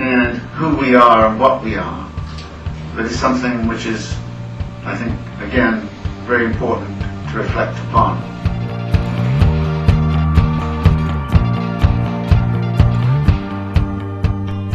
and 0.00 0.38
who 0.56 0.76
we 0.76 0.94
are 0.94 1.28
and 1.28 1.38
what 1.38 1.62
we 1.62 1.76
are 1.76 2.10
that 2.96 3.04
is 3.04 3.18
something 3.18 3.68
which 3.68 3.86
is, 3.86 4.16
I 4.84 4.96
think, 4.96 5.12
again, 5.42 5.88
very 6.26 6.46
important 6.46 7.00
to 7.30 7.38
reflect 7.38 7.78
upon. 7.88 8.20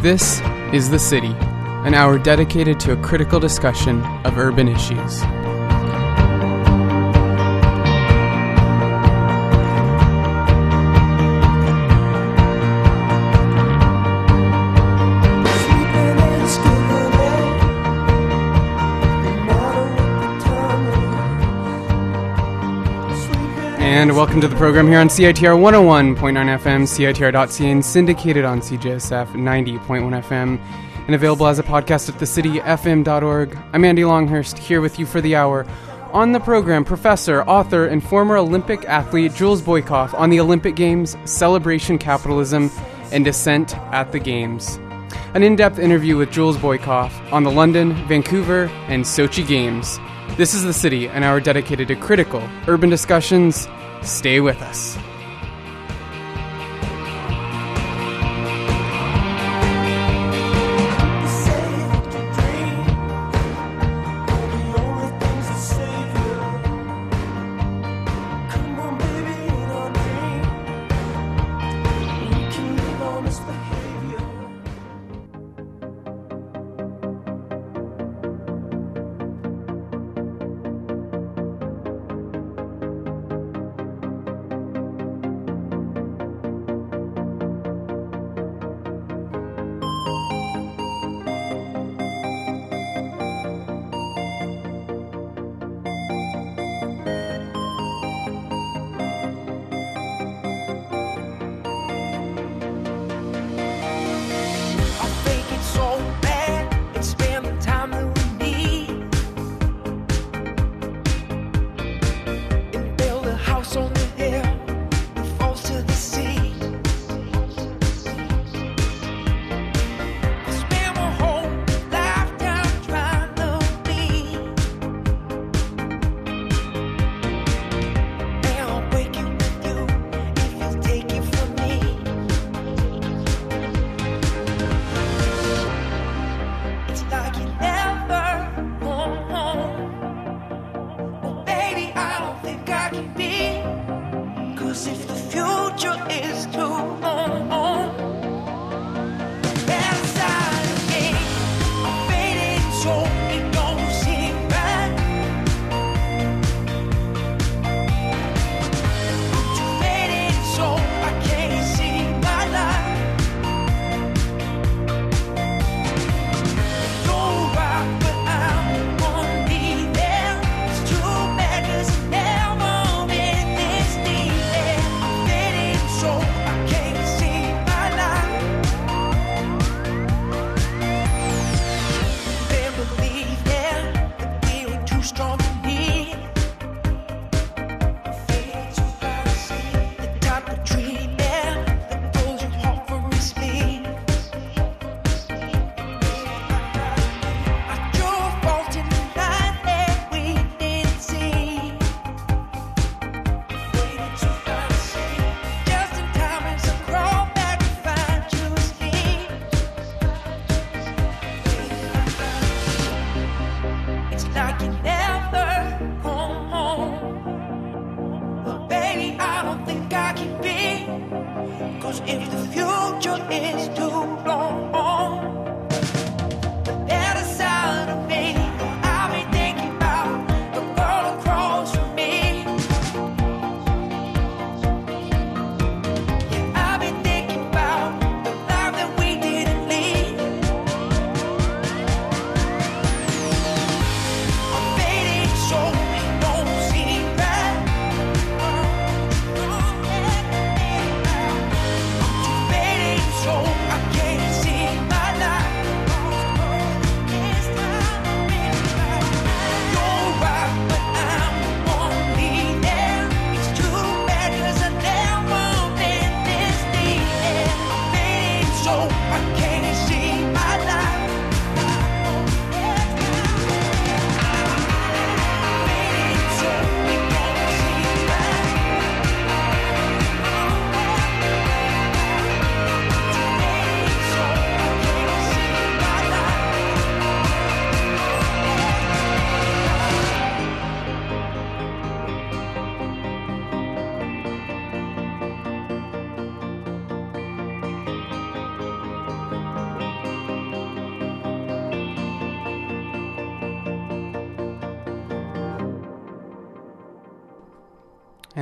This 0.02 0.42
is 0.72 0.90
The 0.92 1.00
City, 1.00 1.34
an 1.86 1.96
hour 1.96 2.20
dedicated 2.20 2.80
to 2.82 2.94
a 2.94 2.98
critical 2.98 3.40
discussion 3.40 4.04
of 4.26 4.38
urban 4.38 4.68
issues. 4.68 5.24
And 23.96 24.14
welcome 24.14 24.42
to 24.42 24.50
the 24.50 24.58
program 24.58 24.88
here 24.88 25.00
on 25.00 25.08
CITR 25.08 25.58
101.9 25.58 26.18
FM, 26.18 26.84
CITR.ca, 26.84 27.72
and 27.72 27.86
syndicated 27.86 28.44
on 28.44 28.60
CJSF 28.60 29.28
90.1 29.28 30.22
FM, 30.22 30.60
and 31.06 31.16
available 31.16 31.48
as 31.48 31.60
a 31.60 31.64
podcast 31.64 32.10
at 32.10 32.16
thecityfm.org. 32.16 33.58
I'm 33.72 33.86
Andy 33.86 34.04
Longhurst, 34.04 34.58
here 34.58 34.82
with 34.82 35.00
you 35.00 35.06
for 35.06 35.22
the 35.22 35.38
hour. 35.38 35.66
On 36.12 36.34
the 36.34 36.42
program, 36.42 36.84
professor, 36.84 37.44
author, 37.44 37.86
and 37.86 38.04
former 38.04 38.36
Olympic 38.36 38.84
athlete 38.84 39.34
Jules 39.34 39.62
Boykoff 39.62 40.14
on 40.14 40.30
the 40.30 40.42
Olympic 40.42 40.76
Games, 40.76 41.16
celebration 41.24 41.98
capitalism, 41.98 42.70
and 43.14 43.24
dissent 43.24 43.78
at 43.94 44.12
the 44.12 44.20
Games. 44.20 44.76
An 45.36 45.42
in 45.42 45.56
depth 45.56 45.80
interview 45.80 46.18
with 46.18 46.32
Jules 46.32 46.58
Boykoff 46.58 47.14
on 47.32 47.44
the 47.44 47.52
London, 47.52 47.94
Vancouver, 48.10 48.66
and 48.90 49.06
Sochi 49.06 49.48
Games. 49.48 49.98
This 50.36 50.54
is 50.54 50.64
The 50.64 50.74
City, 50.74 51.08
an 51.08 51.24
hour 51.24 51.40
dedicated 51.40 51.88
to 51.88 51.96
critical 51.96 52.46
urban 52.68 52.90
discussions. 52.90 53.70
Stay 54.06 54.40
with 54.40 54.62
us. 54.62 54.98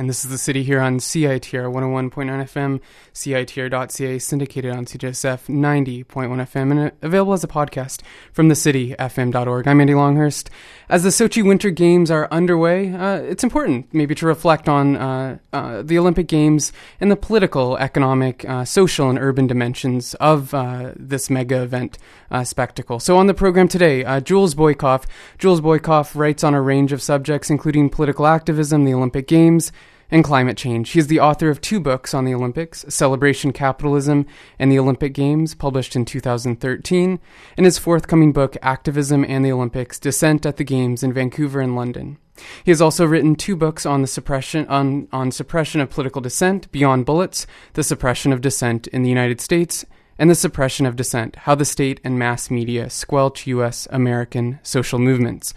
And 0.04 0.10
this 0.10 0.22
is 0.22 0.30
the 0.30 0.36
city 0.36 0.62
here 0.62 0.82
on 0.82 0.98
CITR 0.98 1.72
101.9 1.72 2.10
FM, 2.10 2.80
CITR.ca, 3.14 4.18
syndicated 4.18 4.70
on 4.70 4.84
CJSF 4.84 5.46
90.1 5.46 6.04
FM, 6.04 6.70
and 6.72 6.92
available 7.00 7.32
as 7.32 7.42
a 7.42 7.48
podcast 7.48 8.02
from 8.30 8.48
the 8.48 8.54
city, 8.54 8.94
FM.org. 8.98 9.66
I'm 9.66 9.80
Andy 9.80 9.94
Longhurst. 9.94 10.50
As 10.90 11.04
the 11.04 11.08
Sochi 11.08 11.42
Winter 11.42 11.70
Games 11.70 12.10
are 12.10 12.28
underway, 12.30 12.92
uh, 12.92 13.16
it's 13.16 13.42
important 13.42 13.94
maybe 13.94 14.14
to 14.16 14.26
reflect 14.26 14.68
on 14.68 14.96
uh, 14.96 15.38
uh, 15.54 15.80
the 15.80 15.98
Olympic 15.98 16.28
Games 16.28 16.70
and 17.00 17.10
the 17.10 17.16
political, 17.16 17.78
economic, 17.78 18.46
uh, 18.46 18.66
social, 18.66 19.08
and 19.08 19.18
urban 19.18 19.46
dimensions 19.46 20.12
of 20.16 20.52
uh, 20.52 20.92
this 20.96 21.30
mega 21.30 21.62
event 21.62 21.96
uh, 22.30 22.44
spectacle. 22.44 23.00
So 23.00 23.16
on 23.16 23.26
the 23.26 23.32
program 23.32 23.68
today, 23.68 24.20
Jules 24.20 24.54
Boykoff. 24.54 25.06
Jules 25.38 25.62
Boykoff 25.62 26.14
writes 26.14 26.44
on 26.44 26.52
a 26.52 26.60
range 26.60 26.92
of 26.92 27.00
subjects, 27.00 27.48
including 27.48 27.88
political 27.88 28.26
activism, 28.26 28.84
the 28.84 28.92
Olympic 28.92 29.26
Games, 29.26 29.72
and 30.10 30.24
climate 30.24 30.56
change. 30.56 30.90
He 30.90 30.98
is 30.98 31.06
the 31.06 31.20
author 31.20 31.50
of 31.50 31.60
two 31.60 31.80
books 31.80 32.14
on 32.14 32.24
the 32.24 32.34
Olympics 32.34 32.84
Celebration 32.88 33.52
Capitalism 33.52 34.26
and 34.58 34.70
the 34.70 34.78
Olympic 34.78 35.14
Games, 35.14 35.54
published 35.54 35.96
in 35.96 36.04
2013, 36.04 37.18
and 37.56 37.66
his 37.66 37.78
forthcoming 37.78 38.32
book, 38.32 38.56
Activism 38.62 39.24
and 39.26 39.44
the 39.44 39.52
Olympics 39.52 39.98
Dissent 39.98 40.46
at 40.46 40.56
the 40.56 40.64
Games 40.64 41.02
in 41.02 41.12
Vancouver 41.12 41.60
and 41.60 41.76
London. 41.76 42.18
He 42.64 42.70
has 42.70 42.80
also 42.80 43.06
written 43.06 43.36
two 43.36 43.56
books 43.56 43.86
on 43.86 44.02
the 44.02 44.08
suppression 44.08 44.66
on, 44.66 45.08
on 45.12 45.30
suppression 45.30 45.80
of 45.80 45.90
political 45.90 46.20
dissent, 46.20 46.70
Beyond 46.72 47.06
Bullets, 47.06 47.46
The 47.74 47.84
Suppression 47.84 48.32
of 48.32 48.40
Dissent 48.40 48.86
in 48.88 49.02
the 49.02 49.08
United 49.08 49.40
States, 49.40 49.84
and 50.18 50.30
the 50.30 50.34
suppression 50.34 50.86
of 50.86 50.96
dissent, 50.96 51.36
how 51.36 51.54
the 51.54 51.64
state 51.64 52.00
and 52.04 52.18
mass 52.18 52.50
media 52.50 52.90
squelch 52.90 53.46
U.S. 53.48 53.88
American 53.90 54.58
social 54.62 54.98
movements. 54.98 55.54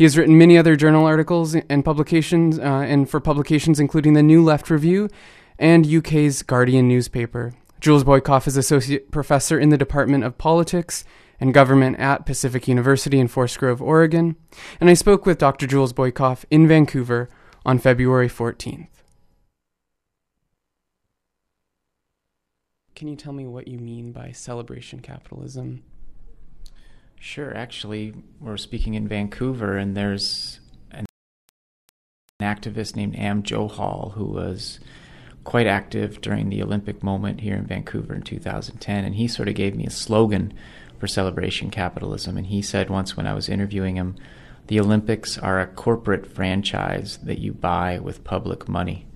He 0.00 0.04
has 0.04 0.16
written 0.16 0.38
many 0.38 0.56
other 0.56 0.76
journal 0.76 1.04
articles 1.04 1.54
and 1.54 1.84
publications, 1.84 2.58
uh, 2.58 2.62
and 2.62 3.06
for 3.06 3.20
publications 3.20 3.78
including 3.78 4.14
the 4.14 4.22
New 4.22 4.42
Left 4.42 4.70
Review 4.70 5.10
and 5.58 5.86
UK's 5.86 6.42
Guardian 6.42 6.88
newspaper. 6.88 7.52
Jules 7.80 8.02
Boykoff 8.02 8.46
is 8.46 8.56
associate 8.56 9.10
professor 9.10 9.60
in 9.60 9.68
the 9.68 9.76
Department 9.76 10.24
of 10.24 10.38
Politics 10.38 11.04
and 11.38 11.52
Government 11.52 11.98
at 11.98 12.24
Pacific 12.24 12.66
University 12.66 13.18
in 13.18 13.28
Forest 13.28 13.58
Grove, 13.58 13.82
Oregon, 13.82 14.36
and 14.80 14.88
I 14.88 14.94
spoke 14.94 15.26
with 15.26 15.36
Dr. 15.36 15.66
Jules 15.66 15.92
Boykoff 15.92 16.46
in 16.50 16.66
Vancouver 16.66 17.28
on 17.66 17.78
February 17.78 18.30
14th. 18.30 18.88
Can 22.94 23.06
you 23.06 23.16
tell 23.16 23.34
me 23.34 23.46
what 23.46 23.68
you 23.68 23.78
mean 23.78 24.12
by 24.12 24.32
celebration 24.32 25.00
capitalism? 25.00 25.82
Sure. 27.22 27.54
Actually, 27.54 28.14
we're 28.40 28.56
speaking 28.56 28.94
in 28.94 29.06
Vancouver, 29.06 29.76
and 29.76 29.94
there's 29.94 30.58
an 30.90 31.04
activist 32.40 32.96
named 32.96 33.14
Am 33.14 33.42
Johal 33.42 34.14
who 34.14 34.24
was 34.24 34.80
quite 35.44 35.66
active 35.66 36.22
during 36.22 36.48
the 36.48 36.62
Olympic 36.62 37.02
moment 37.02 37.42
here 37.42 37.56
in 37.56 37.66
Vancouver 37.66 38.14
in 38.14 38.22
2010, 38.22 39.04
and 39.04 39.14
he 39.16 39.28
sort 39.28 39.48
of 39.48 39.54
gave 39.54 39.76
me 39.76 39.84
a 39.84 39.90
slogan 39.90 40.54
for 40.98 41.06
celebration 41.06 41.70
capitalism. 41.70 42.38
And 42.38 42.46
he 42.46 42.62
said 42.62 42.88
once 42.88 43.18
when 43.18 43.26
I 43.26 43.34
was 43.34 43.50
interviewing 43.50 43.96
him, 43.96 44.16
the 44.68 44.80
Olympics 44.80 45.36
are 45.36 45.60
a 45.60 45.66
corporate 45.66 46.26
franchise 46.26 47.18
that 47.18 47.38
you 47.38 47.52
buy 47.52 47.98
with 47.98 48.24
public 48.24 48.66
money. 48.66 49.06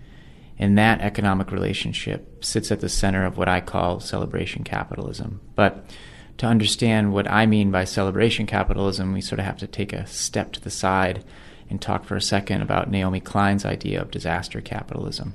And 0.58 0.76
that 0.76 1.00
economic 1.00 1.50
relationship 1.50 2.44
sits 2.44 2.70
at 2.70 2.80
the 2.80 2.88
center 2.90 3.24
of 3.24 3.38
what 3.38 3.48
I 3.48 3.62
call 3.62 3.98
celebration 3.98 4.62
capitalism. 4.62 5.40
But 5.54 5.86
to 6.38 6.46
understand 6.46 7.12
what 7.12 7.30
I 7.30 7.46
mean 7.46 7.70
by 7.70 7.84
celebration 7.84 8.46
capitalism, 8.46 9.12
we 9.12 9.20
sort 9.20 9.38
of 9.38 9.44
have 9.44 9.58
to 9.58 9.66
take 9.66 9.92
a 9.92 10.06
step 10.06 10.52
to 10.52 10.60
the 10.60 10.70
side 10.70 11.24
and 11.70 11.80
talk 11.80 12.04
for 12.04 12.16
a 12.16 12.22
second 12.22 12.62
about 12.62 12.90
Naomi 12.90 13.20
Klein's 13.20 13.64
idea 13.64 14.00
of 14.02 14.10
disaster 14.10 14.60
capitalism. 14.60 15.34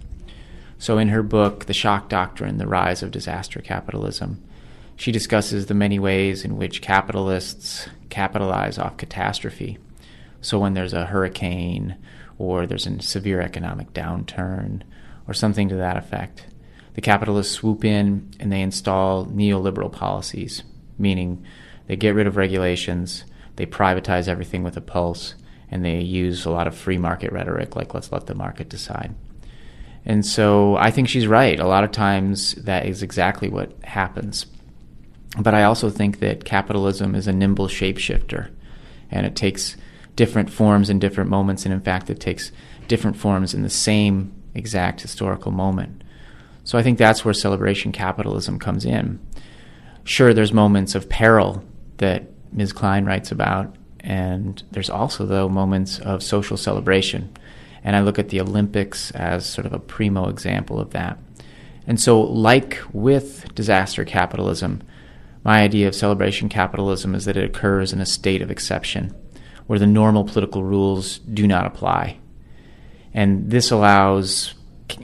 So, 0.78 0.98
in 0.98 1.10
her 1.10 1.24
book, 1.24 1.66
The 1.66 1.74
Shock 1.74 2.10
Doctrine 2.10 2.58
The 2.58 2.68
Rise 2.68 3.04
of 3.04 3.12
Disaster 3.12 3.60
Capitalism, 3.60 4.42
she 4.96 5.12
discusses 5.12 5.66
the 5.66 5.74
many 5.74 6.00
ways 6.00 6.46
in 6.46 6.58
which 6.58 6.82
capitalists 6.82 7.90
capitalize 8.10 8.78
off 8.78 8.98
catastrophe. 8.98 9.78
So, 10.42 10.60
when 10.60 10.74
there's 10.74 10.94
a 10.94 11.08
hurricane, 11.08 11.98
or 12.38 12.66
there's 12.66 12.88
a 12.88 13.02
severe 13.02 13.42
economic 13.42 13.94
downturn, 13.94 14.84
or 15.28 15.34
something 15.34 15.68
to 15.70 15.76
that 15.76 15.98
effect, 15.98 16.46
the 16.94 17.02
capitalists 17.02 17.54
swoop 17.54 17.84
in 17.84 18.30
and 18.40 18.52
they 18.52 18.62
install 18.62 19.26
neoliberal 19.26 19.92
policies 19.92 20.64
meaning 21.00 21.44
they 21.88 21.96
get 21.96 22.14
rid 22.14 22.28
of 22.28 22.38
regulations, 22.38 23.24
they 23.56 23.66
privatize 23.66 24.28
everything 24.28 24.64
with 24.64 24.78
a 24.78 24.82
pulse, 24.82 25.36
and 25.72 25.84
they 25.84 26.00
use 26.02 26.46
a 26.46 26.52
lot 26.52 26.68
of 26.68 26.78
free 26.78 26.98
market 26.98 27.32
rhetoric 27.32 27.76
like 27.76 27.94
let's 27.94 28.12
let 28.12 28.28
the 28.28 28.36
market 28.36 28.70
decide. 28.70 29.16
And 30.06 30.26
so 30.26 30.76
I 30.78 30.92
think 30.92 31.08
she's 31.08 31.28
right. 31.28 31.60
A 31.60 31.68
lot 31.68 31.84
of 31.84 31.92
times 31.92 32.54
that 32.56 32.86
is 32.86 33.04
exactly 33.04 33.50
what 33.50 33.72
happens. 33.84 34.46
But 35.38 35.54
I 35.54 35.64
also 35.64 35.90
think 35.90 36.20
that 36.20 36.46
capitalism 36.46 37.16
is 37.16 37.28
a 37.28 37.34
nimble 37.34 37.68
shapeshifter 37.68 38.50
and 39.12 39.26
it 39.26 39.36
takes 39.36 39.78
different 40.16 40.50
forms 40.50 40.90
in 40.90 41.00
different 41.00 41.30
moments. 41.30 41.66
And 41.66 41.74
in 41.74 41.82
fact, 41.82 42.10
it 42.10 42.20
takes 42.20 42.52
different 42.88 43.18
forms 43.18 43.54
in 43.54 43.62
the 43.62 43.70
same 43.70 44.34
exact 44.56 45.02
historical 45.02 45.52
moment. 45.52 46.04
So 46.64 46.78
I 46.78 46.84
think 46.84 46.98
that's 46.98 47.24
where 47.24 47.34
celebration 47.34 47.92
capitalism 47.92 48.60
comes 48.60 48.86
in 48.86 49.20
sure, 50.10 50.34
there's 50.34 50.52
moments 50.52 50.96
of 50.96 51.08
peril 51.08 51.64
that 51.98 52.24
Ms. 52.52 52.74
Klein 52.74 53.06
writes 53.06 53.32
about, 53.32 53.76
and 54.00 54.62
there's 54.72 54.90
also, 54.90 55.26
though, 55.26 55.48
moments 55.48 56.00
of 56.00 56.24
social 56.24 56.58
celebration. 56.58 57.32
And 57.84 57.96
I 57.96 58.02
look 58.02 58.18
at 58.18 58.30
the 58.30 58.42
Olympics 58.42 59.12
as 59.12 59.46
sort 59.46 59.68
of 59.68 59.74
a 59.74 59.80
primo 59.80 60.28
example 60.28 60.80
of 60.80 60.92
that. 60.92 61.20
And 61.86 62.00
so, 62.00 62.22
like 62.22 62.80
with 62.92 63.54
disaster 63.54 64.04
capitalism, 64.04 64.82
my 65.44 65.62
idea 65.62 65.88
of 65.88 65.96
celebration 65.96 66.50
capitalism 66.50 67.14
is 67.14 67.26
that 67.26 67.38
it 67.38 67.46
occurs 67.46 67.94
in 67.94 68.02
a 68.02 68.06
state 68.06 68.42
of 68.42 68.52
exception 68.52 69.16
where 69.68 69.80
the 69.80 69.88
normal 69.88 70.24
political 70.24 70.64
rules 70.64 71.20
do 71.20 71.46
not 71.46 71.66
apply. 71.66 72.18
And 73.14 73.50
this 73.52 73.70
allows 73.70 74.56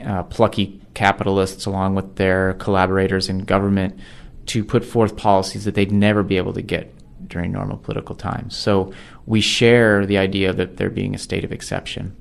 uh, 0.03 0.23
plucky 0.23 0.81
capitalists, 0.95 1.67
along 1.67 1.93
with 1.93 2.15
their 2.15 2.53
collaborators 2.55 3.29
in 3.29 3.39
government, 3.39 3.99
to 4.47 4.63
put 4.63 4.85
forth 4.85 5.17
policies 5.17 5.65
that 5.65 5.75
they'd 5.75 5.91
never 5.91 6.23
be 6.23 6.37
able 6.37 6.53
to 6.53 6.61
get 6.61 6.93
during 7.27 7.51
normal 7.51 7.77
political 7.77 8.15
times. 8.15 8.55
So 8.55 8.93
we 9.25 9.41
share 9.41 10.05
the 10.05 10.17
idea 10.17 10.53
that 10.53 10.77
there 10.77 10.89
being 10.89 11.15
a 11.15 11.19
state 11.19 11.43
of 11.43 11.51
exception. 11.51 12.15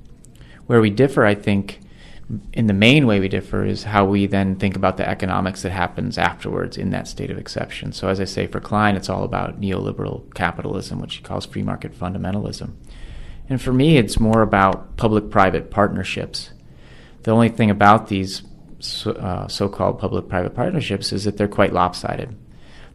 Where 0.66 0.80
we 0.80 0.90
differ, 0.90 1.24
I 1.24 1.34
think, 1.34 1.80
in 2.54 2.66
the 2.66 2.72
main 2.72 3.06
way 3.06 3.20
we 3.20 3.28
differ 3.28 3.64
is 3.64 3.84
how 3.84 4.06
we 4.06 4.26
then 4.26 4.56
think 4.56 4.76
about 4.76 4.96
the 4.96 5.08
economics 5.08 5.62
that 5.62 5.72
happens 5.72 6.16
afterwards 6.16 6.78
in 6.78 6.90
that 6.90 7.06
state 7.06 7.30
of 7.30 7.36
exception. 7.36 7.92
So, 7.92 8.08
as 8.08 8.18
I 8.18 8.24
say, 8.24 8.46
for 8.46 8.60
Klein, 8.60 8.96
it's 8.96 9.10
all 9.10 9.24
about 9.24 9.60
neoliberal 9.60 10.32
capitalism, 10.34 11.00
which 11.00 11.16
he 11.16 11.22
calls 11.22 11.44
free 11.44 11.62
market 11.62 11.92
fundamentalism. 11.92 12.72
And 13.48 13.60
for 13.60 13.74
me, 13.74 13.98
it's 13.98 14.18
more 14.18 14.40
about 14.40 14.96
public 14.96 15.30
private 15.30 15.70
partnerships. 15.70 16.50
The 17.24 17.30
only 17.30 17.50
thing 17.50 17.70
about 17.70 18.08
these 18.08 18.42
so, 18.84 19.12
uh, 19.12 19.48
so-called 19.48 19.98
public-private 19.98 20.54
partnerships 20.54 21.12
is 21.12 21.24
that 21.24 21.36
they're 21.36 21.48
quite 21.48 21.72
lopsided. 21.72 22.36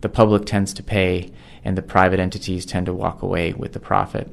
The 0.02 0.10
public 0.10 0.46
tends 0.46 0.74
to 0.76 0.84
pay, 0.84 1.32
and 1.64 1.78
the 1.78 1.82
private 1.82 2.20
entities 2.20 2.66
tend 2.66 2.86
to 2.86 2.94
walk 2.94 3.22
away 3.22 3.54
with 3.54 3.74
the 3.74 3.80
profit. 3.80 4.30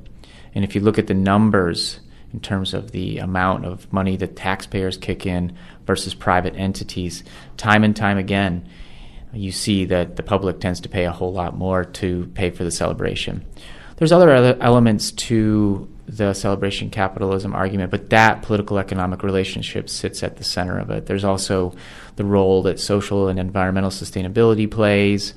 And 0.54 0.64
if 0.64 0.74
you 0.74 0.80
look 0.80 0.98
at 0.98 1.06
the 1.06 1.14
numbers 1.14 2.00
in 2.32 2.40
terms 2.40 2.74
of 2.74 2.92
the 2.92 3.18
amount 3.18 3.64
of 3.64 3.92
money 3.92 4.16
that 4.16 4.36
taxpayers 4.36 4.96
kick 4.96 5.26
in 5.26 5.56
versus 5.86 6.14
private 6.14 6.54
entities, 6.56 7.24
time 7.56 7.84
and 7.84 7.96
time 7.96 8.18
again, 8.18 8.68
you 9.32 9.52
see 9.52 9.84
that 9.86 10.16
the 10.16 10.22
public 10.22 10.60
tends 10.60 10.80
to 10.80 10.88
pay 10.88 11.04
a 11.04 11.12
whole 11.12 11.32
lot 11.32 11.56
more 11.56 11.84
to 11.84 12.26
pay 12.34 12.50
for 12.50 12.64
the 12.64 12.70
celebration. 12.70 13.44
There's 13.96 14.12
other 14.12 14.30
elements 14.60 15.10
to 15.12 15.88
the 16.06 16.32
celebration 16.32 16.88
capitalism 16.88 17.54
argument, 17.54 17.90
but 17.90 18.10
that 18.10 18.42
political 18.42 18.78
economic 18.78 19.22
relationship 19.22 19.88
sits 19.88 20.22
at 20.22 20.36
the 20.36 20.44
center 20.44 20.78
of 20.78 20.90
it. 20.90 21.06
There's 21.06 21.24
also 21.24 21.74
the 22.14 22.24
role 22.24 22.62
that 22.62 22.78
social 22.78 23.28
and 23.28 23.38
environmental 23.38 23.90
sustainability 23.90 24.70
plays, 24.70 25.34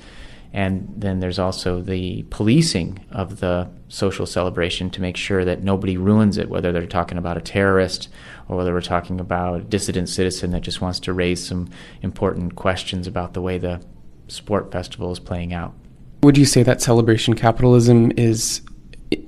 and 0.53 0.91
then 0.95 1.19
there's 1.19 1.39
also 1.39 1.81
the 1.81 2.23
policing 2.29 3.03
of 3.11 3.39
the 3.39 3.69
social 3.88 4.25
celebration 4.25 4.89
to 4.91 5.01
make 5.01 5.17
sure 5.17 5.43
that 5.45 5.63
nobody 5.63 5.97
ruins 5.97 6.38
it, 6.38 6.49
whether 6.49 6.71
they're 6.71 6.85
talking 6.85 7.17
about 7.17 7.38
a 7.38 7.41
terrorist 7.41 8.09
or 8.47 8.57
whether 8.57 8.73
we're 8.73 8.81
talking 8.81 9.19
about 9.19 9.59
a 9.59 9.63
dissident 9.63 10.09
citizen 10.09 10.51
that 10.51 10.61
just 10.61 10.81
wants 10.81 10.99
to 11.01 11.13
raise 11.13 11.45
some 11.45 11.69
important 12.01 12.55
questions 12.55 13.07
about 13.07 13.33
the 13.33 13.41
way 13.41 13.57
the 13.57 13.81
sport 14.27 14.71
festival 14.71 15.11
is 15.11 15.19
playing 15.19 15.53
out. 15.53 15.73
Would 16.21 16.38
you 16.38 16.45
say 16.45 16.63
that 16.63 16.81
celebration 16.81 17.33
capitalism 17.33 18.11
is 18.17 18.61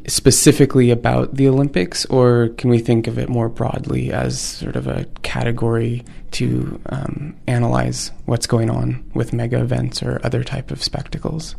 specifically 0.07 0.91
about 0.91 1.35
the 1.35 1.47
Olympics, 1.47 2.05
or 2.05 2.50
can 2.57 2.69
we 2.69 2.79
think 2.79 3.07
of 3.07 3.17
it 3.17 3.29
more 3.29 3.50
broadly 3.50 4.11
as 4.11 4.39
sort 4.39 4.75
of 4.75 4.88
a 4.88 5.05
category 5.23 6.03
to 6.31 6.79
um, 6.88 7.35
analyze 7.47 8.11
what's 8.25 8.47
going 8.47 8.69
on 8.69 9.03
with 9.13 9.33
mega 9.33 9.59
events 9.59 10.03
or 10.03 10.19
other 10.23 10.43
type 10.43 10.71
of 10.71 10.83
spectacles? 10.83 11.55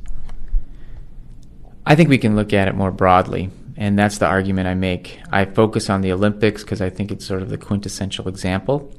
I 1.85 1.97
think 1.97 2.09
we 2.09 2.19
can 2.19 2.37
look 2.37 2.53
at 2.53 2.69
it 2.69 2.77
more 2.77 2.93
broadly 2.93 3.51
and 3.77 3.99
that's 3.99 4.19
the 4.19 4.27
argument 4.27 4.69
I 4.69 4.75
make. 4.75 5.21
I 5.31 5.45
focus 5.45 5.89
on 5.91 6.03
the 6.03 6.13
Olympics 6.13 6.63
because 6.63 6.81
I 6.81 6.91
think 6.91 7.11
it's 7.11 7.27
sort 7.27 7.43
of 7.43 7.49
the 7.49 7.59
quintessential 7.59 8.29
example, 8.29 8.93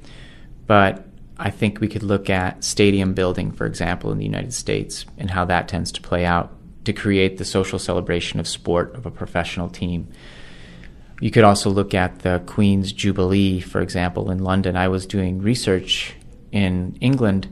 but 0.68 1.06
I 1.38 1.50
think 1.50 1.80
we 1.80 1.88
could 1.88 2.03
look 2.03 2.30
at 2.30 2.63
stadium 2.63 3.13
building, 3.13 3.51
for 3.51 3.65
example, 3.65 4.12
in 4.12 4.18
the 4.18 4.25
United 4.25 4.53
States 4.53 5.06
and 5.18 5.30
how 5.30 5.46
that 5.46 5.68
tends 5.68 5.92
to 5.94 6.01
play 6.01 6.25
out 6.25 6.53
to 6.86 6.94
create 6.94 7.38
the 7.38 7.46
social 7.46 7.80
celebration 7.80 8.40
of 8.40 8.48
sport 8.48 8.96
of 8.96 9.06
a 9.06 9.12
professional 9.12 9.70
team. 9.70 10.08
You 11.20 11.32
could 11.32 11.44
also 11.44 11.70
look 11.70 11.94
at 11.94 12.20
the 12.20 12.44
Queen's 12.46 12.92
Jubilee, 12.92 13.60
for 13.60 13.82
example, 13.82 14.30
in 14.30 14.40
London. 14.40 14.75
I 14.75 14.90
was 14.90 15.06
doing 15.06 15.42
research 15.42 16.16
in 16.52 16.98
England 17.00 17.48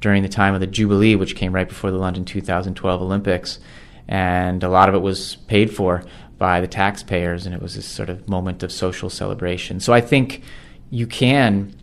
during 0.00 0.22
the 0.22 0.28
time 0.28 0.54
of 0.54 0.60
the 0.60 0.66
Jubilee, 0.66 1.16
which 1.16 1.34
came 1.34 1.52
right 1.52 1.68
before 1.68 1.90
the 1.90 1.98
London 1.98 2.24
2012 2.24 3.02
Olympics, 3.02 3.58
and 4.06 4.62
a 4.62 4.68
lot 4.68 4.88
of 4.88 4.94
it 4.94 5.00
was 5.00 5.36
paid 5.48 5.74
for 5.74 6.04
by 6.38 6.60
the 6.60 6.68
taxpayers, 6.68 7.46
and 7.46 7.54
it 7.54 7.62
was 7.62 7.74
this 7.74 7.86
sort 7.86 8.10
of 8.10 8.28
moment 8.28 8.62
of 8.62 8.70
social 8.70 9.10
celebration. 9.10 9.80
So 9.80 9.92
I 9.92 10.00
think 10.00 10.42
you 10.90 11.06
can, 11.06 11.74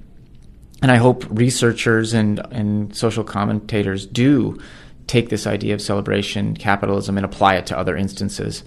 and 0.82 0.92
I 0.92 0.96
hope 0.98 1.26
researchers 1.30 2.14
and, 2.14 2.40
and 2.52 2.96
social 2.96 3.24
commentators 3.24 4.06
do 4.06 4.60
take 5.08 5.30
this 5.30 5.48
idea 5.48 5.74
of 5.74 5.82
celebration 5.82 6.56
capitalism 6.56 7.18
and 7.18 7.26
apply 7.26 7.56
it 7.56 7.66
to 7.68 7.78
other 7.78 7.96
instances. 7.96 8.64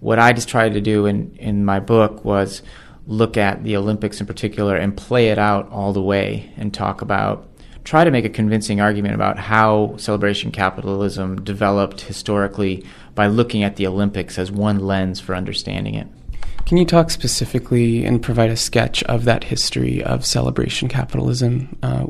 What 0.00 0.18
I 0.18 0.32
just 0.32 0.48
tried 0.48 0.74
to 0.74 0.80
do 0.80 1.06
in, 1.06 1.34
in 1.36 1.64
my 1.64 1.80
book 1.80 2.24
was 2.24 2.62
look 3.06 3.36
at 3.36 3.64
the 3.64 3.76
Olympics 3.76 4.20
in 4.20 4.26
particular 4.26 4.76
and 4.76 4.96
play 4.96 5.28
it 5.28 5.38
out 5.38 5.70
all 5.70 5.92
the 5.92 6.02
way 6.02 6.52
and 6.56 6.72
talk 6.72 7.02
about 7.02 7.46
try 7.84 8.04
to 8.04 8.10
make 8.10 8.24
a 8.24 8.30
convincing 8.30 8.80
argument 8.80 9.14
about 9.14 9.38
how 9.38 9.94
celebration 9.96 10.52
capitalism 10.52 11.42
developed 11.42 12.02
historically 12.02 12.84
by 13.14 13.26
looking 13.26 13.62
at 13.62 13.76
the 13.76 13.86
Olympics 13.86 14.38
as 14.38 14.52
one 14.52 14.78
lens 14.78 15.18
for 15.18 15.34
understanding 15.34 15.94
it. 15.94 16.06
Can 16.66 16.76
you 16.76 16.84
talk 16.84 17.10
specifically 17.10 18.04
and 18.04 18.22
provide 18.22 18.50
a 18.50 18.56
sketch 18.56 19.02
of 19.04 19.24
that 19.24 19.44
history 19.44 20.04
of 20.04 20.24
celebration 20.24 20.88
capitalism, 20.88 21.76
uh, 21.82 22.06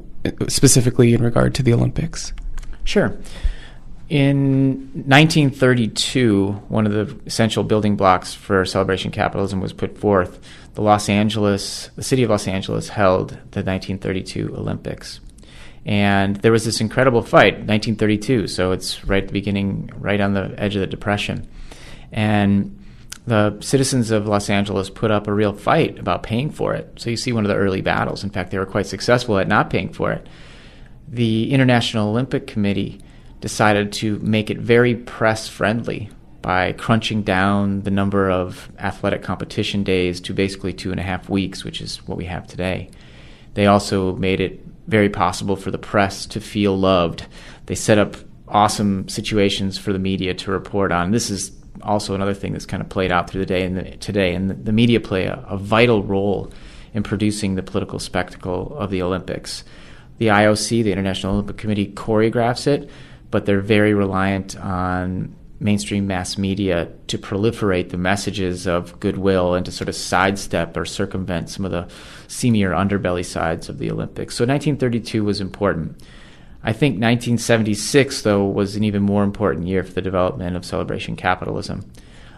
specifically 0.49 1.15
in 1.15 1.23
regard 1.23 1.55
to 1.55 1.62
the 1.62 1.73
Olympics? 1.73 2.33
Sure. 2.85 3.17
In 4.11 4.90
1932, 5.07 6.64
one 6.69 6.85
of 6.85 6.93
the 6.93 7.17
essential 7.26 7.62
building 7.62 7.95
blocks 7.95 8.35
for 8.35 8.64
celebration 8.64 9.12
capitalism 9.12 9.61
was 9.61 9.73
put 9.73 9.97
forth. 9.97 10.40
The 10.75 10.83
Los 10.83 11.09
Angeles, 11.09 11.90
the 11.95 12.02
city 12.02 12.25
of 12.25 12.31
Los 12.31 12.49
Angeles 12.49 12.88
held 12.88 13.31
the 13.31 13.62
1932 13.62 14.52
Olympics. 14.57 15.21
And 15.87 16.35
there 16.37 16.50
was 16.50 16.64
this 16.64 16.81
incredible 16.81 17.23
fight, 17.23 17.55
1932, 17.55 18.49
so 18.49 18.73
it's 18.73 19.05
right 19.05 19.23
at 19.23 19.29
the 19.29 19.33
beginning, 19.33 19.90
right 19.97 20.21
on 20.21 20.35
the 20.35 20.55
edge 20.59 20.75
of 20.75 20.81
the 20.81 20.88
Depression. 20.88 21.49
And 22.11 22.85
the 23.26 23.57
citizens 23.61 24.11
of 24.11 24.26
Los 24.26 24.50
Angeles 24.50 24.90
put 24.90 25.12
up 25.12 25.29
a 25.29 25.33
real 25.33 25.52
fight 25.52 26.00
about 26.00 26.25
paying 26.25 26.50
for 26.50 26.75
it. 26.75 26.93
So 26.97 27.11
you 27.11 27.17
see 27.17 27.33
one 27.33 27.45
of 27.45 27.49
the 27.49 27.57
early 27.57 27.81
battles. 27.81 28.25
In 28.25 28.31
fact, 28.31 28.50
they 28.50 28.59
were 28.59 28.67
quite 28.67 28.87
successful 28.87 29.38
at 29.38 29.47
not 29.47 29.71
paying 29.71 29.93
for 29.93 30.11
it. 30.11 30.26
The 31.07 31.52
International 31.52 32.09
Olympic 32.09 32.49
Committee 32.49 33.00
decided 33.41 33.93
to 33.93 34.19
make 34.21 34.51
it 34.51 34.59
very 34.59 34.95
press 34.95 35.49
friendly 35.49 36.11
by 36.43 36.73
crunching 36.73 37.23
down 37.23 37.83
the 37.83 37.91
number 37.91 38.31
of 38.31 38.71
athletic 38.79 39.23
competition 39.23 39.83
days 39.83 40.21
to 40.21 40.33
basically 40.33 40.73
two 40.73 40.91
and 40.91 41.01
a 41.01 41.03
half 41.03 41.29
weeks, 41.29 41.65
which 41.65 41.81
is 41.81 41.99
what 42.07 42.17
we 42.17 42.25
have 42.25 42.47
today. 42.47 42.89
They 43.55 43.67
also 43.67 44.15
made 44.17 44.41
it 44.41 44.65
very 44.87 45.09
possible 45.09 45.57
for 45.57 45.71
the 45.71 45.79
press 45.79 46.27
to 46.27 46.41
feel 46.41 46.79
loved. 46.79 47.27
They 47.67 47.75
set 47.75 47.99
up 47.99 48.17
awesome 48.49 49.09
situations 49.09 49.79
for 49.79 49.93
the 49.93 49.99
media 49.99 50.35
to 50.35 50.51
report 50.51 50.93
on. 50.93 51.11
This 51.11 51.31
is 51.31 51.53
also 51.83 52.15
another 52.15 52.35
thing 52.35 52.53
that's 52.53 52.67
kind 52.67 52.83
of 52.83 52.89
played 52.89 53.13
out 53.13 53.29
through 53.29 53.41
the 53.41 53.47
day 53.47 53.65
and 53.65 53.77
the, 53.77 53.97
today, 53.99 54.35
and 54.35 54.51
the, 54.51 54.55
the 54.55 54.73
media 54.73 55.01
play 55.01 55.27
a, 55.27 55.45
a 55.49 55.57
vital 55.57 56.03
role 56.03 56.53
in 56.93 57.03
producing 57.03 57.55
the 57.55 57.63
political 57.63 57.99
spectacle 57.99 58.77
of 58.77 58.91
the 58.91 59.03
Olympics. 59.03 59.63
The 60.19 60.27
IOC, 60.27 60.85
the 60.85 60.93
International 60.93 61.35
Olympic 61.35 61.57
Committee, 61.57 61.93
choreographs 61.93 62.67
it 62.67 62.91
but 63.31 63.47
they're 63.47 63.61
very 63.61 63.95
reliant 63.95 64.57
on 64.57 65.35
mainstream 65.61 66.07
mass 66.07 66.39
media 66.39 66.89
to 67.07 67.19
proliferate 67.19 67.91
the 67.91 67.99
messages 67.99 68.67
of 68.67 68.99
goodwill 68.99 69.55
and 69.55 69.67
to 69.67 69.73
sort 69.73 69.89
of 69.89 69.95
sidestep 69.95 70.75
or 70.77 70.87
circumvent 70.87 71.51
some 71.51 71.67
of 71.67 71.71
the 71.71 71.87
seamier 72.29 72.75
underbelly 72.75 73.25
sides 73.25 73.69
of 73.69 73.79
the 73.79 73.91
Olympics. 73.91 74.35
So 74.35 74.45
1932 74.45 75.23
was 75.23 75.41
important. 75.41 76.03
I 76.63 76.73
think 76.73 76.95
1976, 76.95 78.23
though, 78.23 78.45
was 78.45 78.77
an 78.77 78.85
even 78.85 79.03
more 79.03 79.23
important 79.23 79.67
year 79.67 79.83
for 79.83 79.93
the 79.93 80.03
development 80.03 80.57
of 80.57 80.65
celebration 80.65 81.17
capitalism. 81.17 81.91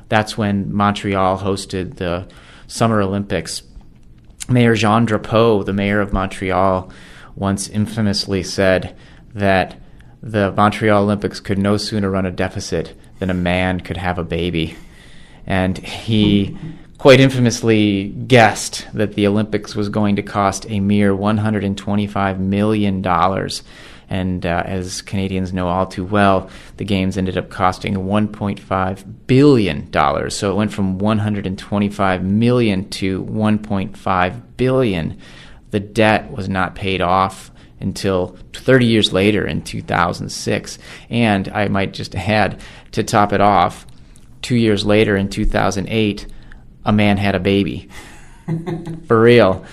That's 0.08 0.36
when 0.36 0.72
Montreal 0.72 1.38
hosted 1.38 1.96
the 1.96 2.28
Summer 2.66 3.00
Olympics. 3.00 3.62
Mayor 4.48 4.74
Jean 4.74 5.06
Drapeau, 5.06 5.64
the 5.64 5.72
mayor 5.72 6.00
of 6.00 6.12
Montreal, 6.12 6.90
once 7.34 7.68
infamously 7.68 8.42
said 8.42 8.96
that 9.34 9.80
the 10.22 10.52
Montreal 10.52 11.02
Olympics 11.02 11.40
could 11.40 11.58
no 11.58 11.76
sooner 11.76 12.08
run 12.08 12.26
a 12.26 12.30
deficit 12.30 12.94
than 13.18 13.28
a 13.28 13.34
man 13.34 13.80
could 13.80 13.96
have 13.96 14.18
a 14.18 14.24
baby. 14.24 14.76
And 15.46 15.76
he 15.78 16.56
quite 16.98 17.18
infamously 17.18 18.10
guessed 18.28 18.86
that 18.94 19.14
the 19.14 19.26
Olympics 19.26 19.74
was 19.74 19.88
going 19.88 20.14
to 20.14 20.22
cost 20.22 20.64
a 20.70 20.78
mere 20.78 21.12
$125 21.12 22.38
million. 22.38 23.04
And 24.08 24.46
uh, 24.46 24.62
as 24.64 25.02
Canadians 25.02 25.52
know 25.52 25.66
all 25.66 25.86
too 25.86 26.04
well, 26.04 26.48
the 26.76 26.84
games 26.84 27.18
ended 27.18 27.36
up 27.36 27.50
costing 27.50 27.94
$1.5 27.94 29.14
billion. 29.26 30.30
So 30.30 30.52
it 30.52 30.54
went 30.54 30.72
from 30.72 30.98
125 30.98 32.22
million 32.22 32.88
to 32.90 33.24
1.5 33.24 34.42
billion. 34.56 35.18
The 35.72 35.80
debt 35.80 36.30
was 36.30 36.48
not 36.48 36.76
paid 36.76 37.00
off 37.00 37.50
until 37.82 38.36
30 38.52 38.86
years 38.86 39.12
later 39.12 39.46
in 39.46 39.62
2006. 39.62 40.78
And 41.10 41.48
I 41.48 41.68
might 41.68 41.92
just 41.92 42.14
add, 42.14 42.60
to 42.92 43.02
top 43.02 43.32
it 43.32 43.40
off, 43.40 43.86
two 44.40 44.56
years 44.56 44.84
later 44.84 45.16
in 45.16 45.28
2008, 45.28 46.26
a 46.84 46.92
man 46.92 47.16
had 47.16 47.34
a 47.34 47.40
baby. 47.40 47.88
For 49.06 49.20
real. 49.20 49.64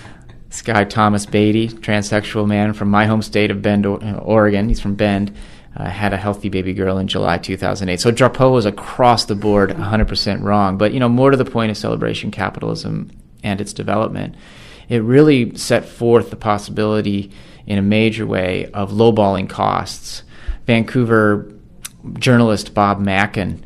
This 0.48 0.62
guy, 0.62 0.84
Thomas 0.84 1.26
Beatie, 1.26 1.68
transsexual 1.68 2.46
man 2.46 2.72
from 2.72 2.90
my 2.90 3.06
home 3.06 3.22
state 3.22 3.52
of 3.52 3.62
Bend, 3.62 3.86
Oregon, 3.86 4.68
he's 4.68 4.80
from 4.80 4.96
Bend, 4.96 5.36
uh, 5.76 5.84
had 5.84 6.12
a 6.12 6.16
healthy 6.16 6.48
baby 6.48 6.72
girl 6.72 6.98
in 6.98 7.06
July 7.06 7.38
2008. 7.38 8.00
So 8.00 8.10
Drapeau 8.10 8.52
was 8.52 8.66
across 8.66 9.26
the 9.26 9.36
board 9.36 9.70
100% 9.70 10.42
wrong. 10.42 10.76
But, 10.76 10.92
you 10.92 10.98
know, 10.98 11.08
more 11.08 11.30
to 11.30 11.36
the 11.36 11.44
point 11.44 11.70
of 11.70 11.76
celebration 11.76 12.32
capitalism 12.32 13.12
and 13.44 13.60
its 13.60 13.72
development, 13.72 14.34
it 14.90 14.98
really 14.98 15.54
set 15.54 15.86
forth 15.86 16.28
the 16.28 16.36
possibility 16.36 17.30
in 17.64 17.78
a 17.78 17.82
major 17.82 18.26
way 18.26 18.66
of 18.74 18.90
lowballing 18.90 19.48
costs. 19.48 20.24
Vancouver 20.66 21.50
journalist 22.14 22.74
Bob 22.74 23.00
Mackin 23.00 23.64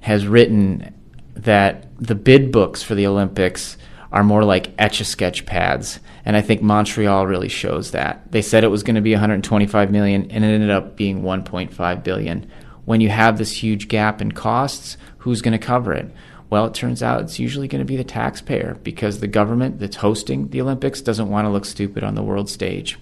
has 0.00 0.26
written 0.26 0.94
that 1.36 1.86
the 2.02 2.14
bid 2.14 2.50
books 2.50 2.82
for 2.82 2.94
the 2.94 3.06
Olympics 3.06 3.76
are 4.12 4.24
more 4.24 4.44
like 4.44 4.72
etch 4.78 5.00
a 5.00 5.04
sketch 5.04 5.44
pads. 5.44 6.00
And 6.24 6.36
I 6.36 6.40
think 6.40 6.62
Montreal 6.62 7.26
really 7.26 7.48
shows 7.48 7.90
that. 7.90 8.32
They 8.32 8.42
said 8.42 8.64
it 8.64 8.68
was 8.68 8.82
going 8.82 8.96
to 8.96 9.02
be 9.02 9.12
125 9.12 9.90
million 9.90 10.30
and 10.30 10.42
it 10.42 10.48
ended 10.48 10.70
up 10.70 10.96
being 10.96 11.22
1.5 11.22 12.02
billion. 12.02 12.50
When 12.86 13.00
you 13.02 13.10
have 13.10 13.36
this 13.36 13.62
huge 13.62 13.88
gap 13.88 14.22
in 14.22 14.32
costs, 14.32 14.96
who's 15.18 15.42
going 15.42 15.52
to 15.52 15.64
cover 15.64 15.92
it? 15.92 16.10
Well, 16.52 16.66
it 16.66 16.74
turns 16.74 17.02
out 17.02 17.22
it's 17.22 17.38
usually 17.38 17.66
going 17.66 17.78
to 17.78 17.86
be 17.86 17.96
the 17.96 18.04
taxpayer 18.04 18.76
because 18.82 19.20
the 19.20 19.26
government 19.26 19.78
that's 19.78 19.96
hosting 19.96 20.48
the 20.48 20.60
Olympics 20.60 21.00
doesn't 21.00 21.30
want 21.30 21.46
to 21.46 21.48
look 21.48 21.64
stupid 21.64 22.04
on 22.04 22.14
the 22.14 22.22
world 22.22 22.50
stage. 22.50 22.98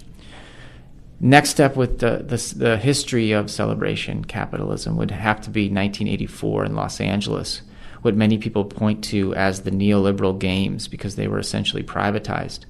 Next 1.18 1.50
step 1.50 1.74
with 1.74 1.98
the, 1.98 2.18
the, 2.18 2.54
the, 2.56 2.76
history 2.76 3.32
of 3.32 3.50
celebration 3.50 4.24
capitalism 4.24 4.96
would 4.98 5.10
have 5.10 5.40
to 5.40 5.50
be 5.50 5.62
1984 5.62 6.66
in 6.66 6.76
Los 6.76 7.00
Angeles, 7.00 7.62
what 8.02 8.14
many 8.14 8.38
people 8.38 8.64
point 8.64 9.02
to 9.06 9.34
as 9.34 9.62
the 9.62 9.72
neoliberal 9.72 10.38
games 10.38 10.86
because 10.86 11.16
they 11.16 11.26
were 11.26 11.40
essentially 11.40 11.82
privatized. 11.82 12.66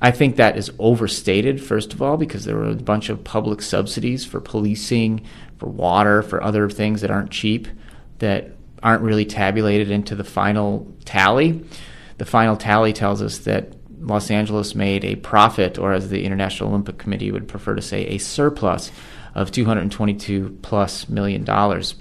I 0.00 0.10
think 0.10 0.36
that 0.36 0.56
is 0.56 0.72
overstated, 0.78 1.62
first 1.62 1.92
of 1.92 2.00
all, 2.00 2.16
because 2.16 2.46
there 2.46 2.56
were 2.56 2.70
a 2.70 2.76
bunch 2.76 3.10
of 3.10 3.24
public 3.24 3.60
subsidies 3.60 4.24
for 4.24 4.40
policing, 4.40 5.26
for 5.58 5.66
water, 5.66 6.22
for 6.22 6.42
other 6.42 6.70
things 6.70 7.02
that 7.02 7.10
aren't 7.10 7.30
cheap, 7.30 7.68
that 8.20 8.52
aren't 8.82 9.02
really 9.02 9.24
tabulated 9.24 9.90
into 9.90 10.14
the 10.14 10.24
final 10.24 10.92
tally. 11.04 11.64
The 12.18 12.24
final 12.24 12.56
tally 12.56 12.92
tells 12.92 13.22
us 13.22 13.38
that 13.38 13.74
Los 14.00 14.30
Angeles 14.30 14.74
made 14.74 15.04
a 15.04 15.16
profit, 15.16 15.78
or 15.78 15.92
as 15.92 16.08
the 16.08 16.24
International 16.24 16.70
Olympic 16.70 16.98
Committee 16.98 17.30
would 17.30 17.48
prefer 17.48 17.74
to 17.74 17.82
say, 17.82 18.06
a 18.06 18.18
surplus 18.18 18.90
of 19.34 19.50
222 19.50 20.58
plus 20.62 21.08
million 21.08 21.44
dollars. 21.44 21.94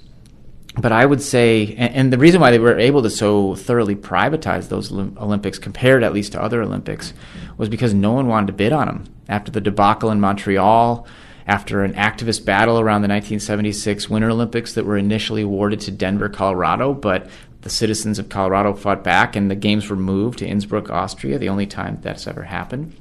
But 0.80 0.92
I 0.92 1.06
would 1.06 1.22
say, 1.22 1.76
and, 1.78 1.94
and, 1.94 2.14
the 2.14 2.18
reason 2.18 2.40
why 2.40 2.52
they 2.52 2.60
were 2.60 2.80
able 2.80 3.04
to 3.04 3.10
so 3.10 3.56
thoroughly 3.56 3.96
privatize 3.96 4.70
those 4.70 4.92
Olympics, 4.92 5.60
compared 5.60 6.02
at 6.02 6.14
least 6.14 6.32
to 6.32 6.42
other 6.42 6.62
Olympics, 6.62 7.14
was 7.58 7.68
because 7.68 7.94
no 7.94 8.14
one 8.14 8.28
wanted 8.28 8.48
to 8.48 8.54
bid 8.54 8.72
on 8.72 8.88
them. 8.88 9.04
After 9.28 9.52
the 9.52 9.62
debacle 9.62 10.12
in 10.12 10.22
Montreal, 10.22 11.06
after 11.48 11.84
an 11.84 11.94
activist 11.94 12.46
battle 12.46 12.80
around 12.80 13.02
the 13.02 13.08
1976 13.08 14.10
Winter 14.10 14.30
Olympics 14.30 14.74
that 14.74 14.86
were 14.86 14.98
initially 14.98 15.42
awarded 15.42 15.80
to 15.82 15.92
Denver, 15.92 16.30
Colorado, 16.30 16.94
but 16.94 17.30
the 17.62 17.70
citizens 17.70 18.20
of 18.20 18.30
Colorado 18.30 18.74
fought 18.74 19.04
back, 19.04 19.36
and 19.36 19.50
the 19.50 19.56
games 19.56 19.90
were 19.90 19.96
moved 19.96 20.40
to 20.40 20.48
Innsbruck, 20.48 20.90
Austria, 20.90 21.38
the 21.38 21.50
only 21.50 21.68
time 21.68 22.00
that's 22.02 22.28
ever 22.28 22.44
happened. 22.44 22.96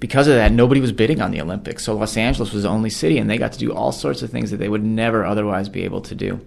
Because 0.00 0.28
of 0.28 0.34
that, 0.34 0.52
nobody 0.52 0.80
was 0.80 0.92
bidding 0.92 1.20
on 1.20 1.30
the 1.30 1.40
Olympics. 1.40 1.84
So 1.84 1.96
Los 1.96 2.16
Angeles 2.16 2.52
was 2.52 2.64
the 2.64 2.68
only 2.68 2.90
city, 2.90 3.18
and 3.18 3.28
they 3.28 3.38
got 3.38 3.52
to 3.52 3.58
do 3.58 3.72
all 3.72 3.92
sorts 3.92 4.22
of 4.22 4.30
things 4.30 4.50
that 4.50 4.58
they 4.58 4.68
would 4.68 4.84
never 4.84 5.24
otherwise 5.24 5.68
be 5.68 5.84
able 5.84 6.02
to 6.02 6.14
do. 6.14 6.40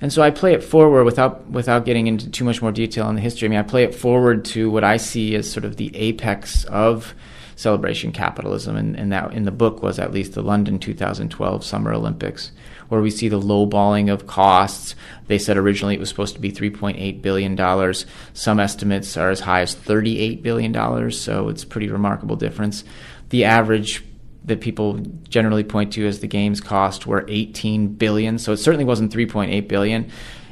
And 0.00 0.12
so 0.12 0.22
I 0.22 0.30
play 0.30 0.54
it 0.54 0.64
forward 0.64 1.04
without 1.04 1.48
without 1.50 1.84
getting 1.84 2.06
into 2.06 2.30
too 2.30 2.44
much 2.44 2.62
more 2.62 2.72
detail 2.72 3.06
on 3.06 3.16
the 3.16 3.20
history. 3.20 3.46
I 3.46 3.50
mean, 3.50 3.58
I 3.58 3.62
play 3.62 3.84
it 3.84 3.94
forward 3.94 4.44
to 4.46 4.70
what 4.70 4.84
I 4.84 4.96
see 4.96 5.34
as 5.34 5.50
sort 5.50 5.64
of 5.64 5.76
the 5.76 5.94
apex 5.94 6.64
of 6.64 7.14
celebration 7.56 8.10
capitalism, 8.10 8.76
and, 8.76 8.96
and 8.96 9.12
that 9.12 9.32
in 9.34 9.44
the 9.44 9.50
book 9.50 9.82
was 9.82 9.98
at 9.98 10.14
least 10.14 10.32
the 10.32 10.42
London 10.42 10.78
2012 10.78 11.62
Summer 11.62 11.92
Olympics, 11.92 12.52
where 12.88 13.02
we 13.02 13.10
see 13.10 13.28
the 13.28 13.40
lowballing 13.40 14.10
of 14.10 14.26
costs. 14.26 14.94
They 15.26 15.38
said 15.38 15.58
originally 15.58 15.94
it 15.94 16.00
was 16.00 16.08
supposed 16.08 16.34
to 16.34 16.40
be 16.40 16.50
3.8 16.50 17.20
billion 17.20 17.54
dollars. 17.54 18.06
Some 18.32 18.58
estimates 18.58 19.18
are 19.18 19.28
as 19.28 19.40
high 19.40 19.60
as 19.60 19.74
38 19.74 20.42
billion 20.42 20.72
dollars, 20.72 21.20
so 21.20 21.50
it's 21.50 21.62
a 21.62 21.66
pretty 21.66 21.88
remarkable 21.88 22.36
difference. 22.36 22.84
The 23.28 23.44
average 23.44 24.02
that 24.44 24.60
people 24.60 24.98
generally 25.28 25.64
point 25.64 25.92
to 25.92 26.06
as 26.06 26.20
the 26.20 26.26
games 26.26 26.60
cost 26.60 27.06
were 27.06 27.24
18 27.28 27.88
billion. 27.94 28.38
So 28.38 28.52
it 28.52 28.56
certainly 28.56 28.84
wasn't 28.84 29.12
3.8 29.12 29.68
billion. 29.68 30.10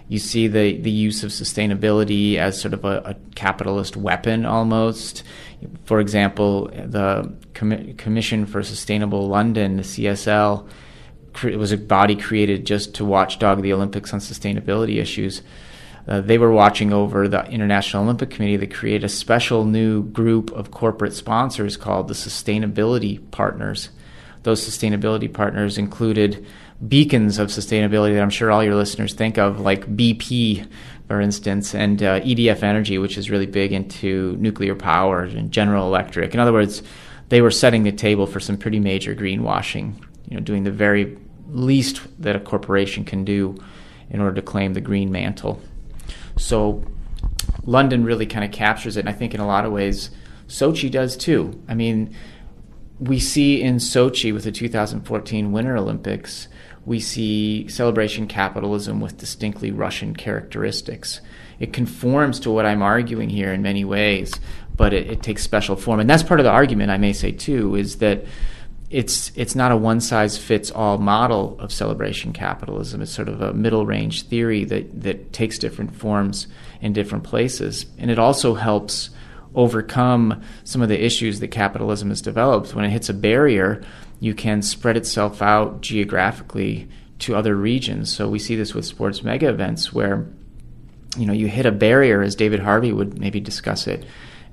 You 0.09 0.19
see 0.19 0.49
the, 0.49 0.79
the 0.79 0.91
use 0.91 1.23
of 1.23 1.31
sustainability 1.31 2.37
as 2.37 2.61
sort 2.61 2.75
of 2.75 2.85
a, 2.85 3.03
a 3.05 3.17
capitalist 3.35 3.97
weapon 3.97 4.47
almost. 4.47 5.23
For 5.85 6.01
example, 6.01 6.69
the 6.69 7.33
Com- 7.55 7.95
Commission 7.95 8.47
for 8.47 8.63
Sustainable 8.63 9.29
London, 9.29 9.77
the 9.77 9.83
CSL, 9.83 10.69
it 11.45 11.57
was 11.57 11.73
a 11.73 11.77
body 11.77 12.17
created 12.17 12.67
just 12.67 12.95
to 12.97 13.05
watchdog 13.05 13.63
the 13.63 13.73
Olympics 13.73 14.13
on 14.13 14.21
sustainability 14.21 14.97
issues. 14.97 15.43
Uh, 16.09 16.23
they 16.23 16.39
were 16.39 16.51
watching 16.51 16.93
over 16.93 17.29
the 17.29 17.45
International 17.51 18.03
Olympic 18.03 18.31
Committee 18.31 18.57
that 18.57 18.73
create 18.75 19.05
a 19.05 19.09
special 19.09 19.67
new 19.67 20.03
group 20.05 20.51
of 20.53 20.71
corporate 20.71 21.13
sponsors 21.13 21.77
called 21.77 22.09
the 22.09 22.15
Sustainability 22.15 23.31
Partners. 23.31 23.91
Those 24.43 24.67
sustainability 24.67 25.31
partners 25.31 25.77
included 25.77 26.47
beacons 26.87 27.39
of 27.39 27.49
sustainability 27.49 28.15
that 28.15 28.23
I'm 28.23 28.31
sure 28.31 28.51
all 28.51 28.65
your 28.65 28.77
listeners 28.77 29.13
think 29.13 29.37
of, 29.37 29.61
like 29.61 29.97
BP, 29.97 30.67
for 31.09 31.21
instance, 31.21 31.75
and 31.75 32.03
uh, 32.03 32.21
EDF 32.21 32.63
Energy, 32.63 32.97
which 32.97 33.19
is 33.19 33.31
really 33.31 33.47
big 33.47 33.73
into 33.73 34.35
nuclear 34.39 34.75
power 34.75 35.25
and 35.25 35.51
General 35.51 35.87
Electric. 35.87 36.33
In 36.33 36.41
other 36.41 36.53
words, 36.55 36.83
they 37.29 37.43
were 37.43 37.51
setting 37.51 37.83
the 37.83 37.93
table 37.93 38.27
for 38.27 38.41
some 38.41 38.57
pretty 38.57 38.81
major 38.81 39.15
greenwashing, 39.15 39.93
you 40.29 40.37
know, 40.37 40.43
doing 40.43 40.65
the 40.65 40.71
very 40.71 41.19
least 41.51 42.01
that 42.23 42.37
a 42.37 42.41
corporation 42.41 43.05
can 43.05 43.25
do 43.25 43.63
in 44.09 44.21
order 44.21 44.37
to 44.37 44.43
claim 44.43 44.73
the 44.73 44.81
green 44.81 45.13
mantle. 45.13 45.61
So 46.39 46.85
London 47.65 48.05
really 48.05 48.27
kind 48.27 48.45
of 48.45 48.51
captures 48.51 48.97
it, 48.97 49.01
and 49.01 49.09
I 49.09 49.13
think 49.13 49.35
in 49.35 49.41
a 49.41 49.47
lot 49.47 49.67
of 49.67 49.73
ways 49.73 50.11
Sochi 50.49 50.91
does 50.91 51.17
too. 51.17 51.63
I 51.69 51.75
mean, 51.75 52.15
we 52.99 53.21
see 53.21 53.63
in 53.63 53.77
Sochi 53.77 54.33
with 54.33 54.45
the 54.45 54.53
2014 54.53 55.53
Winter 55.53 55.77
Olympics, 55.77 56.49
we 56.85 57.01
see 57.01 57.69
celebration 57.69 58.27
capitalism 58.27 59.01
with 59.01 59.19
distinctly 59.19 59.71
Russian 59.71 60.17
characteristics. 60.17 61.21
It 61.61 61.73
conforms 61.73 62.41
to 62.41 62.51
what 62.51 62.65
I'm 62.65 62.83
arguing 62.83 63.29
here 63.29 63.53
in 63.53 63.61
many 63.63 63.85
ways, 63.85 64.33
but 64.77 64.95
it, 64.95 65.11
it 65.11 65.23
takes 65.23 65.43
special 65.43 65.77
form. 65.77 66.01
And 66.01 66.09
that's 66.09 66.23
part 66.23 66.41
of 66.41 66.45
the 66.45 66.51
argument, 66.51 66.91
I 66.91 66.97
may 66.97 67.13
say 67.13 67.31
too, 67.31 67.75
is 67.75 67.99
that 67.99 68.25
it's 68.91 69.31
it's 69.35 69.55
not 69.55 69.71
a 69.71 69.77
one 69.77 70.01
size 70.01 70.39
fits 70.39 70.71
all 70.71 70.99
model 70.99 71.59
of 71.61 71.73
celebration 71.73 72.33
capitalism. 72.33 73.03
It's 73.03 73.11
sort 73.11 73.29
of 73.29 73.41
a 73.43 73.53
middle 73.53 73.85
range 73.85 74.23
theory 74.25 74.65
that 74.65 75.03
that 75.03 75.33
takes 75.33 75.59
different 75.59 75.95
forms 75.95 76.47
in 76.81 76.93
different 76.93 77.25
places, 77.25 77.87
and 77.99 78.11
it 78.11 78.19
also 78.19 78.55
helps 78.55 79.11
overcome 79.55 80.43
some 80.65 80.83
of 80.83 80.89
the 80.89 81.05
issues 81.05 81.41
that 81.41 81.49
capitalism 81.49 82.09
has 82.09 82.23
developed. 82.23 82.75
When 82.75 82.85
it 82.85 82.91
hits 82.91 83.09
a 83.09 83.15
barrier, 83.15 83.83
you 84.21 84.35
can 84.35 84.63
spread 84.63 84.97
itself 84.97 85.43
out 85.43 85.81
geographically 85.81 86.89
to 87.21 87.35
other 87.35 87.57
regions. 87.57 88.15
So 88.15 88.29
we 88.29 88.39
see 88.39 88.57
this 88.57 88.75
with 88.75 88.85
sports 88.85 89.23
mega 89.23 89.49
events 89.49 89.93
where 89.93 90.27
you 91.19 91.27
know 91.27 91.35
you 91.35 91.47
hit 91.49 91.67
a 91.67 91.73
barrier, 91.73 92.23
as 92.23 92.35
David 92.35 92.61
Harvey 92.61 92.93
would 92.93 93.19
maybe 93.19 93.41
discuss 93.41 93.87
it 93.87 94.07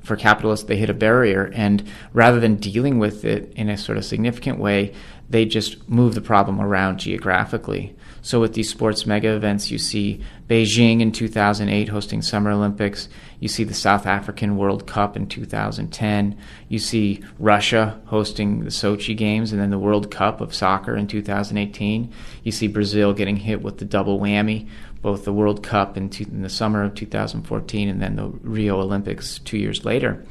for 0.05 0.15
capitalists, 0.15 0.67
they 0.67 0.77
hit 0.77 0.89
a 0.89 0.93
barrier, 0.93 1.51
and 1.53 1.83
rather 2.13 2.39
than 2.39 2.55
dealing 2.55 2.99
with 2.99 3.25
it 3.25 3.51
in 3.55 3.69
a 3.69 3.77
sort 3.77 3.97
of 3.97 4.05
significant 4.05 4.59
way, 4.59 4.93
they 5.29 5.45
just 5.45 5.89
move 5.89 6.13
the 6.13 6.21
problem 6.21 6.61
around 6.61 6.99
geographically. 6.99 7.95
So 8.21 8.39
with 8.39 8.53
these 8.53 8.69
sports 8.69 9.05
mega 9.05 9.35
events, 9.35 9.69
you 9.69 9.77
see 9.77 10.21
Beijing 10.47 10.99
in 10.99 11.11
2008 11.11 11.89
hosting 11.89 12.21
Summer 12.21 12.51
Olympics. 12.51 13.07
You 13.39 13.47
see 13.47 13.63
the 13.63 13.73
South 13.75 14.07
African 14.07 14.57
World 14.57 14.87
Cup 14.87 15.15
in 15.15 15.27
2010. 15.27 16.37
You 16.67 16.79
see 16.79 17.23
Russia 17.37 18.01
hosting 18.05 18.63
the 18.63 18.71
Sochi 18.71 19.15
Games 19.15 19.51
and 19.51 19.61
then 19.61 19.69
the 19.69 19.77
World 19.77 20.09
Cup 20.09 20.41
of 20.41 20.55
soccer 20.55 20.95
in 20.95 21.05
2018. 21.05 22.11
You 22.43 22.51
see 22.51 22.67
Brazil 22.67 23.13
getting 23.13 23.37
hit 23.37 23.61
with 23.61 23.77
the 23.77 23.85
double 23.85 24.19
whammy 24.19 24.67
both 25.05 25.23
the 25.23 25.31
World 25.31 25.61
Cup 25.61 25.97
in, 25.97 26.09
two, 26.09 26.23
in, 26.23 26.41
the 26.41 26.49
summer 26.49 26.83
of 26.83 26.95
2014 26.95 27.89
and 27.89 28.01
then 28.01 28.15
the 28.15 28.25
Rio 28.25 28.81
Olympics 28.81 29.37
two 29.37 29.59
years 29.59 29.85
later. 29.85 30.25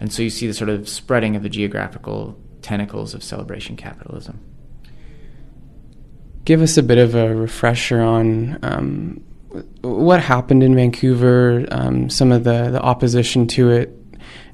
And 0.00 0.12
so 0.12 0.22
you 0.22 0.30
see 0.30 0.48
the 0.48 0.54
sort 0.54 0.70
of 0.70 0.88
spreading 0.88 1.36
of 1.36 1.44
the 1.44 1.48
geographical 1.48 2.36
tentacles 2.60 3.14
of 3.14 3.22
celebration 3.22 3.76
capitalism. 3.76 4.40
Give 6.44 6.62
us 6.62 6.76
a 6.76 6.82
bit 6.82 6.98
of 6.98 7.14
a 7.14 7.32
refresher 7.32 8.00
on 8.00 8.58
um, 8.64 9.20
what 9.82 10.20
happened 10.20 10.64
in 10.64 10.74
Vancouver, 10.74 11.64
um, 11.70 12.10
some 12.10 12.32
of 12.32 12.42
the, 12.42 12.70
the 12.72 12.82
opposition 12.82 13.46
to 13.46 13.70
it, 13.70 13.97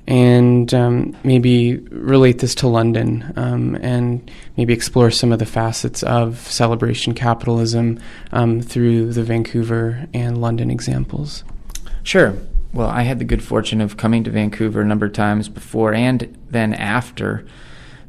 and 0.07 0.73
um, 0.75 1.17
maybe 1.25 1.77
relate 1.77 2.39
this 2.39 2.55
to 2.57 2.69
London 2.69 3.33
um, 3.37 3.75
and 3.77 4.31
maybe 4.57 4.73
explore 4.73 5.11
some 5.11 5.33
of 5.33 5.39
the 5.39 5.47
facets 5.47 6.03
of 6.03 6.39
celebration 6.39 7.15
capitalism 7.15 7.99
um, 8.33 8.61
through 8.61 9.13
the 9.13 9.23
Vancouver 9.23 10.07
and 10.13 10.41
London 10.41 10.71
examples. 10.71 11.43
Sure. 12.03 12.37
Well, 12.75 12.89
I 12.89 13.03
had 13.03 13.19
the 13.19 13.25
good 13.25 13.43
fortune 13.43 13.81
of 13.81 13.97
coming 13.97 14.25
to 14.25 14.31
Vancouver 14.31 14.81
a 14.81 14.85
number 14.85 15.07
of 15.07 15.13
times 15.13 15.49
before 15.49 15.95
and 15.95 16.37
then 16.51 16.75
after 16.75 17.47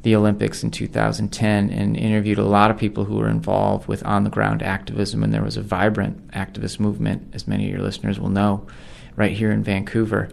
the 0.02 0.16
Olympics 0.16 0.64
in 0.64 0.70
2010 0.70 1.70
and 1.72 1.98
interviewed 1.98 2.38
a 2.38 2.44
lot 2.44 2.70
of 2.70 2.78
people 2.78 3.06
who 3.06 3.16
were 3.16 3.30
involved 3.30 3.88
with 3.88 4.06
on 4.06 4.24
the 4.24 4.30
ground 4.30 4.62
activism. 4.62 5.24
And 5.24 5.34
there 5.34 5.44
was 5.44 5.58
a 5.58 5.62
vibrant 5.62 6.28
activist 6.28 6.80
movement, 6.80 7.34
as 7.34 7.48
many 7.48 7.66
of 7.66 7.72
your 7.72 7.82
listeners 7.82 8.20
will 8.20 8.30
know, 8.30 8.68
right 9.16 9.32
here 9.32 9.52
in 9.52 9.64
Vancouver. 9.64 10.30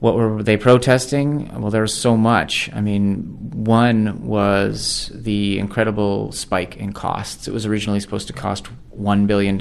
What 0.00 0.14
were 0.14 0.42
they 0.42 0.56
protesting? 0.56 1.60
Well, 1.60 1.70
there 1.70 1.82
was 1.82 1.94
so 1.94 2.16
much. 2.16 2.70
I 2.72 2.80
mean, 2.80 3.36
one 3.52 4.26
was 4.26 5.12
the 5.14 5.58
incredible 5.58 6.32
spike 6.32 6.78
in 6.78 6.94
costs. 6.94 7.46
It 7.46 7.52
was 7.52 7.66
originally 7.66 8.00
supposed 8.00 8.26
to 8.28 8.32
cost 8.32 8.68
$1 8.98 9.26
billion. 9.26 9.60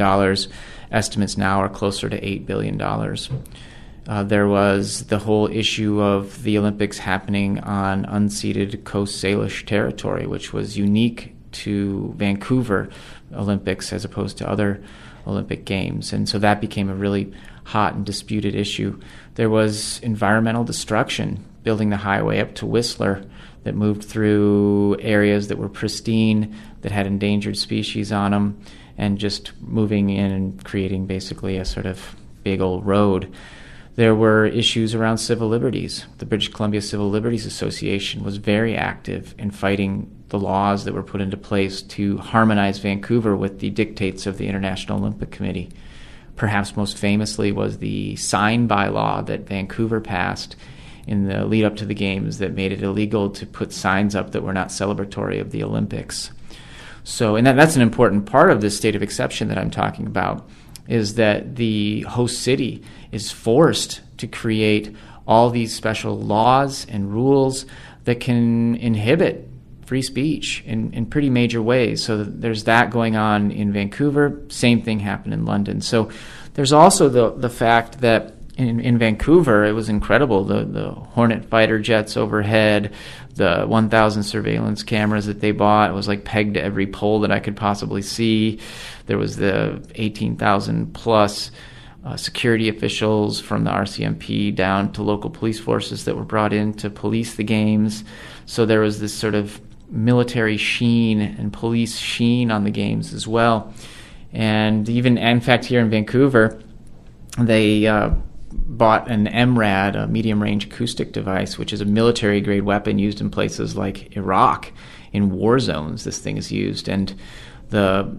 Estimates 0.92 1.38
now 1.38 1.60
are 1.60 1.68
closer 1.68 2.10
to 2.10 2.20
$8 2.20 2.46
billion. 2.46 2.82
Uh, 2.82 4.24
there 4.24 4.48
was 4.48 5.04
the 5.08 5.20
whole 5.20 5.48
issue 5.52 6.02
of 6.02 6.42
the 6.44 6.58
Olympics 6.58 6.98
happening 6.98 7.60
on 7.60 8.06
unceded 8.06 8.86
Coast 8.86 9.22
Salish 9.22 9.66
territory, 9.66 10.26
which 10.26 10.54
was 10.54 10.78
unique 10.78 11.36
to 11.52 12.14
Vancouver 12.18 12.90
Olympics 13.34 13.94
as 13.94 14.06
opposed 14.06 14.38
to 14.38 14.50
other 14.50 14.84
Olympic 15.28 15.66
Games. 15.66 16.14
And 16.14 16.28
so 16.28 16.40
that 16.40 16.62
became 16.62 16.90
a 16.90 16.96
really 16.96 17.34
hot 17.66 17.94
and 17.94 18.06
disputed 18.06 18.56
issue. 18.56 19.00
There 19.36 19.50
was 19.50 20.00
environmental 20.02 20.64
destruction, 20.64 21.44
building 21.64 21.90
the 21.90 21.98
highway 21.98 22.40
up 22.40 22.56
to 22.56 22.66
Whistler 22.66 23.24
that 23.64 23.76
moved 23.76 24.04
through 24.04 24.98
areas 25.02 25.50
that 25.50 25.58
were 25.58 25.70
pristine, 25.70 26.56
that 26.82 26.92
had 26.92 27.06
endangered 27.06 27.58
species 27.58 28.12
on 28.12 28.32
them, 28.32 28.60
and 28.98 29.18
just 29.18 29.52
moving 29.62 30.10
in 30.10 30.32
and 30.32 30.64
creating 30.64 31.06
basically 31.06 31.58
a 31.58 31.66
sort 31.66 31.86
of 31.86 32.16
big 32.44 32.62
old 32.62 32.86
road. 32.86 33.32
There 34.00 34.16
were 34.16 34.46
issues 34.46 34.96
around 34.96 35.18
civil 35.18 35.50
liberties. 35.50 36.06
The 36.20 36.26
British 36.26 36.48
Columbia 36.48 36.82
Civil 36.82 37.10
Liberties 37.10 37.46
Association 37.46 38.24
was 38.24 38.38
very 38.38 38.74
active 38.74 39.36
in 39.38 39.52
fighting 39.52 40.10
the 40.30 40.40
laws 40.40 40.86
that 40.86 40.94
were 40.94 41.04
put 41.04 41.20
into 41.20 41.36
place 41.36 41.82
to 41.82 42.18
harmonize 42.20 42.80
Vancouver 42.80 43.36
with 43.36 43.60
the 43.60 43.70
dictates 43.70 44.26
of 44.26 44.38
the 44.38 44.48
International 44.48 45.00
Olympic 45.00 45.32
Committee 45.32 45.70
perhaps 46.38 46.78
most 46.78 46.98
famously 46.98 47.52
was 47.52 47.80
the 47.80 48.16
sign 48.16 48.70
bylaw 48.70 49.26
that 49.26 49.50
Vancouver 49.50 50.00
passed 50.00 50.56
in 51.06 51.28
the 51.28 51.44
lead 51.44 51.66
up 51.66 51.76
to 51.76 51.86
the 51.86 51.94
games 51.94 52.38
that 52.38 52.54
made 52.54 52.72
it 52.72 52.82
illegal 52.82 53.30
to 53.30 53.46
put 53.46 53.74
signs 53.74 54.16
up 54.16 54.32
that 54.32 54.44
were 54.44 54.54
not 54.54 54.70
celebratory 54.70 55.42
of 55.42 55.52
the 55.52 55.62
Olympics. 55.62 56.32
So, 57.04 57.36
and 57.36 57.46
that, 57.46 57.58
that's 57.58 57.76
an 57.76 57.82
important 57.82 58.28
part 58.28 58.50
of 58.50 58.62
this 58.62 58.78
state 58.78 58.96
of 58.96 59.04
exception 59.04 59.50
that 59.50 59.58
I'm 59.58 59.70
talking 59.70 60.08
about 60.08 60.48
is 60.88 61.16
that 61.16 61.58
the 61.58 62.02
host 62.04 62.42
city 62.42 62.82
is 63.12 63.32
forced 63.32 64.02
to 64.18 64.28
create 64.28 64.96
all 65.28 65.50
these 65.50 65.76
special 65.76 66.20
laws 66.20 66.86
and 66.90 67.14
rules 67.14 67.66
that 68.06 68.20
can 68.20 68.76
inhibit 68.76 69.48
free 69.86 70.02
speech 70.04 70.64
in, 70.68 70.94
in 70.94 71.06
pretty 71.06 71.30
major 71.30 71.62
ways. 71.62 72.04
So 72.04 72.24
there's 72.24 72.66
that 72.66 72.92
going 72.92 73.16
on 73.16 73.52
in 73.52 73.74
Vancouver. 73.74 74.40
Same 74.50 74.84
thing 74.84 75.00
happened 75.00 75.34
in 75.34 75.46
London. 75.46 75.82
So 75.82 76.12
there's 76.54 76.74
also 76.74 77.10
the 77.10 77.32
the 77.32 77.50
fact 77.50 78.02
that 78.02 78.36
in, 78.56 78.80
in 78.82 78.98
Vancouver, 78.98 79.64
it 79.64 79.72
was 79.72 79.90
incredible. 79.90 80.44
The 80.44 80.66
the 80.66 80.92
Hornet 80.92 81.46
fighter 81.46 81.80
jets 81.80 82.18
overhead, 82.18 82.94
the 83.36 83.66
1,000 83.66 84.24
surveillance 84.24 84.84
cameras 84.84 85.28
that 85.28 85.40
they 85.40 85.52
bought. 85.52 85.94
Was 85.94 86.08
like 86.08 86.24
pegged 86.24 86.56
to 86.56 86.62
every 86.62 86.86
pole 86.86 87.22
that 87.22 87.32
I 87.32 87.40
could 87.40 87.56
possibly 87.56 88.02
see. 88.02 88.60
There 89.06 89.18
was 89.18 89.38
the 89.38 89.82
18,000 89.96 90.94
plus 90.94 91.52
uh, 92.04 92.16
security 92.16 92.70
officials 92.70 93.40
from 93.40 93.64
the 93.64 93.72
RCMP 93.72 94.56
down 94.56 94.92
to 94.94 95.04
local 95.04 95.30
police 95.30 95.60
forces 95.60 96.06
that 96.06 96.16
were 96.16 96.24
brought 96.24 96.54
in 96.54 96.74
to 96.76 96.90
police 96.90 97.36
the 97.36 97.44
games. 97.44 98.04
So 98.46 98.66
there 98.66 98.80
was 98.80 99.00
this 99.00 99.14
sort 99.14 99.36
of 99.36 99.60
military 99.90 100.58
sheen 100.58 101.20
and 101.20 101.52
police 101.52 101.98
sheen 101.98 102.52
on 102.52 102.64
the 102.64 102.72
games 102.72 103.14
as 103.14 103.28
well. 103.28 103.74
And 104.32 104.88
even, 104.88 105.18
in 105.18 105.42
fact, 105.42 105.66
here 105.66 105.82
in 105.82 105.90
Vancouver, 105.90 106.62
they 107.38 107.88
uh, 107.88 108.12
bought 108.52 109.10
an 109.10 109.26
MRAD, 109.28 110.04
a 110.04 110.08
medium 110.08 110.42
range 110.42 110.66
acoustic 110.66 111.12
device, 111.12 111.58
which 111.58 111.74
is 111.74 111.82
a 111.82 111.86
military 111.86 112.40
grade 112.40 112.64
weapon 112.64 113.00
used 113.00 113.22
in 113.22 113.30
places 113.30 113.76
like 113.76 114.16
Iraq. 114.16 114.72
In 115.12 115.32
war 115.32 115.60
zones, 115.60 116.04
this 116.04 116.20
thing 116.20 116.38
is 116.38 116.52
used. 116.52 116.88
And 116.88 117.14
the 117.70 118.16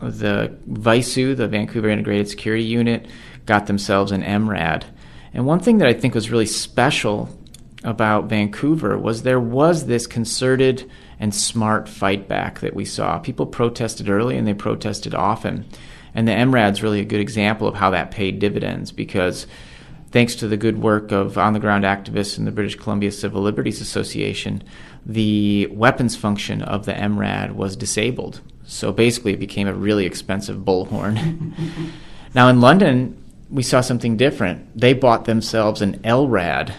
the 0.00 0.56
VISU, 0.70 1.36
the 1.36 1.48
Vancouver 1.48 1.88
Integrated 1.88 2.28
Security 2.28 2.64
Unit, 2.64 3.06
got 3.46 3.66
themselves 3.66 4.12
an 4.12 4.22
MRAD. 4.22 4.84
And 5.32 5.46
one 5.46 5.60
thing 5.60 5.78
that 5.78 5.88
I 5.88 5.92
think 5.92 6.14
was 6.14 6.30
really 6.30 6.46
special 6.46 7.28
about 7.84 8.24
Vancouver 8.24 8.98
was 8.98 9.22
there 9.22 9.40
was 9.40 9.86
this 9.86 10.06
concerted 10.06 10.90
and 11.20 11.34
smart 11.34 11.88
fight 11.88 12.28
back 12.28 12.60
that 12.60 12.74
we 12.74 12.84
saw. 12.84 13.18
People 13.18 13.46
protested 13.46 14.08
early 14.08 14.36
and 14.36 14.46
they 14.46 14.54
protested 14.54 15.14
often. 15.14 15.66
And 16.14 16.26
the 16.26 16.32
MRAD's 16.32 16.82
really 16.82 17.00
a 17.00 17.04
good 17.04 17.20
example 17.20 17.68
of 17.68 17.74
how 17.74 17.90
that 17.90 18.10
paid 18.10 18.38
dividends 18.38 18.92
because 18.92 19.46
thanks 20.10 20.34
to 20.36 20.48
the 20.48 20.56
good 20.56 20.82
work 20.82 21.12
of 21.12 21.38
on 21.38 21.52
the 21.52 21.60
ground 21.60 21.84
activists 21.84 22.38
in 22.38 22.44
the 22.44 22.50
British 22.50 22.76
Columbia 22.76 23.12
Civil 23.12 23.42
Liberties 23.42 23.80
Association, 23.80 24.62
the 25.04 25.66
weapons 25.70 26.16
function 26.16 26.62
of 26.62 26.86
the 26.86 26.92
MRAD 26.92 27.52
was 27.52 27.76
disabled. 27.76 28.40
So 28.68 28.92
basically, 28.92 29.32
it 29.32 29.40
became 29.40 29.66
a 29.66 29.72
really 29.72 30.04
expensive 30.04 30.58
bullhorn. 30.58 31.54
now, 32.34 32.48
in 32.48 32.60
London, 32.60 33.16
we 33.50 33.62
saw 33.62 33.80
something 33.80 34.18
different. 34.18 34.78
They 34.78 34.92
bought 34.92 35.24
themselves 35.24 35.80
an 35.80 36.00
LRAD. 36.00 36.74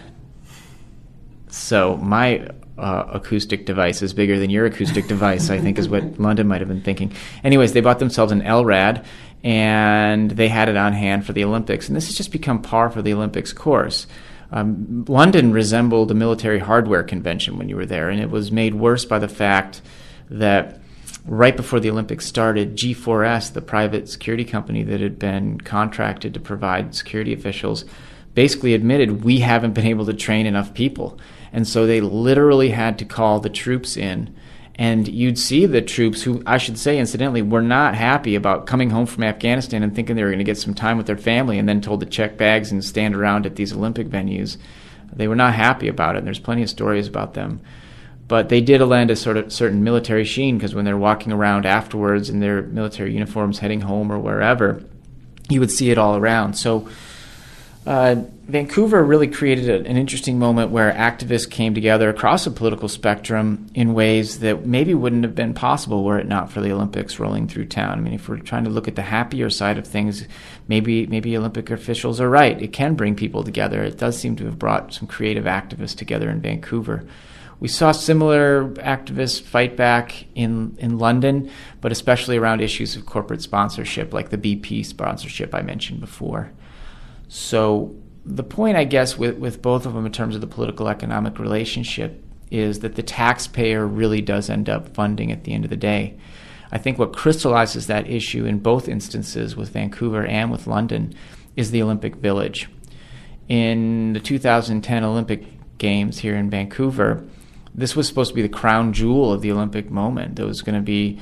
So 1.47 1.97
my 1.97 2.47
uh, 2.77 3.05
acoustic 3.13 3.65
device 3.65 4.03
is 4.03 4.13
bigger 4.13 4.37
than 4.37 4.51
your 4.51 4.67
acoustic 4.67 5.07
device, 5.07 5.49
I 5.49 5.57
think 5.57 5.79
is 5.79 5.89
what 5.89 6.19
London 6.19 6.47
might 6.47 6.61
have 6.61 6.67
been 6.67 6.83
thinking. 6.83 7.11
Anyways, 7.43 7.73
they 7.73 7.81
bought 7.81 7.97
themselves 7.97 8.31
an 8.31 8.41
LRAD 8.41 9.03
and 9.43 10.29
they 10.29 10.47
had 10.47 10.69
it 10.69 10.77
on 10.77 10.93
hand 10.93 11.25
for 11.25 11.33
the 11.33 11.43
Olympics. 11.43 11.87
And 11.87 11.97
this 11.97 12.05
has 12.05 12.15
just 12.15 12.31
become 12.31 12.61
par 12.61 12.91
for 12.91 13.01
the 13.01 13.13
Olympics 13.13 13.51
course. 13.51 14.05
Um, 14.51 15.05
London 15.07 15.53
resembled 15.53 16.11
a 16.11 16.13
military 16.13 16.59
hardware 16.59 17.01
convention 17.01 17.57
when 17.57 17.67
you 17.67 17.75
were 17.75 17.85
there, 17.87 18.09
and 18.09 18.19
it 18.19 18.29
was 18.29 18.51
made 18.51 18.75
worse 18.75 19.05
by 19.05 19.17
the 19.17 19.27
fact 19.27 19.81
that 20.29 20.79
right 21.25 21.55
before 21.55 21.79
the 21.79 21.89
Olympics 21.89 22.25
started, 22.25 22.75
G4S, 22.75 23.53
the 23.53 23.61
private 23.61 24.09
security 24.09 24.45
company 24.45 24.83
that 24.83 25.01
had 25.01 25.19
been 25.19 25.59
contracted 25.61 26.33
to 26.33 26.39
provide 26.39 26.95
security 26.95 27.33
officials, 27.33 27.85
basically 28.33 28.73
admitted 28.73 29.23
we 29.23 29.39
haven't 29.39 29.73
been 29.73 29.87
able 29.87 30.05
to 30.05 30.13
train 30.13 30.45
enough 30.45 30.73
people. 30.73 31.19
And 31.51 31.67
so 31.67 31.85
they 31.85 32.01
literally 32.01 32.69
had 32.69 32.97
to 32.99 33.05
call 33.05 33.39
the 33.39 33.49
troops 33.49 33.97
in. 33.97 34.35
And 34.75 35.09
you'd 35.09 35.37
see 35.37 35.65
the 35.65 35.81
troops 35.81 36.23
who, 36.23 36.41
I 36.45 36.57
should 36.57 36.77
say, 36.77 36.99
incidentally, 36.99 37.41
were 37.41 37.61
not 37.61 37.95
happy 37.95 38.35
about 38.35 38.65
coming 38.65 38.91
home 38.91 39.07
from 39.07 39.23
Afghanistan 39.23 39.83
and 39.83 39.93
thinking 39.93 40.15
they 40.15 40.23
were 40.23 40.29
going 40.29 40.37
to 40.37 40.45
get 40.45 40.57
some 40.57 40.73
time 40.73 40.95
with 40.95 41.05
their 41.05 41.17
family 41.17 41.59
and 41.59 41.67
then 41.67 41.81
told 41.81 41.99
to 41.99 42.05
check 42.05 42.37
bags 42.37 42.71
and 42.71 42.83
stand 42.83 43.13
around 43.13 43.45
at 43.45 43.57
these 43.57 43.73
Olympic 43.73 44.07
venues. 44.07 44.57
They 45.11 45.27
were 45.27 45.35
not 45.35 45.53
happy 45.53 45.89
about 45.89 46.15
it. 46.15 46.19
And 46.19 46.27
there's 46.27 46.39
plenty 46.39 46.63
of 46.63 46.69
stories 46.69 47.07
about 47.07 47.33
them. 47.33 47.59
But 48.29 48.47
they 48.47 48.61
did 48.61 48.79
lend 48.79 49.11
a 49.11 49.15
sort 49.15 49.37
of 49.37 49.51
certain 49.51 49.83
military 49.83 50.23
sheen 50.23 50.57
because 50.57 50.73
when 50.73 50.85
they're 50.85 50.95
walking 50.95 51.33
around 51.33 51.65
afterwards 51.65 52.29
in 52.29 52.39
their 52.39 52.61
military 52.61 53.11
uniforms 53.11 53.59
heading 53.59 53.81
home 53.81 54.11
or 54.11 54.19
wherever, 54.19 54.83
you 55.49 55.59
would 55.59 55.71
see 55.71 55.89
it 55.89 55.97
all 55.97 56.15
around. 56.15 56.53
So 56.53 56.87
uh, 57.87 58.23
Vancouver 58.47 59.03
really 59.03 59.27
created 59.27 59.67
a, 59.67 59.89
an 59.89 59.97
interesting 59.97 60.37
moment 60.37 60.69
where 60.69 60.91
activists 60.91 61.49
came 61.49 61.73
together 61.73 62.07
across 62.07 62.45
the 62.45 62.51
political 62.51 62.87
spectrum 62.87 63.65
in 63.73 63.95
ways 63.95 64.39
that 64.41 64.63
maybe 64.63 64.93
wouldn't 64.93 65.23
have 65.23 65.33
been 65.33 65.55
possible 65.55 66.03
were 66.03 66.19
it 66.19 66.27
not 66.27 66.51
for 66.51 66.61
the 66.61 66.71
Olympics 66.71 67.17
rolling 67.17 67.47
through 67.47 67.65
town. 67.65 67.97
I 67.97 68.01
mean, 68.01 68.13
if 68.13 68.29
we're 68.29 68.37
trying 68.37 68.65
to 68.65 68.69
look 68.69 68.87
at 68.87 68.95
the 68.95 69.01
happier 69.01 69.49
side 69.49 69.79
of 69.79 69.87
things, 69.87 70.27
maybe 70.67 71.07
maybe 71.07 71.35
Olympic 71.35 71.71
officials 71.71 72.21
are 72.21 72.29
right. 72.29 72.61
It 72.61 72.73
can 72.73 72.93
bring 72.93 73.15
people 73.15 73.43
together. 73.43 73.81
It 73.81 73.97
does 73.97 74.19
seem 74.19 74.35
to 74.35 74.45
have 74.45 74.59
brought 74.59 74.93
some 74.93 75.07
creative 75.07 75.45
activists 75.45 75.97
together 75.97 76.29
in 76.29 76.41
Vancouver. 76.41 77.05
We 77.59 77.67
saw 77.67 77.91
similar 77.91 78.69
activists 78.75 79.41
fight 79.41 79.75
back 79.75 80.25
in, 80.33 80.77
in 80.79 80.97
London, 80.97 81.51
but 81.81 81.91
especially 81.91 82.37
around 82.37 82.61
issues 82.61 82.95
of 82.95 83.05
corporate 83.05 83.41
sponsorship, 83.41 84.13
like 84.13 84.29
the 84.29 84.37
BP 84.37 84.85
sponsorship 84.85 85.53
I 85.53 85.61
mentioned 85.61 85.99
before. 85.99 86.51
So 87.27 87.95
the 88.25 88.43
point, 88.43 88.77
I 88.77 88.85
guess, 88.85 89.17
with, 89.17 89.37
with 89.37 89.61
both 89.61 89.85
of 89.85 89.93
them 89.93 90.05
in 90.05 90.11
terms 90.11 90.35
of 90.35 90.41
the 90.41 90.47
political 90.47 90.87
economic 90.87 91.37
relationship 91.37 92.23
is 92.49 92.79
that 92.79 92.95
the 92.95 93.03
taxpayer 93.03 93.85
really 93.85 94.21
does 94.21 94.49
end 94.49 94.69
up 94.69 94.93
funding 94.95 95.31
at 95.31 95.43
the 95.43 95.53
end 95.53 95.65
of 95.65 95.69
the 95.69 95.77
day. 95.77 96.17
I 96.71 96.77
think 96.77 96.97
what 96.97 97.13
crystallizes 97.13 97.87
that 97.87 98.09
issue 98.09 98.45
in 98.45 98.59
both 98.59 98.87
instances 98.87 99.55
with 99.55 99.69
Vancouver 99.69 100.25
and 100.25 100.51
with 100.51 100.67
London 100.67 101.13
is 101.55 101.71
the 101.71 101.81
Olympic 101.81 102.15
Village. 102.15 102.69
In 103.47 104.13
the 104.13 104.19
2010 104.19 105.03
Olympic 105.03 105.45
Games 105.77 106.19
here 106.19 106.35
in 106.35 106.49
Vancouver, 106.49 107.25
this 107.73 107.95
was 107.95 108.07
supposed 108.07 108.29
to 108.29 108.35
be 108.35 108.41
the 108.41 108.49
crown 108.49 108.93
jewel 108.93 109.31
of 109.33 109.41
the 109.41 109.51
Olympic 109.51 109.89
moment. 109.89 110.35
There 110.35 110.45
was 110.45 110.61
going 110.61 110.75
to 110.75 110.81
be 110.81 111.19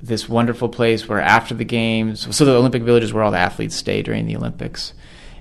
this 0.00 0.28
wonderful 0.28 0.68
place 0.68 1.08
where 1.08 1.20
after 1.20 1.54
the 1.54 1.64
games, 1.64 2.34
so 2.34 2.44
the 2.44 2.54
Olympic 2.54 2.82
Village 2.82 3.02
is 3.02 3.12
where 3.12 3.24
all 3.24 3.32
the 3.32 3.38
athletes 3.38 3.74
stay 3.74 4.02
during 4.02 4.26
the 4.26 4.36
Olympics. 4.36 4.94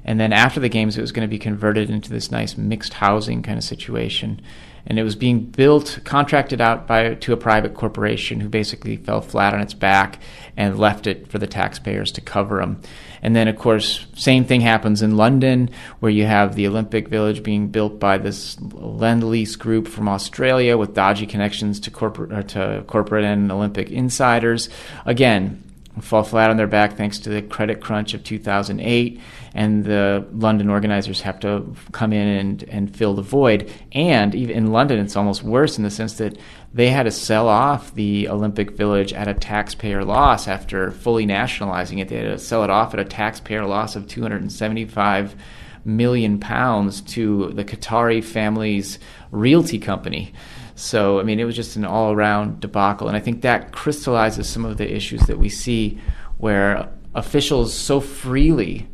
And 0.04 0.20
then 0.20 0.32
after 0.32 0.60
the 0.60 0.70
games, 0.70 0.98
it 0.98 1.02
was 1.02 1.12
going 1.12 1.28
to 1.28 1.32
be 1.32 1.38
converted 1.38 1.90
into 1.90 2.10
this 2.10 2.32
nice 2.32 2.58
mixed 2.58 2.94
housing 2.94 3.44
kind 3.44 3.58
of 3.58 3.64
situation. 3.64 4.42
And 4.86 4.98
it 4.98 5.04
was 5.04 5.18
being 5.18 5.42
built, 5.42 6.00
contracted 6.06 6.62
out 6.62 6.88
by 6.88 7.16
to 7.16 7.34
a 7.34 7.38
private 7.38 7.74
corporation 7.74 8.40
who 8.40 8.48
basically 8.48 8.96
fell 8.96 9.20
flat 9.20 9.54
on 9.54 9.60
its 9.60 9.74
back 9.74 10.20
and 10.56 10.80
left 10.80 11.08
it 11.08 11.30
for 11.30 11.40
the 11.40 11.48
taxpayers 11.48 12.12
to 12.14 12.22
cover 12.22 12.60
them. 12.60 12.82
And 13.22 13.36
then, 13.36 13.48
of 13.48 13.58
course, 13.58 14.06
same 14.16 14.46
thing 14.46 14.62
happens 14.62 15.02
in 15.02 15.18
London, 15.18 15.70
where 16.00 16.12
you 16.12 16.26
have 16.26 16.56
the 16.56 16.68
Olympic 16.68 17.08
Village 17.08 17.44
being 17.44 17.68
built 17.68 18.00
by 18.00 18.18
this 18.18 18.60
lend 18.62 19.24
lease 19.24 19.56
group 19.56 19.88
from 19.88 20.08
Australia 20.08 20.78
with 20.78 20.94
dodgy 20.94 21.26
connections 21.26 21.80
to 21.82 21.92
corporate 21.92 22.50
to 22.50 22.84
corporate 22.88 23.26
and 23.26 23.52
Olympic 23.52 23.90
insiders. 23.92 24.70
Again, 25.06 25.64
fall 26.02 26.24
flat 26.24 26.50
on 26.50 26.58
their 26.58 26.68
back 26.68 26.96
thanks 26.96 27.20
to 27.20 27.30
the 27.30 27.42
credit 27.42 27.82
crunch 27.82 28.14
of 28.14 28.24
2008 28.24 29.20
and 29.58 29.86
the 29.86 30.26
London 30.34 30.70
organizers 30.70 31.22
have 31.22 31.40
to 31.40 31.76
come 31.92 32.14
in 32.14 32.28
and, 32.28 32.64
and 32.66 32.96
fill 32.96 33.16
the 33.16 33.24
void. 33.24 33.72
And 33.92 34.36
in 34.36 34.72
London, 34.72 35.00
it's 35.00 35.16
almost 35.16 35.42
worse 35.42 35.80
in 35.80 35.84
the 35.84 35.90
sense 35.90 36.20
that 36.20 36.38
they 36.78 36.92
had 36.92 37.04
to 37.04 37.12
sell 37.12 37.48
off 37.48 37.96
the 37.96 38.30
Olympic 38.30 38.70
Village 38.70 39.12
at 39.12 39.28
a 39.28 39.34
taxpayer 39.34 40.06
loss 40.06 40.48
after 40.48 40.92
fully 40.92 41.26
nationalizing 41.26 41.98
it. 41.98 42.08
They 42.08 42.18
had 42.18 42.30
to 42.30 42.38
sell 42.38 42.64
it 42.64 42.70
off 42.70 42.94
at 42.94 43.00
a 43.00 43.04
taxpayer 43.04 43.66
loss 43.66 43.96
of 43.96 44.08
275 44.08 45.36
million 45.84 46.40
pounds 46.40 47.02
to 47.02 47.48
the 47.54 47.66
Qatari 47.66 48.24
family's 48.24 49.00
realty 49.32 49.80
company. 49.80 50.32
So, 50.76 51.20
I 51.20 51.24
mean, 51.24 51.40
it 51.40 51.46
was 51.46 51.56
just 51.56 51.78
an 51.78 51.84
all 51.84 52.12
around 52.12 52.60
debacle. 52.60 53.08
And 53.08 53.18
I 53.18 53.22
think 53.22 53.42
that 53.42 53.72
crystallizes 53.72 54.48
some 54.48 54.64
of 54.64 54.78
the 54.78 54.96
issues 54.96 55.22
that 55.22 55.40
we 55.40 55.50
see 55.50 56.00
where 56.38 56.90
officials 57.16 57.74
so 57.74 58.00
freely 58.00 58.88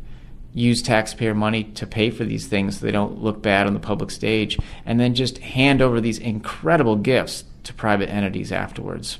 use 0.54 0.80
taxpayer 0.80 1.34
money 1.34 1.64
to 1.64 1.86
pay 1.86 2.08
for 2.08 2.24
these 2.24 2.46
things 2.46 2.78
so 2.78 2.86
they 2.86 2.92
don't 2.92 3.20
look 3.20 3.42
bad 3.42 3.66
on 3.66 3.74
the 3.74 3.80
public 3.80 4.10
stage, 4.10 4.58
and 4.86 4.98
then 4.98 5.14
just 5.14 5.36
hand 5.36 5.82
over 5.82 6.00
these 6.00 6.18
incredible 6.18 6.96
gifts 6.96 7.44
to 7.64 7.74
private 7.74 8.08
entities 8.08 8.52
afterwards. 8.52 9.18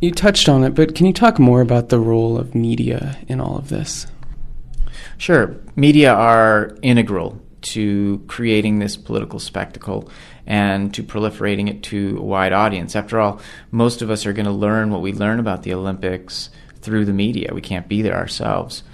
You 0.00 0.10
touched 0.10 0.48
on 0.48 0.64
it, 0.64 0.74
but 0.74 0.94
can 0.94 1.06
you 1.06 1.12
talk 1.12 1.38
more 1.38 1.60
about 1.60 1.88
the 1.88 1.98
role 1.98 2.38
of 2.38 2.54
media 2.54 3.18
in 3.28 3.40
all 3.40 3.56
of 3.56 3.68
this? 3.68 4.06
Sure. 5.18 5.56
Media 5.74 6.12
are 6.12 6.76
integral 6.82 7.40
to 7.62 8.22
creating 8.28 8.78
this 8.78 8.96
political 8.96 9.40
spectacle 9.40 10.10
and 10.46 10.94
to 10.94 11.02
proliferating 11.02 11.68
it 11.68 11.82
to 11.82 12.18
a 12.18 12.22
wide 12.22 12.52
audience. 12.52 12.94
After 12.94 13.18
all, 13.18 13.40
most 13.70 14.02
of 14.02 14.10
us 14.10 14.26
are 14.26 14.32
going 14.32 14.46
to 14.46 14.52
learn 14.52 14.90
what 14.90 15.02
we 15.02 15.12
learn 15.12 15.40
about 15.40 15.62
the 15.62 15.74
Olympics 15.74 16.50
through 16.80 17.04
the 17.04 17.12
media. 17.12 17.52
We 17.52 17.62
can't 17.62 17.88
be 17.88 18.02
there 18.02 18.16
ourselves. 18.16 18.84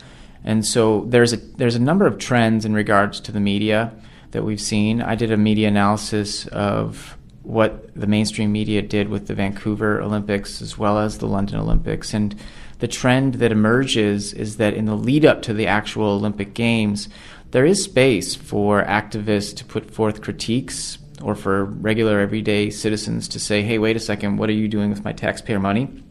And 0.44 0.64
so 0.64 1.04
there's 1.08 1.32
a 1.32 1.36
there's 1.36 1.76
a 1.76 1.80
number 1.80 2.06
of 2.06 2.18
trends 2.18 2.64
in 2.64 2.72
regards 2.72 3.20
to 3.20 3.32
the 3.32 3.40
media 3.40 3.92
that 4.30 4.44
we've 4.44 4.60
seen. 4.60 5.02
I 5.02 5.14
did 5.14 5.30
a 5.30 5.36
media 5.36 5.68
analysis 5.68 6.46
of 6.46 7.16
what 7.42 7.94
the 7.94 8.06
mainstream 8.06 8.52
media 8.52 8.82
did 8.82 9.08
with 9.08 9.26
the 9.26 9.34
Vancouver 9.34 10.00
Olympics 10.00 10.62
as 10.62 10.78
well 10.78 10.98
as 10.98 11.18
the 11.18 11.26
London 11.26 11.58
Olympics 11.58 12.14
and 12.14 12.34
the 12.78 12.88
trend 12.88 13.34
that 13.34 13.52
emerges 13.52 14.32
is 14.32 14.56
that 14.56 14.74
in 14.74 14.86
the 14.86 14.96
lead 14.96 15.24
up 15.24 15.42
to 15.42 15.54
the 15.54 15.68
actual 15.68 16.10
Olympic 16.10 16.52
Games, 16.52 17.08
there 17.52 17.64
is 17.64 17.84
space 17.84 18.34
for 18.34 18.82
activists 18.84 19.54
to 19.56 19.64
put 19.64 19.90
forth 19.90 20.20
critiques 20.20 20.98
or 21.22 21.34
for 21.34 21.64
regular 21.64 22.18
everyday 22.18 22.70
citizens 22.70 23.28
to 23.28 23.38
say, 23.38 23.62
hey, 23.62 23.78
wait 23.78 23.94
a 23.94 24.00
second, 24.00 24.36
what 24.36 24.48
are 24.48 24.54
you 24.54 24.66
doing 24.66 24.90
with 24.90 25.04
my 25.04 25.12
taxpayer 25.12 25.60
money? 25.60 26.02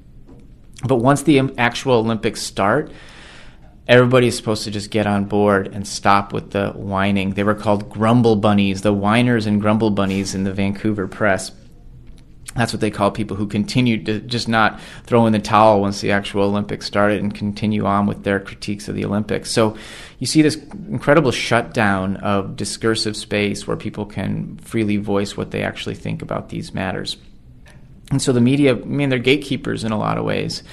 But 0.87 0.95
once 0.95 1.23
the 1.23 1.39
actual 1.57 1.95
Olympics 1.95 2.41
start, 2.41 2.91
everybody 3.91 4.27
is 4.27 4.37
supposed 4.37 4.63
to 4.63 4.71
just 4.71 4.89
get 4.89 5.05
on 5.05 5.25
board 5.25 5.67
and 5.67 5.85
stop 5.85 6.31
with 6.31 6.51
the 6.51 6.71
whining. 6.71 7.31
They 7.31 7.43
were 7.43 7.53
called 7.53 7.89
grumble 7.89 8.37
bunnies, 8.37 8.83
the 8.83 8.93
whiners 8.93 9.45
and 9.45 9.59
grumble 9.59 9.89
bunnies 9.89 10.33
in 10.33 10.45
the 10.45 10.53
Vancouver 10.53 11.09
press. 11.09 11.51
That's 12.55 12.71
what 12.71 12.79
they 12.79 12.89
call 12.89 13.11
people 13.11 13.35
who 13.35 13.47
continued 13.47 14.05
to 14.05 14.21
just 14.21 14.47
not 14.47 14.79
throw 15.03 15.25
in 15.25 15.33
the 15.33 15.39
towel 15.39 15.81
once 15.81 15.99
the 15.99 16.11
actual 16.11 16.43
Olympics 16.43 16.85
started 16.85 17.21
and 17.21 17.35
continue 17.35 17.85
on 17.85 18.05
with 18.05 18.23
their 18.23 18.39
critiques 18.39 18.87
of 18.87 18.95
the 18.95 19.03
Olympics. 19.03 19.51
So 19.51 19.75
you 20.19 20.27
see 20.27 20.41
this 20.41 20.55
incredible 20.55 21.31
shutdown 21.31 22.15
of 22.17 22.55
discursive 22.55 23.17
space 23.17 23.67
where 23.67 23.77
people 23.77 24.05
can 24.05 24.55
freely 24.59 24.97
voice 24.97 25.35
what 25.35 25.51
they 25.51 25.63
actually 25.63 25.95
think 25.95 26.21
about 26.21 26.47
these 26.47 26.73
matters. 26.73 27.17
And 28.09 28.21
so 28.21 28.31
the 28.31 28.41
media, 28.41 28.71
I 28.71 28.79
mean, 28.79 29.09
they're 29.09 29.19
gatekeepers 29.19 29.83
in 29.83 29.91
a 29.91 29.99
lot 29.99 30.17
of 30.17 30.23
ways. 30.23 30.63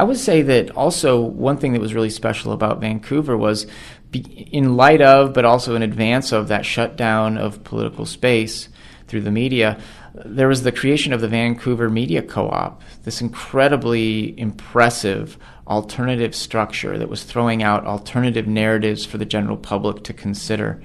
I 0.00 0.02
would 0.02 0.16
say 0.16 0.40
that 0.40 0.70
also 0.70 1.20
one 1.20 1.58
thing 1.58 1.74
that 1.74 1.80
was 1.82 1.92
really 1.92 2.08
special 2.08 2.52
about 2.52 2.80
Vancouver 2.80 3.36
was 3.36 3.66
in 4.14 4.74
light 4.74 5.02
of, 5.02 5.34
but 5.34 5.44
also 5.44 5.74
in 5.74 5.82
advance 5.82 6.32
of 6.32 6.48
that 6.48 6.64
shutdown 6.64 7.36
of 7.36 7.62
political 7.64 8.06
space 8.06 8.70
through 9.08 9.20
the 9.20 9.30
media, 9.30 9.78
there 10.24 10.48
was 10.48 10.62
the 10.62 10.72
creation 10.72 11.12
of 11.12 11.20
the 11.20 11.28
Vancouver 11.28 11.90
Media 11.90 12.22
Co 12.22 12.48
op, 12.48 12.80
this 13.04 13.20
incredibly 13.20 14.40
impressive 14.40 15.36
alternative 15.68 16.34
structure 16.34 16.96
that 16.96 17.10
was 17.10 17.22
throwing 17.22 17.62
out 17.62 17.84
alternative 17.84 18.46
narratives 18.46 19.04
for 19.04 19.18
the 19.18 19.26
general 19.26 19.58
public 19.58 20.02
to 20.04 20.14
consider. 20.14 20.82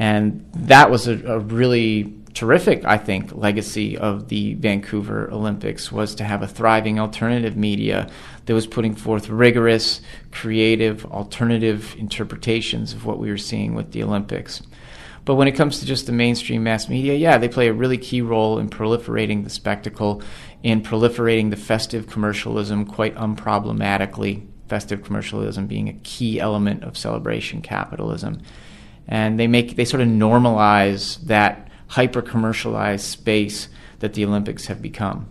And 0.00 0.48
that 0.54 0.90
was 0.90 1.06
a, 1.08 1.22
a 1.26 1.38
really 1.40 2.14
terrific, 2.32 2.86
I 2.86 2.96
think, 2.96 3.34
legacy 3.34 3.98
of 3.98 4.28
the 4.28 4.54
Vancouver 4.54 5.30
Olympics 5.30 5.92
was 5.92 6.14
to 6.14 6.24
have 6.24 6.42
a 6.42 6.48
thriving 6.48 6.98
alternative 6.98 7.54
media 7.54 8.08
that 8.46 8.54
was 8.54 8.66
putting 8.66 8.94
forth 8.94 9.28
rigorous, 9.28 10.00
creative, 10.32 11.04
alternative 11.04 11.94
interpretations 11.98 12.94
of 12.94 13.04
what 13.04 13.18
we 13.18 13.30
were 13.30 13.36
seeing 13.36 13.74
with 13.74 13.92
the 13.92 14.02
Olympics. 14.02 14.62
But 15.26 15.34
when 15.34 15.48
it 15.48 15.52
comes 15.52 15.80
to 15.80 15.86
just 15.86 16.06
the 16.06 16.12
mainstream 16.12 16.62
mass 16.62 16.88
media, 16.88 17.14
yeah, 17.14 17.36
they 17.36 17.48
play 17.48 17.68
a 17.68 17.74
really 17.74 17.98
key 17.98 18.22
role 18.22 18.58
in 18.58 18.70
proliferating 18.70 19.44
the 19.44 19.50
spectacle, 19.50 20.22
in 20.62 20.80
proliferating 20.80 21.50
the 21.50 21.56
festive 21.56 22.06
commercialism 22.06 22.86
quite 22.86 23.14
unproblematically, 23.16 24.46
festive 24.66 25.04
commercialism 25.04 25.66
being 25.66 25.90
a 25.90 26.00
key 26.04 26.40
element 26.40 26.84
of 26.84 26.96
celebration 26.96 27.60
capitalism. 27.60 28.40
And 29.08 29.38
they 29.38 29.46
make 29.46 29.76
they 29.76 29.84
sort 29.84 30.02
of 30.02 30.08
normalize 30.08 31.20
that 31.26 31.68
hyper 31.88 32.22
commercialized 32.22 33.04
space 33.04 33.68
that 33.98 34.14
the 34.14 34.24
Olympics 34.24 34.66
have 34.66 34.80
become. 34.80 35.26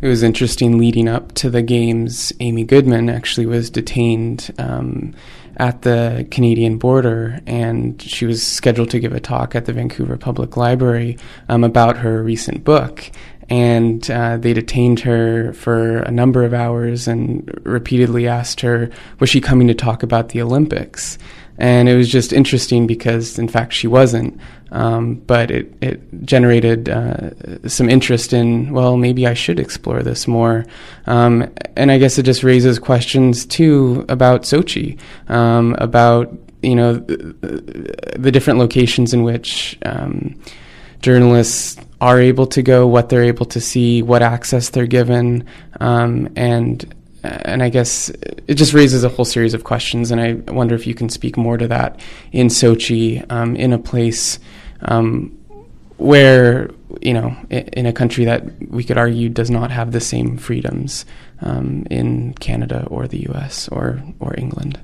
It 0.00 0.08
was 0.08 0.22
interesting 0.22 0.78
leading 0.78 1.08
up 1.08 1.32
to 1.34 1.50
the 1.50 1.62
games. 1.62 2.32
Amy 2.40 2.64
Goodman 2.64 3.08
actually 3.08 3.46
was 3.46 3.70
detained 3.70 4.52
um, 4.58 5.14
at 5.56 5.82
the 5.82 6.26
Canadian 6.30 6.78
border, 6.78 7.40
and 7.46 8.00
she 8.02 8.26
was 8.26 8.46
scheduled 8.46 8.90
to 8.90 9.00
give 9.00 9.12
a 9.12 9.20
talk 9.20 9.54
at 9.54 9.64
the 9.64 9.72
Vancouver 9.72 10.16
Public 10.16 10.56
Library 10.56 11.16
um, 11.48 11.64
about 11.64 11.96
her 11.98 12.22
recent 12.22 12.64
book. 12.64 13.10
And 13.48 14.10
uh, 14.10 14.36
they 14.36 14.52
detained 14.52 15.00
her 15.00 15.52
for 15.52 15.98
a 16.00 16.10
number 16.10 16.44
of 16.44 16.54
hours 16.54 17.06
and 17.06 17.50
repeatedly 17.64 18.26
asked 18.26 18.60
her, 18.62 18.90
was 19.20 19.30
she 19.30 19.40
coming 19.40 19.68
to 19.68 19.74
talk 19.74 20.02
about 20.02 20.30
the 20.30 20.42
Olympics? 20.42 21.18
And 21.58 21.88
it 21.88 21.96
was 21.96 22.08
just 22.08 22.32
interesting 22.32 22.86
because, 22.86 23.38
in 23.38 23.48
fact, 23.48 23.72
she 23.72 23.86
wasn't. 23.86 24.40
Um, 24.72 25.14
but 25.14 25.52
it, 25.52 25.72
it 25.80 26.24
generated 26.24 26.88
uh, 26.88 27.30
some 27.68 27.88
interest 27.88 28.32
in, 28.32 28.72
well, 28.72 28.96
maybe 28.96 29.24
I 29.24 29.34
should 29.34 29.60
explore 29.60 30.02
this 30.02 30.26
more. 30.26 30.66
Um, 31.06 31.48
and 31.76 31.92
I 31.92 31.98
guess 31.98 32.18
it 32.18 32.24
just 32.24 32.42
raises 32.42 32.80
questions, 32.80 33.46
too, 33.46 34.04
about 34.08 34.42
Sochi, 34.42 34.98
um, 35.28 35.76
about, 35.78 36.36
you 36.62 36.74
know, 36.74 36.94
the, 36.94 38.16
the, 38.18 38.32
different 38.32 38.58
locations 38.58 39.14
in 39.14 39.22
which 39.22 39.78
um, 39.84 40.34
journalists 41.02 41.78
are 42.00 42.20
able 42.20 42.46
to 42.48 42.62
go, 42.62 42.84
what 42.86 43.10
they're 43.10 43.22
able 43.22 43.46
to 43.46 43.60
see, 43.60 44.02
what 44.02 44.22
access 44.22 44.70
they're 44.70 44.86
given, 44.86 45.46
um, 45.78 46.28
and 46.34 46.92
and 47.24 47.62
I 47.62 47.68
guess 47.68 48.10
it 48.46 48.54
just 48.54 48.74
raises 48.74 49.04
a 49.04 49.08
whole 49.08 49.24
series 49.24 49.54
of 49.54 49.64
questions. 49.64 50.10
And 50.10 50.20
I 50.20 50.34
wonder 50.52 50.74
if 50.74 50.86
you 50.86 50.94
can 50.94 51.08
speak 51.08 51.36
more 51.36 51.56
to 51.56 51.68
that 51.68 52.00
in 52.32 52.48
Sochi, 52.48 53.24
um, 53.30 53.56
in 53.56 53.72
a 53.72 53.78
place 53.78 54.38
um, 54.82 55.38
where 55.96 56.70
you 57.00 57.12
know, 57.12 57.36
in 57.50 57.86
a 57.86 57.92
country 57.92 58.24
that 58.24 58.70
we 58.70 58.84
could 58.84 58.98
argue 58.98 59.28
does 59.28 59.50
not 59.50 59.70
have 59.70 59.92
the 59.92 60.00
same 60.00 60.36
freedoms 60.36 61.04
um, 61.40 61.86
in 61.90 62.34
Canada 62.34 62.86
or 62.90 63.06
the 63.08 63.22
U.S. 63.22 63.68
or 63.68 64.02
or 64.20 64.34
England. 64.38 64.80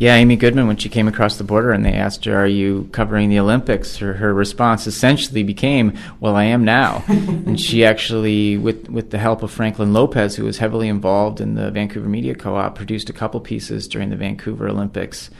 Yeah, 0.00 0.16
Amy 0.16 0.34
Goodman, 0.34 0.66
when 0.66 0.76
she 0.76 0.88
came 0.88 1.06
across 1.06 1.36
the 1.36 1.44
border 1.44 1.70
and 1.70 1.84
they 1.84 1.92
asked 1.92 2.24
her, 2.24 2.36
Are 2.36 2.48
you 2.48 2.88
covering 2.90 3.30
the 3.30 3.38
Olympics? 3.38 3.96
Her, 3.98 4.14
her 4.14 4.34
response 4.34 4.88
essentially 4.88 5.44
became, 5.44 5.96
Well, 6.18 6.34
I 6.34 6.44
am 6.44 6.64
now. 6.64 7.04
and 7.08 7.60
she 7.60 7.84
actually, 7.84 8.56
with, 8.56 8.88
with 8.88 9.10
the 9.10 9.18
help 9.18 9.44
of 9.44 9.52
Franklin 9.52 9.92
Lopez, 9.92 10.34
who 10.34 10.44
was 10.44 10.58
heavily 10.58 10.88
involved 10.88 11.40
in 11.40 11.54
the 11.54 11.70
Vancouver 11.70 12.08
Media 12.08 12.34
Co 12.34 12.56
op, 12.56 12.74
produced 12.74 13.08
a 13.08 13.12
couple 13.12 13.38
pieces 13.40 13.86
during 13.86 14.10
the 14.10 14.16
Vancouver 14.16 14.68
Olympics. 14.68 15.30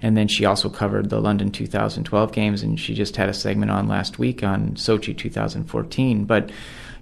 And 0.00 0.16
then 0.16 0.28
she 0.28 0.44
also 0.44 0.68
covered 0.68 1.10
the 1.10 1.20
London 1.20 1.50
2012 1.50 2.30
games, 2.30 2.62
and 2.62 2.78
she 2.78 2.94
just 2.94 3.16
had 3.16 3.28
a 3.28 3.34
segment 3.34 3.72
on 3.72 3.88
last 3.88 4.18
week 4.18 4.44
on 4.44 4.74
Sochi 4.74 5.16
2014. 5.16 6.24
But 6.24 6.50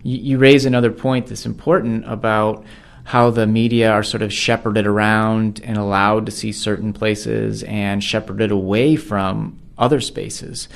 you, 0.03 0.16
you 0.16 0.38
raise 0.38 0.64
another 0.64 0.90
point 0.90 1.27
that's 1.27 1.44
important 1.44 2.11
about 2.11 2.64
how 3.05 3.31
the 3.31 3.47
media 3.47 3.91
are 3.91 4.03
sort 4.03 4.23
of 4.23 4.33
shepherded 4.33 4.87
around 4.87 5.61
and 5.65 5.77
allowed 5.77 6.27
to 6.27 6.33
see 6.33 6.53
certain 6.53 6.93
places 6.93 7.62
and 7.65 8.03
shepherded 8.03 8.51
away 8.51 8.97
from 8.97 9.59
other 9.77 10.01
spaces. 10.01 10.69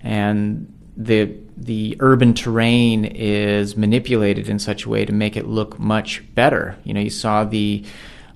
And 0.00 0.72
the 0.96 1.36
the 1.56 1.96
urban 2.00 2.34
terrain 2.34 3.04
is 3.04 3.76
manipulated 3.76 4.48
in 4.48 4.58
such 4.58 4.84
a 4.84 4.88
way 4.88 5.04
to 5.04 5.12
make 5.12 5.36
it 5.36 5.46
look 5.46 5.78
much 5.78 6.22
better. 6.34 6.76
You 6.84 6.94
know, 6.94 7.00
you 7.00 7.10
saw 7.10 7.44
the 7.44 7.84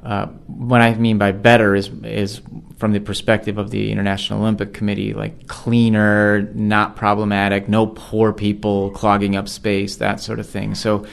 uh, 0.03 0.27
what 0.47 0.81
I 0.81 0.95
mean 0.95 1.19
by 1.19 1.33
better 1.33 1.75
is 1.75 1.89
is 2.05 2.41
from 2.79 2.93
the 2.93 3.01
perspective 3.01 3.59
of 3.59 3.71
the 3.71 3.91
International 3.91 4.41
Olympic 4.41 4.73
Committee, 4.73 5.13
like 5.13 5.49
cleaner, 5.49 6.43
not 6.55 6.95
problematic, 6.95 7.69
no 7.69 7.87
poor 7.87 8.33
people 8.33 8.91
clogging 8.91 9.35
up 9.35 9.49
space, 9.49 9.97
that 9.97 10.21
sort 10.21 10.39
of 10.39 10.49
thing. 10.49 10.75
So 10.77 11.07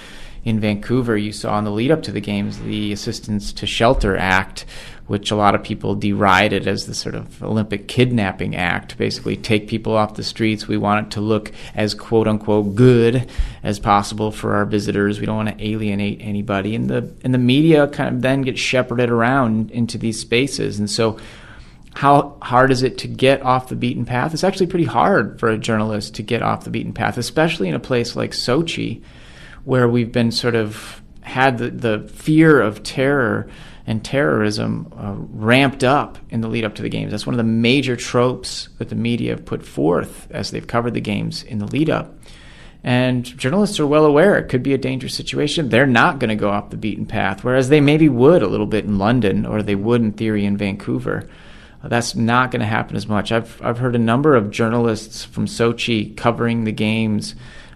in 0.45 0.59
Vancouver, 0.59 1.17
you 1.17 1.31
saw 1.31 1.57
in 1.57 1.65
the 1.65 1.71
lead 1.71 1.89
up 1.89 2.03
to 2.03 2.11
the 2.11 2.21
games 2.21 2.59
the 2.59 2.93
Assistance 2.93 3.51
to 3.53 3.65
Shelter 3.65 4.15
Act, 4.15 4.65
which 5.07 5.31
a 5.31 5.35
lot 5.35 5.55
of 5.55 5.63
people 5.63 5.95
derided 5.95 6.67
as 6.67 6.85
the 6.85 6.93
sort 6.93 7.15
of 7.15 7.41
Olympic 7.41 7.87
kidnapping 7.87 8.55
act. 8.55 8.95
Basically, 8.95 9.35
take 9.35 9.67
people 9.67 9.97
off 9.97 10.13
the 10.13 10.23
streets. 10.23 10.67
We 10.67 10.77
want 10.77 11.07
it 11.07 11.11
to 11.13 11.21
look 11.21 11.51
as 11.73 11.95
quote 11.95 12.27
unquote 12.27 12.75
good 12.75 13.27
as 13.63 13.79
possible 13.79 14.31
for 14.31 14.53
our 14.53 14.65
visitors. 14.65 15.19
We 15.19 15.25
don't 15.25 15.35
want 15.35 15.49
to 15.49 15.67
alienate 15.67 16.19
anybody. 16.21 16.75
And 16.75 16.89
the 16.89 17.11
and 17.23 17.33
the 17.33 17.39
media 17.39 17.87
kind 17.87 18.15
of 18.15 18.21
then 18.21 18.43
gets 18.43 18.59
shepherded 18.59 19.09
around 19.09 19.71
into 19.71 19.97
these 19.97 20.19
spaces. 20.19 20.77
And 20.77 20.89
so 20.89 21.17
how 21.95 22.37
hard 22.41 22.71
is 22.71 22.83
it 22.83 22.99
to 22.99 23.07
get 23.07 23.41
off 23.41 23.69
the 23.69 23.75
beaten 23.75 24.05
path? 24.05 24.33
It's 24.33 24.43
actually 24.43 24.67
pretty 24.67 24.85
hard 24.85 25.39
for 25.39 25.49
a 25.49 25.57
journalist 25.57 26.13
to 26.15 26.23
get 26.23 26.43
off 26.43 26.65
the 26.65 26.69
beaten 26.69 26.93
path, 26.93 27.17
especially 27.17 27.67
in 27.67 27.73
a 27.73 27.79
place 27.79 28.15
like 28.15 28.31
Sochi, 28.31 29.01
where 29.65 29.87
we've 29.87 30.11
been 30.11 30.31
sort 30.31 30.55
of 30.55 31.01
had 31.21 31.57
the, 31.57 31.69
the 31.69 32.07
fear 32.07 32.61
of 32.61 32.83
terror 32.83 33.49
and 33.87 34.03
terrorism 34.03 34.91
uh, 34.97 35.13
ramped 35.17 35.83
up 35.83 36.17
in 36.29 36.41
the 36.41 36.47
lead 36.47 36.63
up 36.63 36.75
to 36.75 36.81
the 36.81 36.89
games. 36.89 37.11
That's 37.11 37.27
one 37.27 37.33
of 37.33 37.37
the 37.37 37.43
major 37.43 37.95
tropes 37.95 38.69
that 38.77 38.89
the 38.89 38.95
media 38.95 39.31
have 39.31 39.45
put 39.45 39.63
forth 39.63 40.27
as 40.31 40.51
they've 40.51 40.65
covered 40.65 40.93
the 40.93 41.01
games 41.01 41.43
in 41.43 41.59
the 41.59 41.67
lead 41.67 41.89
up. 41.89 42.15
And 42.83 43.25
journalists 43.25 43.79
are 43.79 43.87
well 43.87 44.05
aware 44.05 44.37
it 44.37 44.49
could 44.49 44.61
be 44.61 44.73
a 44.73 44.77
dangerous 44.77 45.15
situation. 45.15 45.69
They're 45.69 45.87
not 45.87 46.19
going 46.19 46.29
to 46.29 46.35
go 46.35 46.49
off 46.49 46.69
the 46.69 46.77
beaten 46.77 47.05
path, 47.05 47.43
whereas 47.43 47.69
they 47.69 47.81
maybe 47.81 48.09
would 48.09 48.43
a 48.43 48.47
little 48.47 48.67
bit 48.67 48.85
in 48.85 48.99
London 48.99 49.45
or 49.45 49.63
they 49.63 49.75
would 49.75 50.01
in 50.01 50.11
theory 50.11 50.45
in 50.45 50.57
Vancouver. 50.57 51.27
Uh, 51.83 51.87
that's 51.87 52.15
not 52.15 52.51
going 52.51 52.59
to 52.59 52.67
happen 52.67 52.95
as 52.95 53.07
much. 53.07 53.31
I've, 53.31 53.59
I've 53.63 53.79
heard 53.79 53.95
a 53.95 53.99
number 53.99 54.35
of 54.35 54.51
journalists 54.51 55.25
from 55.25 55.47
Sochi 55.47 56.15
covering 56.15 56.63
the 56.63 56.71
games 56.71 57.33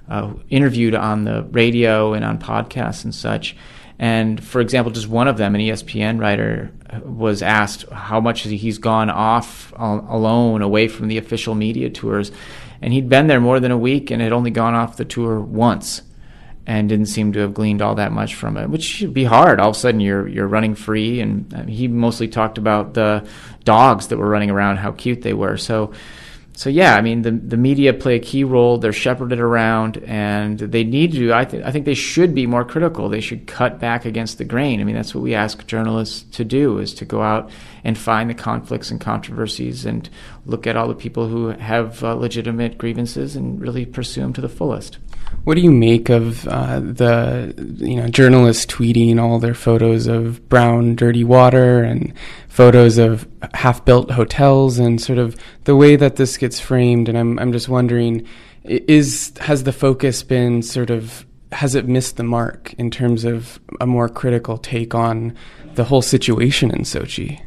uh, 0.10 0.34
interviewed 0.50 0.96
on 0.96 1.24
the 1.24 1.44
radio 1.52 2.14
and 2.14 2.26
on 2.26 2.40
podcasts 2.40 3.04
and 3.04 3.14
such. 3.14 3.56
And 4.02 4.42
for 4.44 4.62
example, 4.62 4.92
just 4.92 5.08
one 5.10 5.28
of 5.28 5.38
them, 5.38 5.56
an 5.56 5.62
ESPN 5.62 6.20
writer, 6.20 6.72
was 7.04 7.42
asked 7.42 7.90
how 7.90 8.20
much 8.20 8.42
he's 8.42 8.78
gone 8.78 9.10
off 9.10 9.74
alone 9.78 10.62
away 10.62 10.88
from 10.88 11.10
the 11.10 11.18
official 11.18 11.54
media 11.54 11.90
tours. 11.90 12.32
And 12.82 12.94
he'd 12.94 13.10
been 13.10 13.28
there 13.28 13.42
more 13.42 13.60
than 13.60 13.72
a 13.72 13.78
week 13.78 14.10
and 14.10 14.22
had 14.22 14.32
only 14.32 14.52
gone 14.52 14.74
off 14.74 14.96
the 14.98 15.06
tour 15.06 15.40
once. 15.40 16.02
and 16.70 16.88
didn't 16.88 17.08
seem 17.08 17.34
to 17.34 17.40
have 17.40 17.54
gleaned 17.54 17.82
all 17.82 17.96
that 17.96 18.12
much 18.12 18.36
from 18.36 18.56
it, 18.56 18.70
which 18.70 18.84
should 18.84 19.12
be 19.14 19.24
hard. 19.24 19.60
All 19.60 19.72
of 19.72 19.76
a 19.76 19.80
sudden, 19.80 20.00
you're 20.00 20.28
you're 20.28 20.48
running 20.48 20.76
free, 20.76 21.20
and 21.20 21.52
uh, 21.52 21.64
he 21.64 21.88
mostly 21.88 22.28
talked 22.28 22.60
about 22.60 22.94
the 22.94 23.28
dogs 23.64 24.08
that 24.08 24.18
were 24.18 24.30
running 24.30 24.52
around, 24.52 24.78
how 24.78 24.92
cute 24.92 25.24
they 25.24 25.34
were. 25.34 25.58
So, 25.58 25.94
so 26.60 26.70
yeah, 26.70 26.96
I 26.96 27.00
mean, 27.00 27.22
the 27.22 27.32
the 27.32 27.56
media 27.56 27.94
play 27.94 28.18
a 28.18 28.20
key 28.20 28.44
role. 28.44 28.78
They're 28.78 28.92
shepherded 28.92 29.40
around, 29.40 30.04
and 30.06 30.60
they 30.60 30.84
need 30.84 31.14
to. 31.14 31.32
I 31.32 31.46
think 31.46 31.64
I 31.64 31.72
think 31.72 31.86
they 31.86 31.94
should 31.94 32.36
be 32.36 32.46
more 32.48 32.66
critical. 32.66 33.08
They 33.08 33.22
should 33.22 33.48
cut 33.48 33.80
back 33.80 34.04
against 34.04 34.40
the 34.40 34.44
grain. 34.44 34.82
I 34.82 34.84
mean, 34.84 34.96
that's 34.96 35.16
what 35.16 35.24
we 35.24 35.34
ask 35.34 35.66
journalists 35.68 36.24
to 36.36 36.44
do: 36.44 36.80
is 36.80 36.94
to 36.96 37.06
go 37.06 37.22
out 37.22 37.50
and 37.86 37.98
find 37.98 38.30
the 38.30 38.34
conflicts 38.34 38.92
and 38.92 39.00
controversies, 39.00 39.86
and 39.86 40.10
look 40.46 40.68
at 40.68 40.76
all 40.76 40.90
the 40.90 40.96
people 40.96 41.30
who 41.30 41.48
have 41.48 42.04
uh, 42.04 42.14
legitimate 42.14 42.78
grievances, 42.78 43.38
and 43.38 43.62
really 43.62 43.86
pursue 43.86 44.20
them 44.20 44.34
to 44.34 44.42
the 44.42 44.50
fullest. 44.50 44.98
What 45.44 45.56
do 45.56 45.62
you 45.62 45.72
make 45.72 46.10
of 46.10 46.48
uh, 46.48 46.80
the 46.80 47.54
you 47.78 47.96
know 47.96 48.08
journalists 48.08 48.66
tweeting 48.66 49.20
all 49.20 49.40
their 49.40 49.54
photos 49.54 50.08
of 50.08 50.48
brown, 50.50 50.96
dirty 50.96 51.24
water 51.24 51.82
and 51.84 52.14
photos 52.50 52.98
of 52.98 53.28
half-built 53.54 54.12
hotels 54.12 54.80
and 54.80 55.02
sort 55.02 55.18
of 55.18 55.36
the 55.64 55.76
way 55.76 55.96
that 55.96 56.18
this 56.18 56.38
gets 56.38 56.60
framed? 56.60 57.10
And 57.10 57.18
I'm 57.18 57.40
I'm 57.40 57.52
just 57.52 57.70
wondering, 57.70 58.28
is 58.64 59.34
has 59.40 59.64
the 59.64 59.74
focus 59.74 60.24
been 60.24 60.62
sort 60.62 60.90
of 60.90 61.26
has 61.52 61.74
it 61.76 61.88
missed 61.88 62.18
the 62.18 62.24
mark 62.24 62.74
in 62.74 62.92
terms 62.92 63.24
of 63.24 63.60
a 63.82 63.88
more 63.88 64.08
critical 64.08 64.58
take 64.58 64.94
on 64.94 65.36
the 65.76 65.84
whole 65.84 66.02
situation 66.02 66.70
in 66.72 66.82
Sochi? 66.82 67.42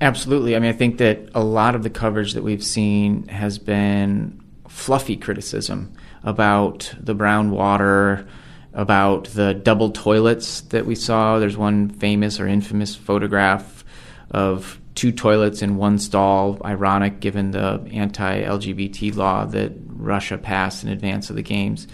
Absolutely. 0.00 0.56
I 0.56 0.58
mean, 0.58 0.70
I 0.70 0.74
think 0.74 0.98
that 0.98 1.28
a 1.34 1.42
lot 1.42 1.74
of 1.74 1.82
the 1.82 1.90
coverage 1.90 2.34
that 2.34 2.42
we've 2.42 2.64
seen 2.64 3.28
has 3.28 3.58
been 3.58 4.40
fluffy 4.68 5.16
criticism 5.16 5.92
about 6.22 6.94
the 6.98 7.14
brown 7.14 7.50
water, 7.50 8.26
about 8.72 9.24
the 9.28 9.54
double 9.54 9.90
toilets 9.90 10.62
that 10.62 10.86
we 10.86 10.94
saw. 10.94 11.38
There's 11.38 11.56
one 11.56 11.88
famous 11.88 12.38
or 12.38 12.46
infamous 12.46 12.94
photograph 12.94 13.84
of 14.30 14.80
two 14.94 15.12
toilets 15.12 15.62
in 15.62 15.76
one 15.76 15.98
stall, 15.98 16.58
ironic 16.64 17.20
given 17.20 17.52
the 17.52 17.86
anti 17.92 18.42
LGBT 18.42 19.14
law 19.14 19.44
that 19.46 19.72
Russia 19.86 20.38
passed 20.38 20.82
in 20.82 20.90
advance 20.90 21.30
of 21.30 21.36
the 21.36 21.42
Games. 21.42 21.86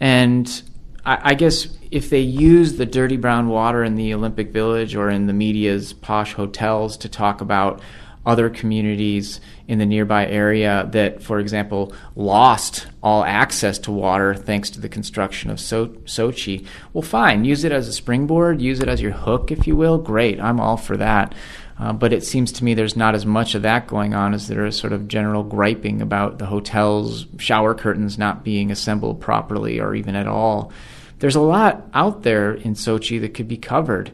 And 0.00 0.62
I, 1.04 1.30
I, 1.30 1.34
guess 1.34 1.68
if 1.90 2.10
they 2.10 2.20
use 2.20 2.76
the 2.76 2.86
dirty 2.86 3.16
brown 3.16 3.48
water 3.48 3.82
in 3.84 3.94
the 3.94 4.12
Olympic 4.14 4.50
Village 4.50 4.94
or 4.94 5.08
in 5.08 5.26
the 5.26 5.32
media's 5.32 5.92
posh 5.92 6.34
hotels 6.34 6.96
to 6.98 7.08
talk 7.08 7.40
about 7.40 7.80
other 8.24 8.48
communities 8.48 9.40
in 9.66 9.78
the 9.78 9.86
nearby 9.86 10.26
area 10.26 10.88
that, 10.92 11.22
for 11.22 11.38
example, 11.40 11.92
lost 12.14 12.86
all 13.02 13.24
access 13.24 13.78
to 13.78 13.90
water 13.90 14.34
thanks 14.34 14.70
to 14.70 14.80
the 14.80 14.88
construction 14.88 15.50
of 15.50 15.58
so- 15.58 15.88
Sochi. 16.04 16.66
Well, 16.92 17.02
fine, 17.02 17.44
use 17.44 17.64
it 17.64 17.72
as 17.72 17.88
a 17.88 17.92
springboard, 17.92 18.60
use 18.60 18.80
it 18.80 18.88
as 18.88 19.00
your 19.00 19.12
hook, 19.12 19.50
if 19.50 19.66
you 19.66 19.76
will. 19.76 19.98
Great, 19.98 20.40
I'm 20.40 20.60
all 20.60 20.76
for 20.76 20.96
that. 20.96 21.34
Uh, 21.78 21.92
but 21.92 22.12
it 22.12 22.22
seems 22.22 22.52
to 22.52 22.64
me 22.64 22.74
there's 22.74 22.96
not 22.96 23.14
as 23.14 23.26
much 23.26 23.54
of 23.54 23.62
that 23.62 23.88
going 23.88 24.14
on 24.14 24.34
as 24.34 24.46
there 24.46 24.64
is 24.66 24.76
sort 24.76 24.92
of 24.92 25.08
general 25.08 25.42
griping 25.42 26.00
about 26.00 26.38
the 26.38 26.46
hotel's 26.46 27.26
shower 27.38 27.74
curtains 27.74 28.18
not 28.18 28.44
being 28.44 28.70
assembled 28.70 29.20
properly 29.20 29.80
or 29.80 29.94
even 29.94 30.14
at 30.14 30.28
all. 30.28 30.70
There's 31.18 31.34
a 31.34 31.40
lot 31.40 31.88
out 31.94 32.22
there 32.22 32.52
in 32.54 32.74
Sochi 32.74 33.20
that 33.20 33.34
could 33.34 33.48
be 33.48 33.56
covered. 33.56 34.12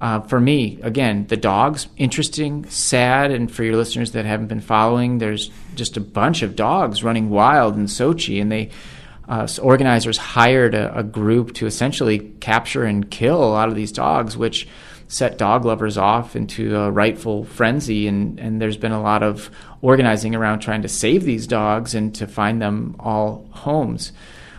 Uh, 0.00 0.20
for 0.20 0.40
me, 0.40 0.78
again, 0.82 1.26
the 1.26 1.36
dogs, 1.36 1.86
interesting, 1.98 2.64
sad, 2.70 3.30
and 3.30 3.52
for 3.52 3.64
your 3.64 3.76
listeners 3.76 4.12
that 4.12 4.24
haven't 4.24 4.46
been 4.46 4.60
following, 4.60 5.18
there's 5.18 5.50
just 5.74 5.98
a 5.98 6.00
bunch 6.00 6.42
of 6.42 6.56
dogs 6.56 7.04
running 7.04 7.28
wild 7.28 7.76
in 7.76 7.84
Sochi, 7.84 8.40
and 8.40 8.50
they 8.50 8.70
uh, 9.28 9.46
organizers 9.62 10.16
hired 10.16 10.74
a, 10.74 10.98
a, 10.98 11.02
group 11.04 11.54
to 11.54 11.66
essentially 11.66 12.18
capture 12.40 12.84
and 12.84 13.10
kill 13.10 13.44
a 13.44 13.46
lot 13.46 13.68
of 13.68 13.76
these 13.76 13.92
dogs, 13.92 14.36
which 14.36 14.66
set 15.06 15.38
dog 15.38 15.64
lovers 15.64 15.96
off 15.96 16.34
into 16.34 16.76
a 16.76 16.90
rightful 16.90 17.44
frenzy. 17.44 18.08
And, 18.08 18.40
and 18.40 18.60
there's 18.60 18.76
been 18.76 18.90
a 18.90 19.00
lot 19.00 19.22
of 19.22 19.48
organizing 19.82 20.34
around 20.34 20.60
trying 20.60 20.82
to 20.82 20.88
save 20.88 21.24
these 21.24 21.46
dogs 21.46 21.94
and 21.94 22.12
to 22.16 22.26
find 22.26 22.60
them 22.60 22.96
all 22.98 23.46
homes. 23.52 24.12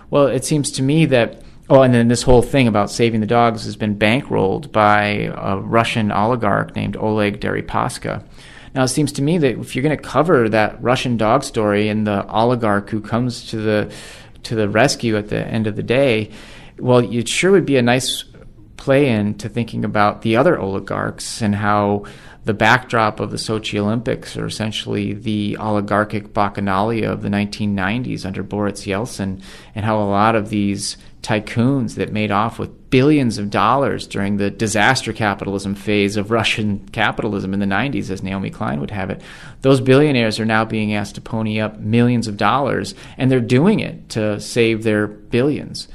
Well, 0.10 0.28
it 0.28 0.46
seems 0.46 0.72
to 0.74 0.84
me 0.84 1.06
that 1.08 1.42
Oh, 1.72 1.84
and 1.84 1.94
then 1.94 2.10
this 2.10 2.24
whole 2.24 2.42
thing 2.42 2.68
about 2.68 2.92
saving 2.92 3.22
the 3.22 3.26
dogs 3.26 3.64
has 3.64 3.78
been 3.78 3.98
bankrolled 3.98 4.74
by 4.74 5.32
a 5.34 5.56
Russian 5.58 6.12
oligarch 6.12 6.76
named 6.76 6.98
Oleg 6.98 7.40
Deripaska. 7.40 8.26
Now, 8.76 8.84
it 8.84 8.90
seems 8.90 9.14
to 9.14 9.22
me 9.22 9.38
that 9.38 9.58
if 9.58 9.74
you're 9.74 9.82
going 9.82 9.98
to 9.98 10.04
cover 10.04 10.50
that 10.50 10.84
Russian 10.84 11.16
dog 11.16 11.46
story 11.46 11.88
and 11.88 12.06
the 12.06 12.28
oligarch 12.28 12.90
who 12.90 13.00
comes 13.00 13.50
to 13.52 13.56
the 13.56 13.94
to 14.44 14.56
the 14.56 14.68
rescue 14.68 15.16
at 15.16 15.30
the 15.30 15.48
end 15.48 15.66
of 15.66 15.78
the 15.78 15.84
day, 15.84 16.32
well, 16.78 17.00
it 17.00 17.30
sure 17.30 17.52
would 17.52 17.66
be 17.66 17.78
a 17.78 17.82
nice 17.82 18.26
play 18.76 19.08
in 19.08 19.36
to 19.36 19.48
thinking 19.48 19.86
about 19.86 20.24
the 20.24 20.36
other 20.36 20.60
oligarchs 20.60 21.42
and 21.42 21.56
how 21.56 22.04
the 22.44 22.54
backdrop 22.54 23.22
of 23.22 23.32
the 23.32 23.38
Sochi 23.38 23.80
Olympics 23.80 24.36
are 24.36 24.48
essentially 24.48 25.14
the 25.14 25.56
oligarchic 25.58 26.34
bacchanalia 26.34 27.10
of 27.10 27.22
the 27.22 27.30
1990s 27.30 28.26
under 28.26 28.44
Boris 28.44 28.86
Yeltsin, 28.86 29.42
and 29.74 29.86
how 29.86 30.02
a 30.02 30.04
lot 30.04 30.36
of 30.36 30.50
these 30.50 30.98
tycoons 31.22 31.96
that 31.96 32.12
made 32.12 32.32
off 32.32 32.58
with 32.58 32.90
billions 32.90 33.38
of 33.38 33.50
dollars 33.50 34.08
during 34.08 34.38
the 34.38 34.50
disaster 34.50 35.14
capitalism 35.14 35.76
phase 35.76 36.18
of 36.18 36.32
Russian 36.32 36.80
capitalism 36.90 37.54
in 37.54 37.60
the 37.60 37.66
90s, 37.66 38.10
as 38.10 38.24
Naomi 38.24 38.50
Klein 38.50 38.80
would 38.80 38.92
have 38.92 39.10
it. 39.10 39.22
Those 39.62 39.82
billionaires 39.82 40.40
are 40.40 40.46
now 40.46 40.66
being 40.66 40.94
asked 40.94 41.16
to 41.16 41.22
pony 41.22 41.60
up 41.60 41.80
millions 41.80 42.28
of 42.28 42.38
dollars, 42.38 42.96
and 43.18 43.32
they're 43.32 43.40
doing 43.40 43.80
it 43.80 44.10
to 44.10 44.40
save 44.40 44.84
their 44.84 45.08
billions. 45.08 45.88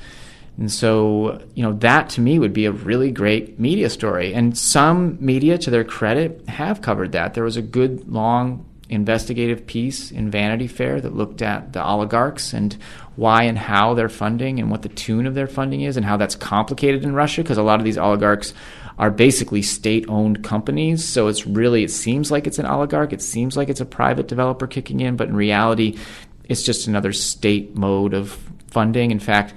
And 0.58 0.72
so, 0.72 1.42
you 1.54 1.62
know, 1.62 1.74
that 1.74 2.08
to 2.10 2.20
me 2.20 2.38
would 2.38 2.54
be 2.54 2.64
a 2.64 2.72
really 2.72 3.10
great 3.10 3.60
media 3.60 3.90
story. 3.90 4.32
And 4.32 4.56
some 4.56 5.18
media, 5.20 5.58
to 5.58 5.70
their 5.70 5.84
credit, 5.84 6.48
have 6.48 6.80
covered 6.80 7.12
that. 7.12 7.34
There 7.34 7.44
was 7.44 7.58
a 7.58 7.62
good, 7.62 8.08
long 8.08 8.64
investigative 8.88 9.66
piece 9.66 10.10
in 10.10 10.30
Vanity 10.30 10.66
Fair 10.66 11.00
that 11.00 11.14
looked 11.14 11.42
at 11.42 11.72
the 11.72 11.84
oligarchs 11.84 12.52
and 12.52 12.76
why 13.16 13.44
and 13.44 13.59
how 13.59 13.94
they're 13.94 14.09
funding 14.09 14.61
and 14.61 14.70
what 14.70 14.83
the 14.83 14.88
tune 14.90 15.26
of 15.26 15.35
their 15.35 15.46
funding 15.46 15.81
is 15.81 15.96
and 15.96 16.07
how 16.07 16.16
that's 16.16 16.37
complicated 16.37 17.02
in 17.02 17.14
Russia 17.14 17.42
because 17.42 17.59
a 17.59 17.62
lot 17.62 17.81
of 17.81 17.85
these 17.85 17.98
oligarchs 17.98 18.52
are 18.98 19.11
basically 19.11 19.62
state-owned 19.62 20.44
companies. 20.44 21.05
So 21.05 21.29
it's 21.29 21.46
really 21.46 21.83
it 21.83 21.90
seems 21.90 22.31
like 22.31 22.46
it's 22.46 22.59
an 22.59 22.66
oligarch. 22.66 23.12
It 23.12 23.22
seems 23.22 23.57
like 23.57 23.68
it's 23.68 23.81
a 23.81 23.87
private 23.87 24.29
developer 24.29 24.66
kicking 24.66 25.01
in 25.01 25.16
but 25.16 25.28
in 25.28 25.36
reality 25.36 25.99
it's 26.45 26.62
just 26.62 26.86
another 26.86 27.12
state 27.12 27.74
mode 27.74 28.14
of 28.14 28.38
funding. 28.68 29.11
In 29.11 29.18
fact 29.18 29.55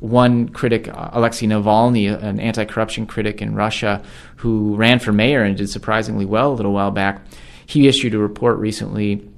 one 0.00 0.48
critic, 0.48 0.88
Alexei 0.92 1.46
Navalny, 1.46 2.10
an 2.10 2.40
anti 2.40 2.64
corruption 2.64 3.06
critic 3.06 3.42
in 3.42 3.54
Russia, 3.54 4.02
who 4.36 4.74
ran 4.76 4.98
for 4.98 5.12
mayor 5.12 5.42
and 5.42 5.56
did 5.56 5.68
surprisingly 5.68 6.24
well 6.24 6.52
a 6.52 6.54
little 6.54 6.72
while 6.72 6.90
back, 6.90 7.22
he 7.66 7.86
issued 7.86 8.14
a 8.14 8.18
report 8.18 8.58
recently 8.58 9.29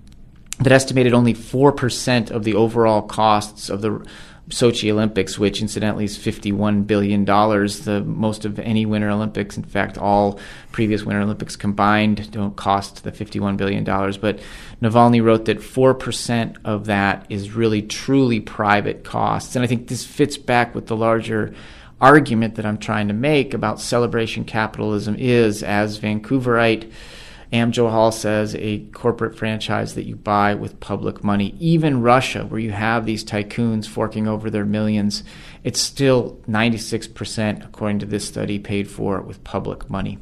that 0.65 0.73
estimated 0.73 1.15
only 1.15 1.35
4% 1.35 2.31
of 2.31 2.45
the 2.45 2.55
overall 2.55 3.03
costs 3.03 3.69
of 3.69 3.83
the 3.83 4.07
Sochi 4.49 4.91
Olympics, 4.91 5.39
which 5.39 5.63
incidentally 5.63 6.05
is 6.05 6.19
$51 6.19 6.87
billion, 6.87 7.25
the 7.25 8.03
most 8.05 8.45
of 8.45 8.59
any 8.59 8.85
Winter 8.85 9.09
Olympics. 9.09 9.57
In 9.57 9.63
fact, 9.63 9.97
all 9.97 10.41
previous 10.73 11.05
Winter 11.05 11.23
Olympics 11.23 11.57
combined 11.57 12.31
don't 12.33 12.57
cost 12.57 13.05
the 13.05 13.13
$51 13.13 13.57
billion. 13.57 13.85
But 13.85 14.41
Navalny 14.83 15.23
wrote 15.23 15.45
that 15.45 15.61
4% 15.61 16.57
of 16.65 16.87
that 16.87 17.27
is 17.29 17.53
really 17.53 17.83
truly 17.83 18.41
private 18.41 19.05
costs. 19.05 19.55
And 19.55 19.65
I 19.65 19.69
think 19.69 19.89
this 19.89 20.05
fits 20.05 20.37
back 20.37 20.75
with 20.75 20.87
the 20.87 20.97
larger 20.97 21.55
argument 22.01 22.57
that 22.57 22.67
I'm 22.67 22.79
trying 22.79 23.09
to 23.09 23.15
make 23.15 23.55
about 23.55 23.81
celebration 23.81 24.45
capitalism 24.45 25.15
is, 25.17 25.63
as 25.63 26.01
Vancouverite, 26.01 26.91
Am 27.53 27.71
Johal 27.71 28.15
says 28.15 28.55
a 28.55 28.81
corporate 28.93 29.37
franchise 29.37 29.95
that 29.95 30.07
you 30.07 30.17
buy 30.17 30.55
with 30.55 30.81
public 30.81 31.23
money. 31.23 31.55
Even 31.59 32.01
Russia, 32.01 32.47
where 32.47 32.61
you 32.61 32.73
have 32.73 33.05
these 33.05 33.23
tycoons 33.23 33.87
forking 33.87 34.27
over 34.27 34.49
their 34.49 34.65
millions, 34.65 35.23
it's 35.63 35.81
still 35.81 36.41
96%, 36.49 37.65
according 37.65 37.99
to 37.99 38.07
this 38.07 38.27
study, 38.27 38.59
paid 38.59 38.91
for 38.91 39.21
with 39.21 39.45
public 39.45 39.91
money. 39.91 40.19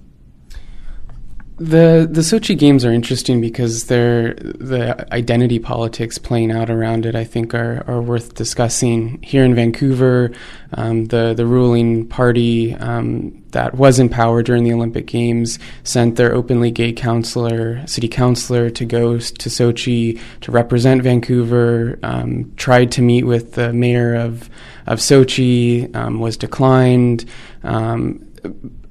The 1.60 2.08
the 2.10 2.22
Sochi 2.22 2.56
Games 2.56 2.86
are 2.86 2.90
interesting 2.90 3.38
because 3.38 3.84
they're 3.84 4.32
the 4.32 5.06
identity 5.12 5.58
politics 5.58 6.16
playing 6.16 6.50
out 6.50 6.70
around 6.70 7.04
it. 7.04 7.14
I 7.14 7.24
think 7.24 7.52
are, 7.52 7.84
are 7.86 8.00
worth 8.00 8.34
discussing 8.34 9.20
here 9.22 9.44
in 9.44 9.54
Vancouver. 9.54 10.32
Um, 10.72 11.04
the 11.06 11.34
the 11.34 11.44
ruling 11.44 12.08
party 12.08 12.74
um, 12.76 13.42
that 13.50 13.74
was 13.74 13.98
in 13.98 14.08
power 14.08 14.42
during 14.42 14.64
the 14.64 14.72
Olympic 14.72 15.06
Games 15.06 15.58
sent 15.84 16.16
their 16.16 16.34
openly 16.34 16.70
gay 16.70 16.94
councillor, 16.94 17.86
city 17.86 18.08
councillor, 18.08 18.70
to 18.70 18.86
go 18.86 19.18
to 19.18 19.48
Sochi 19.50 20.18
to 20.40 20.50
represent 20.50 21.02
Vancouver. 21.02 21.98
Um, 22.02 22.54
tried 22.56 22.90
to 22.92 23.02
meet 23.02 23.24
with 23.24 23.52
the 23.52 23.70
mayor 23.74 24.14
of 24.14 24.48
of 24.86 24.98
Sochi, 24.98 25.94
um, 25.94 26.20
was 26.20 26.38
declined. 26.38 27.26
Um, 27.64 28.26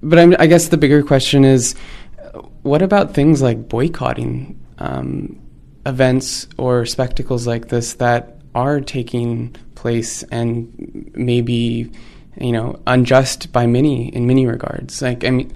but 0.01 0.19
I'm, 0.19 0.35
I 0.39 0.47
guess 0.47 0.67
the 0.67 0.77
bigger 0.77 1.03
question 1.03 1.43
is 1.43 1.75
what 2.69 2.83
about 2.83 3.15
things 3.15 3.41
like 3.41 3.67
boycotting 3.67 4.55
um, 4.77 5.41
events 5.87 6.47
or 6.55 6.85
spectacles 6.85 7.47
like 7.47 7.69
this 7.69 7.95
that 7.95 8.37
are 8.53 8.79
taking 8.79 9.55
place 9.73 10.21
and 10.23 11.11
maybe 11.15 11.91
you 12.39 12.51
know 12.51 12.79
unjust 12.85 13.51
by 13.51 13.65
many 13.65 14.09
in 14.09 14.27
many 14.27 14.45
regards. 14.45 15.01
Like 15.01 15.23
I 15.23 15.31
mean, 15.31 15.51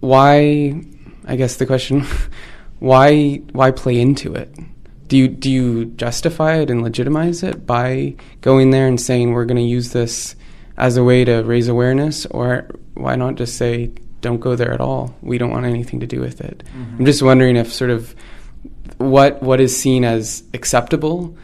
why? 0.00 0.80
I 1.28 1.36
guess 1.36 1.56
the 1.56 1.66
question, 1.66 2.06
why 2.78 3.42
why 3.52 3.70
play 3.70 4.00
into 4.00 4.34
it? 4.34 4.50
Do 5.08 5.18
you 5.18 5.28
do 5.28 5.50
you 5.50 5.84
justify 5.84 6.56
it 6.56 6.70
and 6.70 6.82
legitimize 6.82 7.42
it 7.42 7.66
by 7.66 8.16
going 8.40 8.70
there 8.70 8.88
and 8.88 8.98
saying 8.98 9.32
we're 9.32 9.44
going 9.44 9.56
to 9.56 9.62
use 9.62 9.92
this 9.92 10.34
as 10.78 10.96
a 10.96 11.04
way 11.04 11.22
to 11.24 11.42
raise 11.42 11.68
awareness, 11.68 12.24
or 12.26 12.66
why 12.94 13.14
not 13.14 13.34
just 13.34 13.56
say 13.56 13.92
don't 14.26 14.40
go 14.40 14.56
there 14.56 14.72
at 14.72 14.80
all? 14.80 15.14
We 15.22 15.38
don't 15.38 15.50
want 15.50 15.64
anything 15.64 16.00
to 16.00 16.06
do 16.06 16.20
with 16.20 16.40
it. 16.40 16.62
Mm-hmm. 16.66 16.96
I'm 16.98 17.06
just 17.06 17.22
wondering 17.22 17.56
if 17.56 17.72
sort 17.72 17.90
of 17.90 18.14
what 18.98 19.42
what 19.42 19.60
is 19.60 19.78
seen 19.78 20.04
as 20.04 20.42
acceptable 20.52 21.36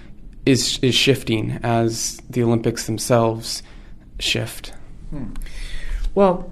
is 0.45 0.79
is 0.83 0.95
shifting 0.95 1.61
as 1.63 2.21
the 2.29 2.43
Olympics 2.43 2.87
themselves 2.87 3.63
shift. 4.19 4.73
Hmm. 5.11 5.33
Well, 6.15 6.51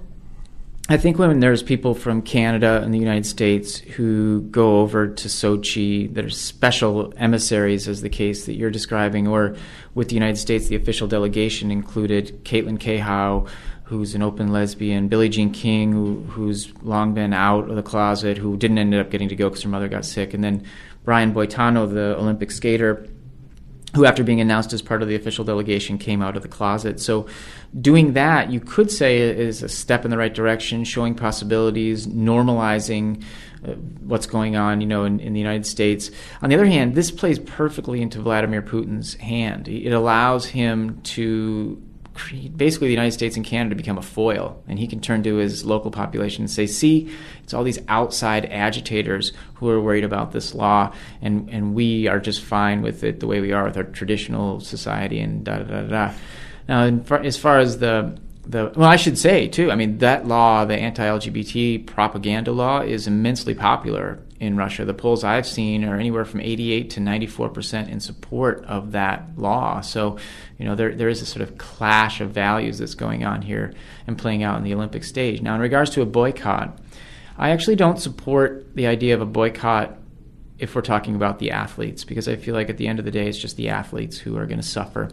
I 0.89 0.97
think 0.97 1.17
when 1.17 1.39
there's 1.39 1.63
people 1.63 1.93
from 1.93 2.21
Canada 2.21 2.81
and 2.83 2.93
the 2.93 2.99
United 2.99 3.25
States 3.25 3.77
who 3.77 4.41
go 4.41 4.81
over 4.81 5.07
to 5.07 5.27
Sochi, 5.27 6.13
there's 6.13 6.37
special 6.37 7.13
emissaries, 7.17 7.87
as 7.87 8.01
the 8.01 8.09
case 8.09 8.45
that 8.45 8.55
you're 8.55 8.71
describing, 8.71 9.27
or 9.27 9.55
with 9.95 10.09
the 10.09 10.15
United 10.15 10.37
States, 10.37 10.67
the 10.67 10.75
official 10.75 11.07
delegation 11.07 11.71
included 11.71 12.43
Caitlin 12.43 12.77
Cahow, 12.77 13.47
who's 13.91 14.15
an 14.15 14.21
open 14.21 14.53
lesbian, 14.53 15.09
Billie 15.09 15.27
Jean 15.27 15.51
King, 15.51 15.91
who, 15.91 16.21
who's 16.29 16.73
long 16.81 17.13
been 17.13 17.33
out 17.33 17.69
of 17.69 17.75
the 17.75 17.83
closet, 17.83 18.37
who 18.37 18.55
didn't 18.55 18.77
end 18.77 18.95
up 18.95 19.11
getting 19.11 19.27
to 19.27 19.35
go 19.35 19.49
because 19.49 19.63
her 19.63 19.69
mother 19.69 19.89
got 19.89 20.05
sick, 20.05 20.33
and 20.33 20.41
then 20.41 20.63
Brian 21.03 21.33
Boitano, 21.33 21.93
the 21.93 22.17
Olympic 22.17 22.51
skater, 22.51 23.05
who, 23.93 24.05
after 24.05 24.23
being 24.23 24.39
announced 24.39 24.71
as 24.71 24.81
part 24.81 25.01
of 25.01 25.09
the 25.09 25.15
official 25.15 25.43
delegation, 25.43 25.97
came 25.97 26.21
out 26.21 26.37
of 26.37 26.41
the 26.41 26.47
closet. 26.47 27.01
So, 27.01 27.27
doing 27.81 28.13
that, 28.13 28.49
you 28.49 28.61
could 28.61 28.89
say, 28.89 29.19
is 29.19 29.61
a 29.61 29.67
step 29.67 30.05
in 30.05 30.11
the 30.11 30.17
right 30.17 30.33
direction, 30.33 30.85
showing 30.85 31.13
possibilities, 31.13 32.07
normalizing 32.07 33.21
uh, 33.67 33.73
what's 33.73 34.25
going 34.25 34.55
on, 34.55 34.79
you 34.79 34.87
know, 34.87 35.03
in, 35.03 35.19
in, 35.19 35.33
the 35.33 35.39
United 35.41 35.65
States. 35.65 36.11
On 36.41 36.49
the 36.49 36.55
other 36.55 36.65
hand, 36.65 36.95
this 36.95 37.11
plays 37.11 37.39
perfectly 37.39 38.01
into 38.01 38.21
Vladimir 38.21 38.61
Putin's 38.61 39.15
hand. 39.15 39.67
It 39.67 39.91
allows 39.91 40.45
him 40.45 41.01
to 41.01 41.83
basically 42.55 42.87
the 42.87 42.93
United 42.93 43.11
States 43.11 43.35
and 43.35 43.45
Canada 43.45 43.75
become 43.75 43.97
a 43.97 44.01
foil, 44.01 44.61
and 44.67 44.79
he 44.79 44.87
can 44.87 44.99
turn 44.99 45.23
to 45.23 45.35
his 45.35 45.65
local 45.65 45.91
population 45.91 46.43
and 46.43 46.49
say, 46.49 46.67
"See, 46.67 47.09
it's 47.43 47.53
all 47.53 47.63
these 47.63 47.79
outside 47.87 48.45
agitators 48.45 49.31
who 49.55 49.69
are 49.69 49.81
worried 49.81 50.03
about 50.03 50.31
this 50.31 50.53
law, 50.53 50.91
and 51.21 51.49
and 51.49 51.73
we 51.73 52.07
are 52.07 52.19
just 52.19 52.41
fine 52.41 52.81
with 52.81 53.03
it 53.03 53.19
the 53.19 53.27
way 53.27 53.39
we 53.39 53.51
are 53.51 53.65
with 53.65 53.77
our 53.77 53.83
traditional 53.83 54.59
society." 54.59 55.19
And 55.19 55.43
da 55.43 55.59
da 55.59 55.81
da 55.81 55.87
da. 55.87 56.11
Now, 56.67 57.01
as 57.23 57.37
far 57.37 57.59
as 57.59 57.79
the 57.79 58.17
the 58.45 58.71
well, 58.75 58.89
I 58.89 58.95
should 58.97 59.17
say 59.17 59.47
too. 59.47 59.71
I 59.71 59.75
mean, 59.75 59.99
that 59.99 60.27
law, 60.27 60.65
the 60.65 60.75
anti-LGBT 60.75 61.85
propaganda 61.85 62.51
law, 62.51 62.81
is 62.81 63.07
immensely 63.07 63.53
popular 63.53 64.19
in 64.41 64.57
Russia. 64.57 64.83
The 64.83 64.93
polls 64.93 65.23
I've 65.23 65.45
seen 65.45 65.85
are 65.85 65.95
anywhere 65.95 66.25
from 66.25 66.41
88 66.41 66.89
to 66.89 66.99
94 66.99 67.49
percent 67.49 67.89
in 67.89 67.99
support 67.99 68.65
of 68.65 68.91
that 68.93 69.23
law. 69.37 69.81
So, 69.81 70.17
you 70.57 70.65
know, 70.65 70.73
there 70.73 70.95
there 70.95 71.09
is 71.09 71.21
a 71.21 71.27
sort 71.27 71.43
of 71.47 71.59
clash 71.59 72.21
of 72.21 72.31
values 72.31 72.79
that's 72.79 72.95
going 72.95 73.23
on 73.23 73.43
here 73.43 73.71
and 74.07 74.17
playing 74.17 74.41
out 74.41 74.57
in 74.57 74.63
the 74.63 74.73
Olympic 74.73 75.03
stage. 75.03 75.43
Now, 75.43 75.53
in 75.53 75.61
regards 75.61 75.91
to 75.91 76.01
a 76.01 76.07
boycott, 76.07 76.79
I 77.37 77.51
actually 77.51 77.75
don't 77.75 77.99
support 77.99 78.75
the 78.75 78.87
idea 78.87 79.13
of 79.13 79.21
a 79.21 79.27
boycott 79.27 79.95
if 80.57 80.73
we're 80.73 80.81
talking 80.81 81.15
about 81.15 81.37
the 81.37 81.51
athletes 81.51 82.03
because 82.03 82.27
I 82.27 82.35
feel 82.35 82.55
like 82.55 82.69
at 82.69 82.77
the 82.77 82.87
end 82.87 82.97
of 82.97 83.05
the 83.05 83.11
day, 83.11 83.27
it's 83.27 83.37
just 83.37 83.57
the 83.57 83.69
athletes 83.69 84.17
who 84.17 84.37
are 84.37 84.47
going 84.47 84.59
to 84.59 84.67
suffer. 84.67 85.09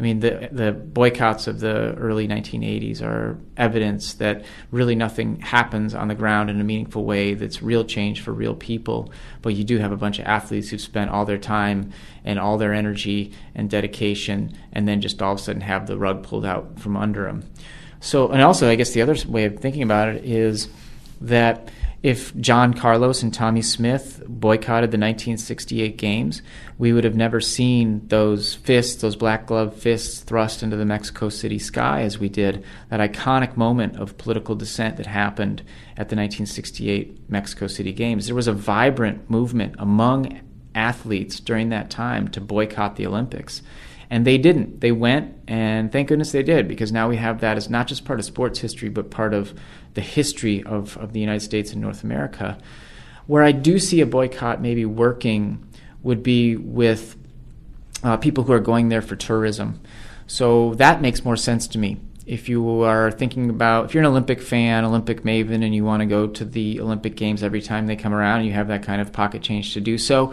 I 0.00 0.02
mean, 0.02 0.20
the 0.20 0.48
the 0.50 0.72
boycotts 0.72 1.46
of 1.46 1.60
the 1.60 1.92
early 1.98 2.26
1980s 2.26 3.02
are 3.02 3.36
evidence 3.58 4.14
that 4.14 4.46
really 4.70 4.94
nothing 4.94 5.40
happens 5.40 5.94
on 5.94 6.08
the 6.08 6.14
ground 6.14 6.48
in 6.48 6.58
a 6.58 6.64
meaningful 6.64 7.04
way 7.04 7.34
that's 7.34 7.60
real 7.60 7.84
change 7.84 8.22
for 8.22 8.32
real 8.32 8.54
people. 8.54 9.12
But 9.42 9.56
you 9.56 9.62
do 9.62 9.76
have 9.76 9.92
a 9.92 9.98
bunch 9.98 10.18
of 10.18 10.24
athletes 10.24 10.70
who've 10.70 10.80
spent 10.80 11.10
all 11.10 11.26
their 11.26 11.36
time 11.36 11.92
and 12.24 12.38
all 12.38 12.56
their 12.56 12.72
energy 12.72 13.34
and 13.54 13.68
dedication, 13.68 14.56
and 14.72 14.88
then 14.88 15.02
just 15.02 15.20
all 15.20 15.34
of 15.34 15.38
a 15.38 15.42
sudden 15.42 15.60
have 15.60 15.86
the 15.86 15.98
rug 15.98 16.22
pulled 16.22 16.46
out 16.46 16.80
from 16.80 16.96
under 16.96 17.26
them. 17.26 17.44
So, 18.00 18.30
and 18.30 18.40
also, 18.40 18.70
I 18.70 18.76
guess 18.76 18.92
the 18.92 19.02
other 19.02 19.16
way 19.28 19.44
of 19.44 19.58
thinking 19.58 19.82
about 19.82 20.08
it 20.08 20.24
is 20.24 20.70
that 21.20 21.70
if 22.02 22.34
John 22.36 22.72
Carlos 22.72 23.22
and 23.22 23.32
Tommie 23.32 23.60
Smith 23.60 24.22
boycotted 24.26 24.90
the 24.90 24.96
1968 24.96 25.98
games, 25.98 26.40
we 26.78 26.94
would 26.94 27.04
have 27.04 27.14
never 27.14 27.40
seen 27.40 28.06
those 28.08 28.54
fists, 28.54 29.02
those 29.02 29.16
black 29.16 29.46
glove 29.46 29.76
fists, 29.76 30.20
thrust 30.20 30.62
into 30.62 30.76
the 30.76 30.86
Mexico 30.86 31.28
City 31.28 31.58
sky 31.58 32.02
as 32.02 32.18
we 32.18 32.30
did. 32.30 32.64
That 32.88 33.00
iconic 33.00 33.54
moment 33.56 33.96
of 33.96 34.16
political 34.16 34.54
dissent 34.54 34.96
that 34.96 35.06
happened 35.06 35.60
at 35.92 36.08
the 36.08 36.16
1968 36.16 37.28
Mexico 37.28 37.66
City 37.66 37.92
games. 37.92 38.26
There 38.26 38.34
was 38.34 38.48
a 38.48 38.52
vibrant 38.54 39.28
movement 39.28 39.74
among 39.78 40.40
athletes 40.74 41.38
during 41.38 41.68
that 41.68 41.90
time 41.90 42.28
to 42.28 42.40
boycott 42.40 42.96
the 42.96 43.06
Olympics. 43.06 43.60
And 44.12 44.26
they 44.26 44.38
didn't. 44.38 44.80
They 44.80 44.90
went, 44.90 45.36
and 45.46 45.92
thank 45.92 46.08
goodness 46.08 46.32
they 46.32 46.42
did, 46.42 46.66
because 46.66 46.90
now 46.90 47.08
we 47.08 47.16
have 47.16 47.40
that 47.40 47.56
as 47.56 47.70
not 47.70 47.86
just 47.86 48.04
part 48.04 48.18
of 48.18 48.24
sports 48.24 48.58
history, 48.58 48.88
but 48.88 49.08
part 49.08 49.32
of 49.32 49.54
the 49.94 50.00
history 50.00 50.64
of, 50.64 50.96
of 50.96 51.12
the 51.12 51.20
United 51.20 51.40
States 51.40 51.72
and 51.72 51.80
North 51.80 52.02
America. 52.02 52.58
Where 53.28 53.44
I 53.44 53.52
do 53.52 53.78
see 53.78 54.00
a 54.00 54.06
boycott 54.06 54.60
maybe 54.60 54.84
working 54.84 55.64
would 56.02 56.24
be 56.24 56.56
with 56.56 57.16
uh, 58.02 58.16
people 58.16 58.42
who 58.44 58.52
are 58.52 58.60
going 58.60 58.88
there 58.88 59.02
for 59.02 59.14
tourism. 59.14 59.80
So 60.26 60.74
that 60.74 61.00
makes 61.00 61.24
more 61.24 61.36
sense 61.36 61.68
to 61.68 61.78
me. 61.78 61.98
If 62.26 62.48
you 62.48 62.82
are 62.82 63.10
thinking 63.10 63.50
about, 63.50 63.86
if 63.86 63.94
you're 63.94 64.02
an 64.02 64.08
Olympic 64.08 64.40
fan, 64.40 64.84
Olympic 64.84 65.22
maven, 65.22 65.64
and 65.64 65.74
you 65.74 65.84
want 65.84 66.00
to 66.00 66.06
go 66.06 66.26
to 66.26 66.44
the 66.44 66.80
Olympic 66.80 67.16
Games 67.16 67.42
every 67.42 67.62
time 67.62 67.86
they 67.86 67.96
come 67.96 68.14
around, 68.14 68.44
you 68.44 68.52
have 68.52 68.68
that 68.68 68.82
kind 68.82 69.00
of 69.00 69.12
pocket 69.12 69.42
change 69.42 69.74
to 69.74 69.80
do 69.80 69.98
so, 69.98 70.32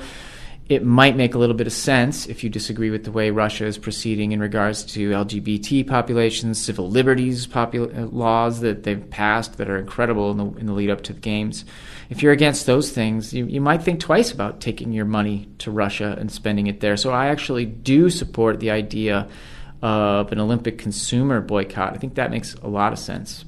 it 0.69 0.83
might 0.83 1.15
make 1.15 1.33
a 1.33 1.37
little 1.37 1.55
bit 1.55 1.65
of 1.65 1.71
sense 1.71 2.27
if 2.27 2.43
you 2.43 2.49
disagree 2.49 2.89
with 2.89 3.05
the 3.05 3.11
way 3.11 3.31
Russia 3.31 3.65
is 3.65 3.77
proceeding 3.77 4.33
in 4.33 4.41
regards 4.41 4.83
to 4.83 5.11
LGBT 5.11 5.87
populations, 5.87 6.61
civil 6.61 6.89
liberties 6.89 7.47
popul- 7.47 7.97
uh, 7.97 8.07
laws 8.07 8.59
that 8.59 8.83
they've 8.83 9.09
passed 9.09 9.57
that 9.57 9.69
are 9.69 9.77
incredible 9.77 10.29
in 10.31 10.37
the, 10.37 10.45
in 10.59 10.65
the 10.65 10.73
lead 10.73 10.89
up 10.89 11.03
to 11.03 11.13
the 11.13 11.21
games. 11.21 11.63
If 12.09 12.21
you're 12.21 12.33
against 12.33 12.65
those 12.65 12.91
things, 12.91 13.33
you, 13.33 13.45
you 13.45 13.61
might 13.61 13.81
think 13.81 14.01
twice 14.01 14.31
about 14.31 14.59
taking 14.59 14.91
your 14.91 15.05
money 15.05 15.47
to 15.59 15.71
Russia 15.71 16.17
and 16.19 16.29
spending 16.29 16.67
it 16.67 16.81
there. 16.81 16.97
So 16.97 17.11
I 17.11 17.27
actually 17.27 17.65
do 17.65 18.09
support 18.09 18.59
the 18.59 18.71
idea 18.71 19.29
of 19.81 20.33
an 20.33 20.39
Olympic 20.39 20.77
consumer 20.77 21.39
boycott. 21.39 21.93
I 21.93 21.97
think 21.97 22.15
that 22.15 22.29
makes 22.29 22.55
a 22.55 22.67
lot 22.67 22.91
of 22.91 22.99
sense. 22.99 23.45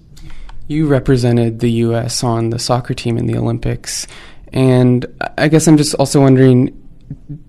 You 0.67 0.87
represented 0.87 1.59
the 1.59 1.71
U.S. 1.71 2.23
on 2.23 2.51
the 2.51 2.59
soccer 2.59 2.93
team 2.93 3.17
in 3.17 3.25
the 3.25 3.35
Olympics. 3.35 4.07
And 4.53 5.05
I 5.37 5.47
guess 5.49 5.67
I'm 5.67 5.77
just 5.77 5.95
also 5.95 6.21
wondering 6.21 6.75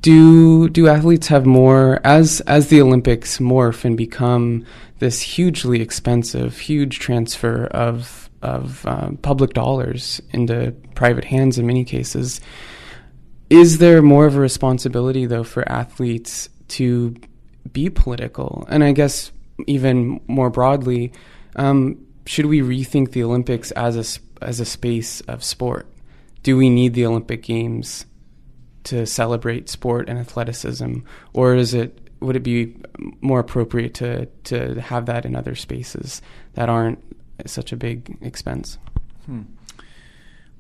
do 0.00 0.68
do 0.68 0.88
athletes 0.88 1.28
have 1.28 1.46
more 1.46 2.00
as 2.04 2.40
as 2.42 2.68
the 2.68 2.80
Olympics 2.80 3.38
morph 3.38 3.84
and 3.84 3.96
become 3.96 4.64
this 4.98 5.20
hugely 5.20 5.80
expensive, 5.80 6.58
huge 6.58 6.98
transfer 6.98 7.66
of 7.66 8.30
of 8.42 8.86
uh, 8.86 9.10
public 9.22 9.52
dollars 9.52 10.20
into 10.30 10.72
private 10.94 11.24
hands 11.24 11.58
in 11.58 11.66
many 11.66 11.84
cases? 11.84 12.40
Is 13.50 13.78
there 13.78 14.00
more 14.00 14.26
of 14.26 14.36
a 14.36 14.40
responsibility 14.40 15.26
though 15.26 15.44
for 15.44 15.68
athletes 15.68 16.48
to 16.68 17.16
be 17.72 17.90
political? 17.90 18.66
And 18.70 18.82
I 18.82 18.92
guess 18.92 19.32
even 19.66 20.20
more 20.26 20.50
broadly, 20.50 21.12
um, 21.56 22.06
should 22.24 22.46
we 22.46 22.60
rethink 22.60 23.12
the 23.12 23.24
Olympics 23.24 23.70
as 23.72 23.96
a 23.96 24.44
as 24.44 24.60
a 24.60 24.64
space 24.64 25.20
of 25.22 25.44
sport? 25.44 25.86
Do 26.42 26.56
we 26.56 26.70
need 26.70 26.94
the 26.94 27.04
Olympic 27.04 27.42
Games 27.42 28.06
to 28.84 29.06
celebrate 29.06 29.68
sport 29.68 30.08
and 30.08 30.18
athleticism, 30.18 30.98
or 31.32 31.54
is 31.54 31.74
it 31.74 31.98
would 32.20 32.36
it 32.36 32.42
be 32.42 32.76
more 33.20 33.40
appropriate 33.40 33.94
to 33.94 34.26
to 34.44 34.80
have 34.80 35.06
that 35.06 35.24
in 35.24 35.34
other 35.34 35.54
spaces 35.54 36.22
that 36.54 36.68
aren't 36.68 36.98
such 37.46 37.72
a 37.72 37.76
big 37.76 38.18
expense? 38.20 38.78
Hmm. 39.26 39.42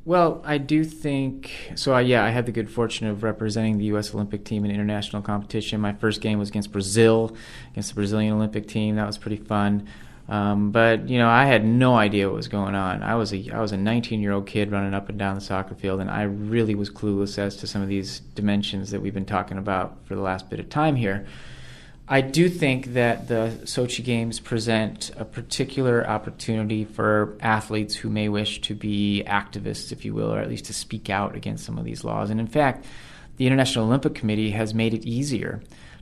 Well, 0.04 0.40
I 0.46 0.56
do 0.56 0.82
think 0.82 1.72
so. 1.74 1.92
I, 1.92 2.00
yeah, 2.00 2.24
I 2.24 2.30
had 2.30 2.46
the 2.46 2.52
good 2.52 2.70
fortune 2.70 3.06
of 3.06 3.22
representing 3.22 3.76
the 3.76 3.84
U.S. 3.86 4.14
Olympic 4.14 4.44
team 4.44 4.64
in 4.64 4.70
international 4.70 5.20
competition. 5.20 5.80
My 5.80 5.92
first 5.92 6.22
game 6.22 6.38
was 6.38 6.48
against 6.48 6.72
Brazil, 6.72 7.36
against 7.70 7.90
the 7.90 7.94
Brazilian 7.96 8.34
Olympic 8.34 8.66
team. 8.66 8.96
That 8.96 9.06
was 9.06 9.18
pretty 9.18 9.36
fun. 9.36 9.86
Um, 10.30 10.70
but 10.70 11.08
you 11.08 11.18
know, 11.18 11.28
I 11.28 11.44
had 11.46 11.64
no 11.64 11.96
idea 11.96 12.28
what 12.28 12.36
was 12.36 12.46
going 12.46 12.76
on. 12.76 13.02
I 13.02 13.16
was 13.16 13.32
a 13.32 13.50
I 13.50 13.60
was 13.60 13.72
a 13.72 13.76
19 13.76 14.20
year 14.20 14.30
old 14.30 14.46
kid 14.46 14.70
running 14.70 14.94
up 14.94 15.08
and 15.08 15.18
down 15.18 15.34
the 15.34 15.40
soccer 15.40 15.74
field, 15.74 16.00
and 16.00 16.08
I 16.08 16.22
really 16.22 16.76
was 16.76 16.88
clueless 16.88 17.36
as 17.36 17.56
to 17.56 17.66
some 17.66 17.82
of 17.82 17.88
these 17.88 18.20
dimensions 18.36 18.92
that 18.92 19.02
we've 19.02 19.12
been 19.12 19.24
talking 19.24 19.58
about 19.58 19.98
for 20.04 20.14
the 20.14 20.20
last 20.20 20.48
bit 20.48 20.60
of 20.60 20.68
time 20.68 20.94
here. 20.94 21.26
I 22.06 22.20
do 22.20 22.48
think 22.48 22.94
that 22.94 23.26
the 23.26 23.58
Sochi 23.64 24.04
Games 24.04 24.38
present 24.38 25.10
a 25.16 25.24
particular 25.24 26.06
opportunity 26.06 26.84
for 26.84 27.36
athletes 27.40 27.96
who 27.96 28.08
may 28.08 28.28
wish 28.28 28.60
to 28.62 28.74
be 28.74 29.24
activists, 29.26 29.90
if 29.90 30.04
you 30.04 30.14
will, 30.14 30.32
or 30.32 30.38
at 30.38 30.48
least 30.48 30.64
to 30.66 30.72
speak 30.72 31.10
out 31.10 31.34
against 31.34 31.64
some 31.64 31.76
of 31.76 31.84
these 31.84 32.04
laws. 32.04 32.30
And 32.30 32.40
in 32.40 32.48
fact, 32.48 32.84
the 33.36 33.46
International 33.46 33.86
Olympic 33.86 34.14
Committee 34.14 34.50
has 34.50 34.74
made 34.74 34.94
it 34.94 35.04
easier 35.04 35.60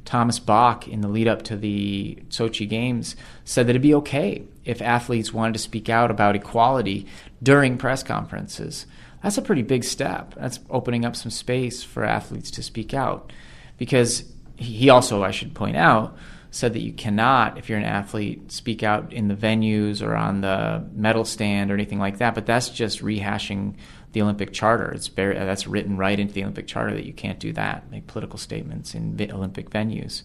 Thomas 0.08 0.38
Bach, 0.38 0.88
in 0.88 1.02
the 1.02 1.08
lead 1.08 1.28
up 1.28 1.42
to 1.42 1.54
the 1.54 2.16
Sochi 2.30 2.66
Games, 2.66 3.14
said 3.44 3.66
that 3.66 3.72
it'd 3.72 3.82
be 3.82 3.92
okay 3.96 4.42
if 4.64 4.80
athletes 4.80 5.34
wanted 5.34 5.52
to 5.52 5.58
speak 5.58 5.90
out 5.90 6.10
about 6.10 6.34
equality 6.34 7.06
during 7.42 7.76
press 7.76 8.02
conferences. 8.02 8.86
That's 9.22 9.36
a 9.36 9.42
pretty 9.42 9.60
big 9.60 9.84
step. 9.84 10.34
That's 10.34 10.60
opening 10.70 11.04
up 11.04 11.14
some 11.14 11.30
space 11.30 11.82
for 11.82 12.04
athletes 12.04 12.50
to 12.52 12.62
speak 12.62 12.94
out. 12.94 13.34
Because 13.76 14.24
he 14.56 14.88
also, 14.88 15.22
I 15.22 15.30
should 15.30 15.52
point 15.52 15.76
out, 15.76 16.16
said 16.50 16.72
that 16.72 16.80
you 16.80 16.94
cannot, 16.94 17.58
if 17.58 17.68
you're 17.68 17.76
an 17.76 17.84
athlete, 17.84 18.50
speak 18.50 18.82
out 18.82 19.12
in 19.12 19.28
the 19.28 19.34
venues 19.34 20.00
or 20.00 20.16
on 20.16 20.40
the 20.40 20.86
medal 20.94 21.26
stand 21.26 21.70
or 21.70 21.74
anything 21.74 21.98
like 21.98 22.16
that. 22.16 22.34
But 22.34 22.46
that's 22.46 22.70
just 22.70 23.02
rehashing 23.02 23.74
the 24.12 24.22
Olympic 24.22 24.52
Charter. 24.52 24.90
It's 24.90 25.08
very 25.08 25.34
that's 25.34 25.66
written 25.66 25.96
right 25.96 26.18
into 26.18 26.32
the 26.32 26.42
Olympic 26.42 26.66
Charter 26.66 26.94
that 26.94 27.04
you 27.04 27.12
can't 27.12 27.38
do 27.38 27.52
that, 27.52 27.90
make 27.90 28.06
political 28.06 28.38
statements 28.38 28.94
in 28.94 29.16
Olympic 29.32 29.70
venues. 29.70 30.22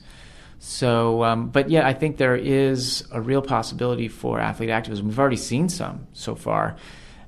So, 0.60 1.24
um, 1.24 1.50
but 1.50 1.70
yeah, 1.70 1.86
I 1.86 1.94
think 1.94 2.18
there 2.18 2.38
is 2.38 3.06
a 3.12 3.20
real 3.20 3.42
possibility 3.42 4.08
for 4.08 4.40
athlete 4.40 4.70
activism. 4.70 5.08
We've 5.08 5.20
already 5.20 5.36
seen 5.36 5.70
some 5.70 6.08
so 6.14 6.36
far. 6.36 6.78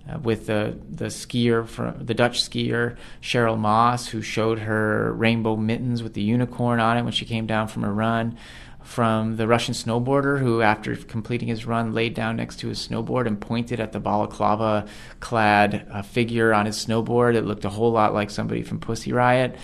Uh, 0.08 0.20
with 0.20 0.46
the 0.46 0.78
the 0.88 1.06
skier 1.06 1.68
from 1.68 2.06
the 2.06 2.14
Dutch 2.14 2.48
skier 2.48 2.96
Cheryl 3.24 3.58
Maas, 3.58 4.08
who 4.08 4.22
showed 4.22 4.60
her 4.60 5.12
rainbow 5.14 5.56
mittens 5.56 6.04
with 6.04 6.14
the 6.14 6.22
unicorn 6.22 6.80
on 6.80 6.96
it 6.98 7.02
when 7.02 7.12
she 7.12 7.26
came 7.26 7.48
down 7.48 7.68
from 7.68 7.84
a 7.84 7.92
run 7.92 8.38
from 8.86 9.36
the 9.36 9.48
Russian 9.48 9.74
snowboarder 9.74 10.40
who, 10.40 10.62
after 10.62 10.96
completing 10.96 11.48
his 11.48 11.66
run, 11.66 11.94
laid 11.94 12.14
down 12.14 12.36
next 12.36 12.60
to 12.60 12.68
his 12.68 12.88
snowboard 12.88 13.26
and 13.26 13.42
pointed 13.42 13.80
at 13.80 13.92
the 13.92 14.00
balaclava 14.00 14.88
clad 15.20 15.88
uh, 15.92 16.04
figure 16.04 16.54
on 16.54 16.68
his 16.68 16.78
snowboard. 16.78 17.36
It 17.36 17.42
looked 17.42 17.66
a 17.66 17.70
whole 17.70 17.92
lot 17.92 18.14
like 18.14 18.30
somebody 18.30 18.62
from 18.62 18.80
Pussy 18.80 19.12
Riot. 19.12 19.58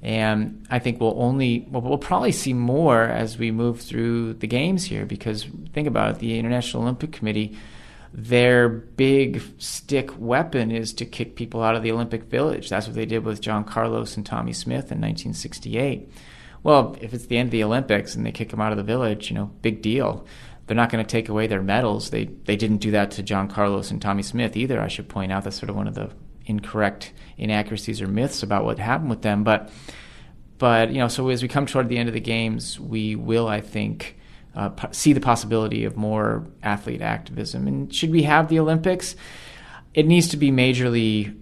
And 0.00 0.66
I 0.70 0.78
think 0.78 1.00
we'll 1.00 1.22
only, 1.22 1.68
well, 1.70 1.82
we'll 1.82 1.98
probably 1.98 2.32
see 2.32 2.54
more 2.54 3.02
as 3.02 3.38
we 3.38 3.50
move 3.50 3.80
through 3.82 4.34
the 4.34 4.48
games 4.48 4.84
here 4.84 5.04
because 5.04 5.46
think 5.74 5.86
about 5.86 6.16
it 6.16 6.18
the 6.18 6.38
International 6.38 6.82
Olympic 6.82 7.12
Committee, 7.12 7.56
their 8.14 8.68
big 8.68 9.42
stick 9.58 10.10
weapon 10.18 10.72
is 10.72 10.94
to 10.94 11.04
kick 11.04 11.36
people 11.36 11.62
out 11.62 11.76
of 11.76 11.82
the 11.82 11.92
Olympic 11.92 12.24
Village. 12.24 12.70
That's 12.70 12.86
what 12.86 12.96
they 12.96 13.06
did 13.06 13.24
with 13.24 13.42
John 13.42 13.64
Carlos 13.64 14.16
and 14.16 14.24
Tommie 14.24 14.54
Smith 14.54 14.90
in 14.90 14.98
1968 14.98 16.10
well, 16.62 16.96
if 17.00 17.12
it's 17.12 17.26
the 17.26 17.38
end 17.38 17.48
of 17.48 17.52
the 17.52 17.64
Olympics 17.64 18.14
and 18.14 18.24
they 18.24 18.32
kick 18.32 18.50
them 18.50 18.60
out 18.60 18.72
of 18.72 18.78
the 18.78 18.84
village, 18.84 19.30
you 19.30 19.36
know, 19.36 19.46
big 19.62 19.82
deal. 19.82 20.26
They're 20.66 20.76
not 20.76 20.90
going 20.90 21.04
to 21.04 21.10
take 21.10 21.28
away 21.28 21.48
their 21.48 21.62
medals. 21.62 22.10
They 22.10 22.24
they 22.24 22.56
didn't 22.56 22.78
do 22.78 22.92
that 22.92 23.10
to 23.12 23.22
John 23.22 23.48
Carlos 23.48 23.90
and 23.90 24.00
Tommie 24.00 24.22
Smith 24.22 24.56
either. 24.56 24.80
I 24.80 24.88
should 24.88 25.08
point 25.08 25.32
out 25.32 25.44
that's 25.44 25.56
sort 25.56 25.70
of 25.70 25.76
one 25.76 25.88
of 25.88 25.94
the 25.94 26.10
incorrect 26.46 27.12
inaccuracies 27.36 28.00
or 28.00 28.08
myths 28.08 28.42
about 28.42 28.64
what 28.64 28.78
happened 28.78 29.10
with 29.10 29.22
them. 29.22 29.42
But 29.42 29.70
but 30.58 30.92
you 30.92 30.98
know, 30.98 31.08
so 31.08 31.28
as 31.28 31.42
we 31.42 31.48
come 31.48 31.66
toward 31.66 31.88
the 31.88 31.98
end 31.98 32.08
of 32.08 32.14
the 32.14 32.20
games, 32.20 32.78
we 32.78 33.16
will, 33.16 33.48
I 33.48 33.60
think. 33.60 34.18
Uh, 34.54 34.68
see 34.90 35.14
the 35.14 35.20
possibility 35.20 35.86
of 35.86 35.96
more 35.96 36.46
athlete 36.62 37.00
activism. 37.00 37.66
And 37.66 37.94
should 37.94 38.10
we 38.10 38.24
have 38.24 38.48
the 38.48 38.58
Olympics? 38.58 39.16
It 39.94 40.06
needs 40.06 40.28
to 40.28 40.36
be 40.36 40.50
majorly 40.50 41.34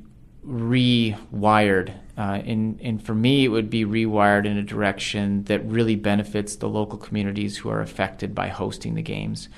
rewired 0.46 1.92
uh, 2.20 2.34
and, 2.44 2.78
and 2.82 3.02
for 3.02 3.14
me, 3.14 3.46
it 3.46 3.48
would 3.48 3.70
be 3.70 3.86
rewired 3.86 4.44
in 4.44 4.58
a 4.58 4.62
direction 4.62 5.42
that 5.44 5.64
really 5.64 5.96
benefits 5.96 6.56
the 6.56 6.68
local 6.68 6.98
communities 6.98 7.56
who 7.56 7.70
are 7.70 7.80
affected 7.80 8.34
by 8.34 8.48
hosting 8.48 8.94
the 8.94 9.00
games. 9.00 9.48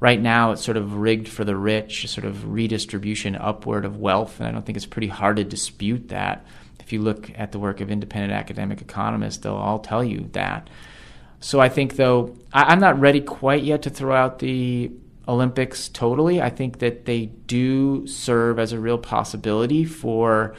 Right 0.00 0.18
now, 0.18 0.52
it's 0.52 0.64
sort 0.64 0.78
of 0.78 0.94
rigged 0.94 1.28
for 1.28 1.44
the 1.44 1.56
rich, 1.56 2.08
sort 2.08 2.24
of 2.24 2.50
redistribution 2.50 3.36
upward 3.36 3.84
of 3.84 3.98
wealth, 3.98 4.40
and 4.40 4.48
I 4.48 4.52
don't 4.52 4.64
think 4.64 4.76
it's 4.76 4.86
pretty 4.86 5.08
hard 5.08 5.36
to 5.36 5.44
dispute 5.44 6.08
that. 6.08 6.46
If 6.80 6.90
you 6.90 7.02
look 7.02 7.30
at 7.34 7.52
the 7.52 7.58
work 7.58 7.82
of 7.82 7.90
independent 7.90 8.32
academic 8.32 8.80
economists, 8.80 9.36
they'll 9.36 9.52
all 9.52 9.80
tell 9.80 10.02
you 10.02 10.30
that. 10.32 10.70
So 11.40 11.60
I 11.60 11.68
think, 11.68 11.96
though, 11.96 12.34
I, 12.50 12.62
I'm 12.72 12.80
not 12.80 12.98
ready 12.98 13.20
quite 13.20 13.62
yet 13.62 13.82
to 13.82 13.90
throw 13.90 14.16
out 14.16 14.38
the 14.38 14.90
Olympics 15.28 15.90
totally. 15.90 16.40
I 16.40 16.48
think 16.48 16.78
that 16.78 17.04
they 17.04 17.26
do 17.26 18.06
serve 18.06 18.58
as 18.58 18.72
a 18.72 18.80
real 18.80 18.96
possibility 18.96 19.84
for 19.84 20.54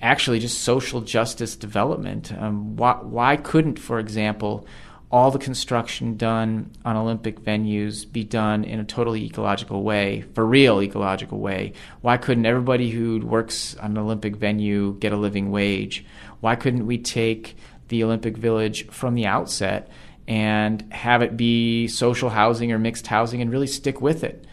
actually 0.00 0.38
just 0.38 0.60
social 0.62 1.00
justice 1.00 1.56
development. 1.56 2.32
Um, 2.32 2.76
why, 2.76 2.94
why 3.02 3.36
couldn't, 3.36 3.78
for 3.78 3.98
example, 3.98 4.66
all 5.10 5.30
the 5.30 5.38
construction 5.38 6.16
done 6.16 6.70
on 6.84 6.96
Olympic 6.96 7.40
venues 7.40 8.10
be 8.10 8.24
done 8.24 8.64
in 8.64 8.80
a 8.80 8.84
totally 8.84 9.24
ecological 9.24 9.82
way, 9.82 10.24
for 10.34 10.44
real 10.44 10.82
ecological 10.82 11.38
way? 11.38 11.72
Why 12.00 12.16
couldn't 12.16 12.46
everybody 12.46 12.90
who 12.90 13.20
works 13.20 13.76
on 13.76 13.92
an 13.92 13.98
Olympic 13.98 14.36
venue 14.36 14.94
get 14.98 15.12
a 15.12 15.16
living 15.16 15.50
wage? 15.50 16.04
Why 16.40 16.56
couldn't 16.56 16.86
we 16.86 16.98
take 16.98 17.56
the 17.88 18.02
Olympic 18.02 18.36
Village 18.36 18.88
from 18.88 19.14
the 19.14 19.26
outset 19.26 19.88
and 20.28 20.92
have 20.92 21.22
it 21.22 21.36
be 21.36 21.86
social 21.86 22.28
housing 22.28 22.72
or 22.72 22.78
mixed 22.78 23.06
housing 23.06 23.40
and 23.40 23.50
really 23.50 23.68
stick 23.68 24.00
with 24.00 24.24
it? 24.24 24.44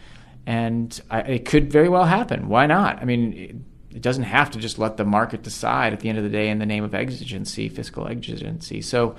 And 0.46 0.98
I, 1.10 1.20
it 1.20 1.46
could 1.46 1.72
very 1.72 1.88
well 1.88 2.04
happen. 2.04 2.48
Why 2.48 2.66
not? 2.66 3.02
I 3.02 3.04
mean, 3.04 3.64
it 3.94 4.02
doesn't 4.02 4.24
have 4.24 4.50
to 4.50 4.58
just 4.58 4.78
let 4.78 4.96
the 4.96 5.04
market 5.04 5.42
decide 5.42 5.92
at 5.92 6.00
the 6.00 6.08
end 6.08 6.18
of 6.18 6.24
the 6.24 6.30
day 6.30 6.48
in 6.48 6.58
the 6.58 6.66
name 6.66 6.82
of 6.82 6.94
exigency, 6.94 7.68
fiscal 7.68 8.08
exigency. 8.08 8.82
So 8.82 9.14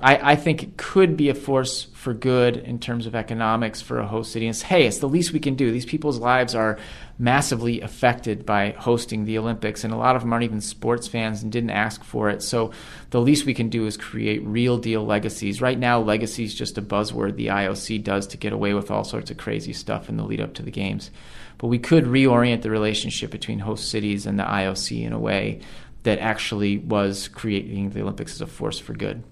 I, 0.00 0.32
I, 0.32 0.36
think 0.36 0.62
it 0.62 0.76
could 0.76 1.16
be 1.16 1.28
a 1.28 1.34
force 1.34 1.82
for 1.92 2.14
good 2.14 2.56
in 2.56 2.78
terms 2.78 3.06
of 3.06 3.16
economics 3.16 3.82
for 3.82 3.98
a 3.98 4.06
host 4.06 4.32
city. 4.32 4.46
And 4.46 4.54
it's, 4.54 4.62
hey, 4.62 4.86
it's 4.86 4.98
the 4.98 5.08
least 5.08 5.32
we 5.32 5.40
can 5.40 5.56
do. 5.56 5.72
These 5.72 5.86
people's 5.86 6.18
lives 6.18 6.54
are 6.54 6.78
massively 7.18 7.80
affected 7.80 8.46
by 8.46 8.70
hosting 8.78 9.24
the 9.24 9.38
Olympics, 9.38 9.82
and 9.82 9.92
a 9.92 9.96
lot 9.96 10.14
of 10.14 10.22
them 10.22 10.32
aren't 10.32 10.44
even 10.44 10.60
sports 10.60 11.08
fans 11.08 11.42
and 11.42 11.50
didn't 11.50 11.70
ask 11.70 12.04
for 12.04 12.30
it. 12.30 12.42
So 12.42 12.70
the 13.10 13.20
least 13.20 13.44
we 13.44 13.54
can 13.54 13.70
do 13.70 13.86
is 13.86 13.96
create 13.96 14.46
real 14.46 14.78
deal 14.78 15.04
legacies. 15.04 15.60
Right 15.60 15.78
now, 15.78 16.00
legacy 16.00 16.44
is 16.44 16.54
just 16.54 16.78
a 16.78 16.82
buzzword 16.82 17.34
the 17.34 17.48
IOC 17.48 18.04
does 18.04 18.28
to 18.28 18.36
get 18.36 18.52
away 18.52 18.74
with 18.74 18.92
all 18.92 19.02
sorts 19.04 19.32
of 19.32 19.36
crazy 19.36 19.72
stuff 19.72 20.08
in 20.08 20.16
the 20.16 20.24
lead 20.24 20.40
up 20.40 20.54
to 20.54 20.62
the 20.62 20.70
games. 20.70 21.10
But 21.58 21.66
we 21.66 21.78
could 21.78 22.04
reorient 22.04 22.62
the 22.62 22.70
relationship 22.70 23.30
between 23.30 23.58
host 23.58 23.90
cities 23.90 24.26
and 24.26 24.38
the 24.38 24.44
IOC 24.44 25.04
in 25.04 25.12
a 25.12 25.18
way 25.18 25.60
that 26.04 26.20
actually 26.20 26.78
was 26.78 27.28
creating 27.28 27.90
the 27.90 28.02
Olympics 28.02 28.34
as 28.34 28.40
a 28.40 28.46
force 28.46 28.78
for 28.78 28.94
good. 28.94 29.22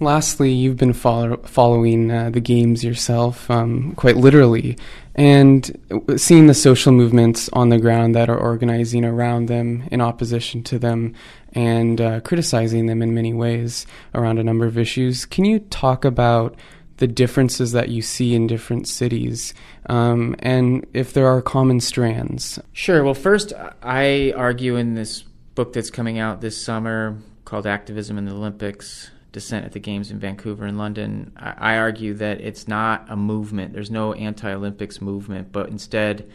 Lastly, 0.00 0.52
you've 0.52 0.76
been 0.76 0.92
follow- 0.92 1.40
following 1.44 2.10
uh, 2.10 2.30
the 2.30 2.40
games 2.40 2.82
yourself, 2.82 3.50
um, 3.50 3.92
quite 3.94 4.16
literally, 4.16 4.76
and 5.14 5.78
seeing 6.16 6.46
the 6.46 6.54
social 6.54 6.92
movements 6.92 7.48
on 7.52 7.68
the 7.68 7.78
ground 7.78 8.14
that 8.14 8.28
are 8.28 8.38
organizing 8.38 9.04
around 9.04 9.46
them 9.46 9.86
in 9.92 10.00
opposition 10.00 10.62
to 10.64 10.78
them 10.78 11.14
and 11.52 12.00
uh, 12.00 12.20
criticizing 12.20 12.86
them 12.86 13.02
in 13.02 13.14
many 13.14 13.32
ways 13.32 13.86
around 14.14 14.38
a 14.38 14.44
number 14.44 14.66
of 14.66 14.78
issues. 14.78 15.24
Can 15.24 15.44
you 15.44 15.60
talk 15.60 16.04
about 16.04 16.56
the 16.98 17.06
differences 17.06 17.72
that 17.72 17.88
you 17.88 18.02
see 18.02 18.34
in 18.34 18.46
different 18.46 18.86
cities 18.86 19.54
um, 19.86 20.36
and 20.40 20.86
if 20.92 21.12
there 21.12 21.26
are 21.26 21.42
common 21.42 21.80
strands? 21.80 22.58
Sure. 22.72 23.02
Well, 23.02 23.14
first, 23.14 23.52
I 23.82 24.32
argue 24.36 24.76
in 24.76 24.94
this 24.94 25.22
book 25.54 25.72
that's 25.72 25.90
coming 25.90 26.18
out 26.18 26.40
this 26.40 26.62
summer 26.62 27.18
called 27.44 27.66
Activism 27.66 28.18
in 28.18 28.24
the 28.24 28.32
Olympics 28.32 29.10
dissent 29.32 29.64
at 29.64 29.72
the 29.72 29.80
games 29.80 30.10
in 30.10 30.18
Vancouver 30.18 30.66
and 30.66 30.78
London, 30.78 31.32
I, 31.36 31.74
I 31.74 31.78
argue 31.78 32.14
that 32.14 32.40
it's 32.40 32.68
not 32.68 33.06
a 33.08 33.16
movement. 33.16 33.72
There's 33.72 33.90
no 33.90 34.12
anti 34.12 34.52
Olympics 34.52 35.00
movement, 35.00 35.50
but 35.50 35.68
instead 35.68 36.30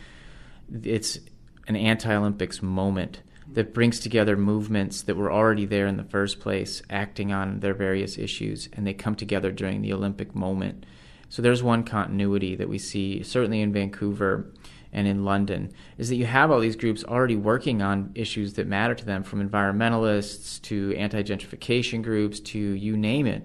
it's 0.84 1.20
an 1.68 1.76
anti 1.76 2.14
Olympics 2.14 2.62
moment 2.62 3.22
that 3.58 3.74
brings 3.74 4.00
together 4.00 4.38
movements 4.38 5.02
that 5.02 5.18
were 5.18 5.32
already 5.32 5.66
there 5.66 5.88
in 5.88 5.98
the 5.98 6.04
first 6.04 6.40
place, 6.40 6.84
acting 6.92 7.34
on 7.34 7.60
their 7.60 7.74
various 7.74 8.16
issues, 8.16 8.70
and 8.74 8.86
they 8.86 8.94
come 8.94 9.16
together 9.16 9.52
during 9.52 9.82
the 9.82 9.92
Olympic 9.92 10.36
moment. 10.36 10.86
So 11.28 11.42
there's 11.42 11.64
one 11.64 11.84
continuity 11.84 12.56
that 12.56 12.70
we 12.70 12.78
see, 12.78 13.24
certainly 13.24 13.62
in 13.62 13.74
Vancouver 13.74 14.54
and 14.94 15.08
in 15.08 15.26
London, 15.26 15.72
is 15.98 16.10
that 16.10 16.18
you 16.18 16.28
have 16.28 16.52
all 16.52 16.60
these 16.60 16.76
groups 16.76 17.04
already 17.04 17.36
working 17.36 17.82
on 17.82 18.12
issues 18.14 18.54
that 18.54 18.68
matter 18.68 18.94
to 18.94 19.06
them, 19.06 19.24
from 19.24 19.50
environmentalists 19.50 20.62
to 20.62 20.94
anti 20.96 21.24
gentrification 21.24 22.04
groups 22.04 22.40
to 22.40 22.60
you 22.60 22.96
name 22.96 23.26
it. 23.26 23.44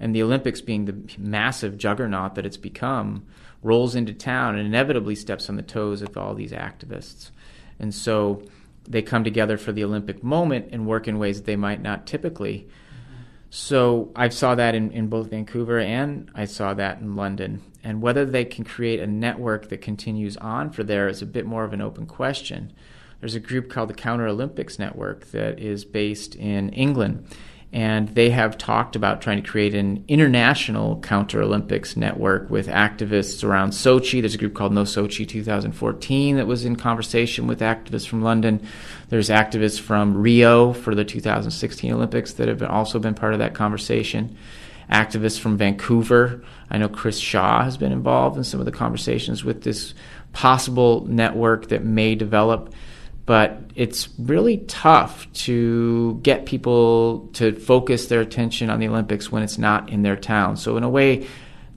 And 0.00 0.12
the 0.12 0.24
Olympics, 0.24 0.60
being 0.60 0.86
the 0.86 0.96
massive 1.16 1.78
juggernaut 1.78 2.34
that 2.34 2.46
it's 2.46 2.56
become, 2.56 3.26
rolls 3.62 3.94
into 3.94 4.12
town 4.12 4.56
and 4.56 4.66
inevitably 4.66 5.14
steps 5.14 5.48
on 5.48 5.54
the 5.54 5.62
toes 5.62 6.02
of 6.02 6.16
all 6.16 6.34
these 6.34 6.50
activists. 6.50 7.30
And 7.78 7.94
so 7.94 8.42
they 8.84 9.02
come 9.02 9.24
together 9.24 9.56
for 9.56 9.72
the 9.72 9.84
Olympic 9.84 10.22
moment 10.22 10.68
and 10.72 10.86
work 10.86 11.06
in 11.08 11.18
ways 11.18 11.38
that 11.38 11.46
they 11.46 11.56
might 11.56 11.82
not 11.82 12.06
typically. 12.06 12.68
So 13.50 14.10
I 14.16 14.30
saw 14.30 14.54
that 14.54 14.74
in, 14.74 14.90
in 14.92 15.08
both 15.08 15.30
Vancouver 15.30 15.78
and 15.78 16.30
I 16.34 16.46
saw 16.46 16.72
that 16.74 17.00
in 17.00 17.16
London. 17.16 17.62
And 17.84 18.00
whether 18.00 18.24
they 18.24 18.44
can 18.44 18.64
create 18.64 19.00
a 19.00 19.06
network 19.06 19.68
that 19.68 19.82
continues 19.82 20.36
on 20.38 20.70
for 20.70 20.82
there 20.82 21.08
is 21.08 21.20
a 21.20 21.26
bit 21.26 21.44
more 21.44 21.64
of 21.64 21.72
an 21.72 21.82
open 21.82 22.06
question. 22.06 22.72
There's 23.20 23.34
a 23.34 23.40
group 23.40 23.68
called 23.68 23.90
the 23.90 23.94
Counter 23.94 24.26
Olympics 24.26 24.78
Network 24.78 25.26
that 25.26 25.60
is 25.60 25.84
based 25.84 26.34
in 26.34 26.70
England 26.70 27.26
and 27.72 28.10
they 28.10 28.28
have 28.28 28.58
talked 28.58 28.96
about 28.96 29.22
trying 29.22 29.42
to 29.42 29.48
create 29.48 29.74
an 29.74 30.04
international 30.06 31.00
counter 31.00 31.40
Olympics 31.40 31.96
network 31.96 32.50
with 32.50 32.66
activists 32.68 33.42
around 33.42 33.70
Sochi. 33.70 34.20
There's 34.20 34.34
a 34.34 34.38
group 34.38 34.52
called 34.52 34.74
No 34.74 34.82
Sochi 34.82 35.26
2014 35.26 36.36
that 36.36 36.46
was 36.46 36.66
in 36.66 36.76
conversation 36.76 37.46
with 37.46 37.60
activists 37.60 38.06
from 38.06 38.20
London. 38.20 38.60
There's 39.08 39.30
activists 39.30 39.80
from 39.80 40.20
Rio 40.20 40.74
for 40.74 40.94
the 40.94 41.04
2016 41.04 41.92
Olympics 41.92 42.34
that 42.34 42.48
have 42.48 42.62
also 42.62 42.98
been 42.98 43.14
part 43.14 43.32
of 43.32 43.38
that 43.38 43.54
conversation. 43.54 44.36
activists 44.90 45.40
from 45.40 45.56
Vancouver. 45.56 46.44
I 46.70 46.76
know 46.76 46.88
Chris 46.88 47.18
Shaw 47.18 47.64
has 47.64 47.78
been 47.78 47.92
involved 47.92 48.36
in 48.36 48.44
some 48.44 48.60
of 48.60 48.66
the 48.66 48.72
conversations 48.72 49.42
with 49.44 49.62
this 49.62 49.94
possible 50.34 51.06
network 51.06 51.68
that 51.68 51.84
may 51.84 52.14
develop. 52.14 52.74
But 53.32 53.62
it's 53.74 54.10
really 54.18 54.58
tough 54.58 55.26
to 55.44 56.20
get 56.22 56.44
people 56.44 57.30
to 57.32 57.58
focus 57.58 58.08
their 58.08 58.20
attention 58.20 58.68
on 58.68 58.78
the 58.78 58.88
Olympics 58.88 59.32
when 59.32 59.42
it's 59.42 59.56
not 59.56 59.88
in 59.88 60.02
their 60.02 60.16
town. 60.16 60.58
So, 60.58 60.76
in 60.76 60.82
a 60.82 60.90
way, 60.90 61.26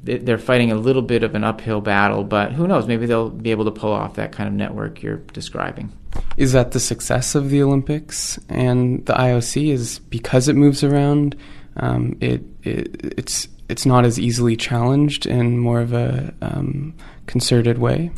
they're 0.03 0.38
fighting 0.38 0.74
a 0.74 0.76
little 0.76 1.01
bit 1.01 1.24
of 1.24 1.34
an 1.34 1.45
uphill 1.45 1.80
battle, 1.80 2.26
but 2.26 2.51
who 2.51 2.68
knows? 2.68 2.88
Maybe 2.88 3.06
they'll 3.06 3.30
be 3.30 3.51
able 3.51 3.64
to 3.64 3.72
pull 3.72 3.93
off 3.93 4.16
that 4.16 4.34
kind 4.34 4.49
of 4.49 4.53
network 4.53 5.01
you're 5.01 5.20
describing. 5.32 5.93
Is 6.36 6.51
that 6.51 6.74
the 6.74 6.80
success 6.82 7.36
of 7.36 7.49
the 7.49 7.64
Olympics 7.64 8.38
and 8.49 9.06
the 9.06 9.14
IOC? 9.14 9.72
Is 9.72 9.99
because 9.99 10.49
it 10.49 10.58
moves 10.58 10.84
around, 10.84 11.38
um, 11.78 12.18
it, 12.20 12.43
it, 12.64 13.14
it's 13.18 13.47
it's 13.70 13.86
not 13.86 14.03
as 14.03 14.20
easily 14.20 14.58
challenged 14.58 15.26
in 15.26 15.58
more 15.58 15.80
of 15.80 15.93
a 15.93 16.34
um, 16.41 16.93
concerted 17.28 17.78
way. 17.78 18.12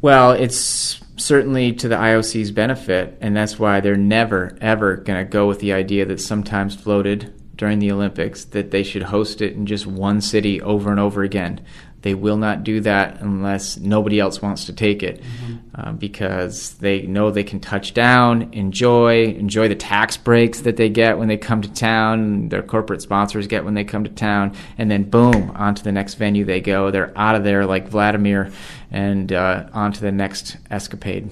Well, 0.00 0.32
it's 0.32 1.00
certainly 1.16 1.72
to 1.72 1.88
the 1.88 1.96
IOC's 1.96 2.50
benefit, 2.50 3.16
and 3.20 3.36
that's 3.36 3.58
why 3.58 3.80
they're 3.80 3.96
never 3.96 4.56
ever 4.60 4.96
going 4.96 5.24
to 5.24 5.30
go 5.30 5.46
with 5.46 5.60
the 5.60 5.72
idea 5.72 6.04
that 6.06 6.20
sometimes 6.20 6.74
floated 6.74 7.32
during 7.56 7.78
the 7.78 7.92
Olympics 7.92 8.44
that 8.46 8.70
they 8.70 8.82
should 8.82 9.02
host 9.02 9.40
it 9.40 9.54
in 9.54 9.66
just 9.66 9.86
one 9.86 10.20
city 10.20 10.60
over 10.60 10.90
and 10.90 11.00
over 11.00 11.22
again. 11.22 11.60
They 12.04 12.12
will 12.12 12.36
not 12.36 12.64
do 12.64 12.80
that 12.80 13.22
unless 13.22 13.78
nobody 13.78 14.20
else 14.20 14.42
wants 14.42 14.66
to 14.66 14.74
take 14.74 15.02
it, 15.02 15.22
mm-hmm. 15.22 15.56
uh, 15.74 15.92
because 15.92 16.74
they 16.74 17.00
know 17.06 17.30
they 17.30 17.44
can 17.44 17.60
touch 17.60 17.94
down, 17.94 18.52
enjoy, 18.52 19.24
enjoy 19.24 19.68
the 19.68 19.74
tax 19.74 20.18
breaks 20.18 20.60
that 20.60 20.76
they 20.76 20.90
get 20.90 21.16
when 21.16 21.28
they 21.28 21.38
come 21.38 21.62
to 21.62 21.72
town, 21.72 22.50
their 22.50 22.62
corporate 22.62 23.00
sponsors 23.00 23.46
get 23.46 23.64
when 23.64 23.72
they 23.72 23.84
come 23.84 24.04
to 24.04 24.10
town, 24.10 24.54
and 24.76 24.90
then 24.90 25.04
boom, 25.04 25.50
onto 25.56 25.82
the 25.82 25.92
next 25.92 26.16
venue 26.16 26.44
they 26.44 26.60
go. 26.60 26.90
They're 26.90 27.10
out 27.16 27.36
of 27.36 27.42
there 27.42 27.64
like 27.64 27.88
Vladimir, 27.88 28.52
and 28.90 29.32
uh, 29.32 29.70
on 29.72 29.94
to 29.94 30.02
the 30.02 30.12
next 30.12 30.58
escapade. 30.70 31.30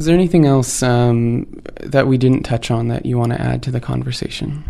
Is 0.00 0.06
there 0.06 0.14
anything 0.14 0.44
else 0.44 0.82
um, 0.82 1.46
that 1.84 2.08
we 2.08 2.18
didn't 2.18 2.42
touch 2.42 2.72
on 2.72 2.88
that 2.88 3.06
you 3.06 3.16
want 3.16 3.30
to 3.30 3.40
add 3.40 3.62
to 3.62 3.70
the 3.70 3.80
conversation? 3.80 4.64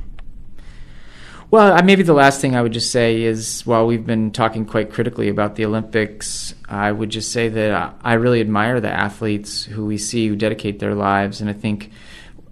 Well, 1.51 1.83
maybe 1.83 2.03
the 2.03 2.13
last 2.13 2.43
thing 2.43 2.55
I 2.55 2.61
would 2.61 2.73
just 2.73 2.91
say 2.91 3.23
is 3.23 3.67
while 3.67 3.87
we've 3.87 4.05
been 4.05 4.33
talking 4.33 4.67
quite 4.67 4.93
critically 4.93 5.31
about 5.31 5.55
the 5.55 5.65
Olympics, 5.65 6.55
I 6.69 6.93
would 6.93 7.09
just 7.09 7.33
say 7.33 7.49
that 7.49 7.97
I 8.03 8.15
really 8.15 8.43
admire 8.43 8.81
the 8.81 8.91
athletes 8.91 9.65
who 9.65 9.87
we 9.87 9.97
see 9.97 10.29
who 10.29 10.37
dedicate 10.37 10.79
their 10.79 10.95
lives. 10.95 11.41
And 11.41 11.49
I 11.49 11.55
think 11.55 11.91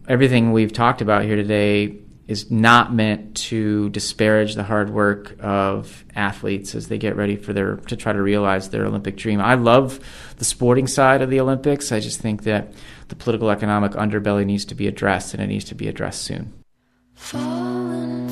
everything 0.08 0.52
we've 0.52 0.72
talked 0.72 1.02
about 1.02 1.24
here 1.24 1.36
today 1.36 1.98
is 2.26 2.50
not 2.50 2.92
meant 2.92 3.36
to 3.36 3.90
disparage 3.90 4.54
the 4.54 4.64
hard 4.64 4.88
work 4.88 5.36
of 5.40 6.04
athletes 6.14 6.74
as 6.74 6.88
they 6.88 6.96
get 6.96 7.16
ready 7.16 7.36
for 7.36 7.52
their 7.52 7.76
to 7.76 7.96
try 7.96 8.14
to 8.14 8.22
realize 8.22 8.70
their 8.70 8.86
Olympic 8.86 9.16
dream. 9.16 9.42
I 9.42 9.54
love 9.54 10.00
the 10.38 10.44
sporting 10.46 10.86
side 10.86 11.20
of 11.20 11.28
the 11.28 11.38
Olympics. 11.38 11.92
I 11.92 12.00
just 12.00 12.20
think 12.20 12.44
that 12.44 12.72
the 13.08 13.14
political 13.14 13.50
economic 13.50 13.92
underbelly 13.92 14.46
needs 14.46 14.64
to 14.64 14.74
be 14.74 14.86
addressed 14.88 15.34
and 15.34 15.42
it 15.42 15.48
needs 15.48 15.66
to 15.66 15.74
be 15.74 15.86
addressed 15.86 16.22
soon. 16.22 16.54
and 17.34 18.25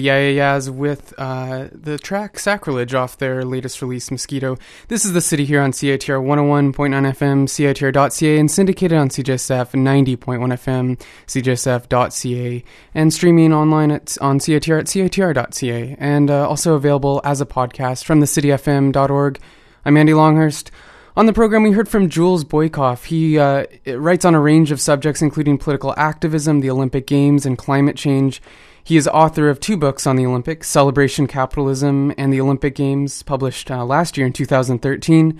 the 0.00 0.06
Yeah 0.06 0.28
Yeah 0.28 0.54
Yeahs 0.54 0.70
with 0.70 1.12
uh, 1.18 1.68
the 1.72 1.98
track 1.98 2.38
Sacrilege 2.38 2.94
off 2.94 3.18
their 3.18 3.44
latest 3.44 3.82
release, 3.82 4.10
Mosquito. 4.10 4.56
This 4.88 5.04
is 5.04 5.12
the 5.12 5.20
city 5.20 5.44
here 5.44 5.60
on 5.60 5.72
CITR 5.72 6.22
101.9 6.24 6.72
FM, 6.72 7.46
CITR.ca, 7.46 8.38
and 8.38 8.50
syndicated 8.50 8.96
on 8.96 9.10
CJSF 9.10 9.72
90.1 9.72 10.16
FM, 10.16 11.00
CJSF.ca, 11.26 12.64
and 12.94 13.12
streaming 13.12 13.52
online 13.52 13.90
at, 13.90 14.16
on 14.20 14.38
CITR 14.38 14.80
at 14.80 14.86
CITR.ca, 14.86 15.96
and 15.98 16.30
uh, 16.30 16.48
also 16.48 16.74
available 16.74 17.20
as 17.24 17.40
a 17.40 17.46
podcast 17.46 18.04
from 18.04 18.22
thecityfm.org. 18.22 19.38
I'm 19.84 19.96
Andy 19.96 20.14
Longhurst. 20.14 20.70
On 21.16 21.26
the 21.26 21.32
program, 21.32 21.64
we 21.64 21.72
heard 21.72 21.88
from 21.88 22.08
Jules 22.08 22.44
Boykoff. 22.44 23.04
He 23.04 23.38
uh, 23.38 23.66
writes 23.86 24.24
on 24.24 24.34
a 24.34 24.40
range 24.40 24.70
of 24.70 24.80
subjects, 24.80 25.20
including 25.20 25.58
political 25.58 25.92
activism, 25.98 26.60
the 26.60 26.70
Olympic 26.70 27.06
Games, 27.06 27.44
and 27.44 27.58
climate 27.58 27.96
change. 27.96 28.40
He 28.82 28.96
is 28.96 29.06
author 29.08 29.48
of 29.48 29.60
two 29.60 29.76
books 29.76 30.06
on 30.06 30.16
the 30.16 30.26
Olympics 30.26 30.68
Celebration 30.68 31.26
Capitalism 31.26 32.12
and 32.16 32.32
the 32.32 32.40
Olympic 32.40 32.74
Games, 32.74 33.22
published 33.22 33.70
uh, 33.70 33.84
last 33.84 34.16
year 34.16 34.26
in 34.26 34.32
2013. 34.32 35.38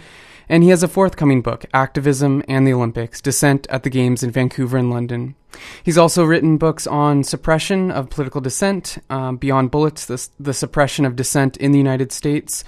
And 0.48 0.64
he 0.64 0.70
has 0.70 0.82
a 0.82 0.88
forthcoming 0.88 1.42
book, 1.42 1.64
Activism 1.72 2.42
and 2.48 2.66
the 2.66 2.72
Olympics 2.72 3.20
Dissent 3.20 3.68
at 3.70 3.84
the 3.84 3.90
Games 3.90 4.24
in 4.24 4.32
Vancouver 4.32 4.76
and 4.76 4.90
London. 4.90 5.36
He's 5.82 5.96
also 5.96 6.24
written 6.24 6.58
books 6.58 6.88
on 6.88 7.22
suppression 7.22 7.90
of 7.92 8.10
political 8.10 8.40
dissent, 8.40 8.98
um, 9.10 9.36
Beyond 9.36 9.70
Bullets, 9.70 10.06
the, 10.06 10.28
the 10.40 10.54
suppression 10.54 11.04
of 11.04 11.14
dissent 11.14 11.56
in 11.56 11.70
the 11.70 11.78
United 11.78 12.10
States, 12.10 12.64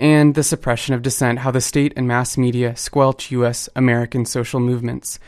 and 0.00 0.34
the 0.34 0.42
suppression 0.42 0.94
of 0.94 1.02
dissent, 1.02 1.40
how 1.40 1.50
the 1.50 1.60
state 1.60 1.92
and 1.94 2.08
mass 2.08 2.38
media 2.38 2.74
squelch 2.74 3.30
U.S. 3.30 3.68
American 3.76 4.24
social 4.24 4.60
movements. 4.60 5.18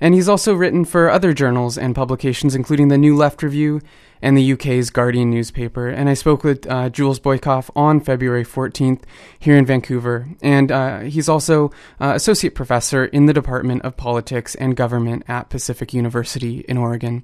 And 0.00 0.14
he's 0.14 0.28
also 0.28 0.54
written 0.54 0.84
for 0.84 1.10
other 1.10 1.32
journals 1.32 1.76
and 1.76 1.94
publications, 1.94 2.54
including 2.54 2.88
the 2.88 2.98
New 2.98 3.16
Left 3.16 3.42
Review 3.42 3.80
and 4.22 4.36
the 4.36 4.52
UK's 4.52 4.90
Guardian 4.90 5.30
newspaper. 5.30 5.88
And 5.88 6.08
I 6.08 6.14
spoke 6.14 6.44
with 6.44 6.68
uh, 6.68 6.88
Jules 6.90 7.20
Boykoff 7.20 7.70
on 7.76 8.00
February 8.00 8.44
14th 8.44 9.02
here 9.38 9.56
in 9.56 9.66
Vancouver. 9.66 10.28
And 10.42 10.72
uh, 10.72 11.00
he's 11.00 11.28
also 11.28 11.70
uh, 12.00 12.12
associate 12.14 12.54
professor 12.54 13.06
in 13.06 13.26
the 13.26 13.32
Department 13.32 13.82
of 13.82 13.96
Politics 13.96 14.54
and 14.54 14.76
Government 14.76 15.24
at 15.28 15.50
Pacific 15.50 15.92
University 15.94 16.60
in 16.68 16.76
Oregon. 16.76 17.22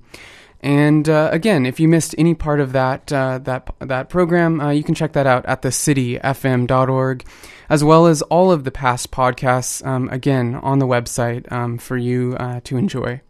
And 0.65 1.11
uh, 1.11 1.29
again, 1.31 1.67
if 1.67 1.79
you 1.79 1.89
missed 1.89 2.15
any 2.17 2.33
part 2.33 2.59
of 2.59 2.73
that 2.73 3.13
uh, 3.13 3.37
that 3.41 3.69
that 3.81 4.09
program, 4.09 4.63
uh, 4.63 4.71
you 4.71 4.83
can 4.83 4.95
check 4.95 5.13
that 5.13 5.27
out 5.27 5.45
at 5.45 5.61
thecityfm.org, 5.61 7.25
as 7.69 7.85
well 7.85 8.07
as 8.07 8.23
all 8.23 8.51
of 8.51 8.65
the 8.65 8.71
past 8.71 9.11
podcasts. 9.11 9.87
Um, 9.87 10.09
again, 10.09 10.55
on 10.55 10.79
the 10.79 10.87
website 10.87 11.53
um, 11.53 11.77
for 11.77 11.99
you 11.99 12.35
uh, 12.41 12.61
to 12.65 12.79
enjoy. 12.79 13.21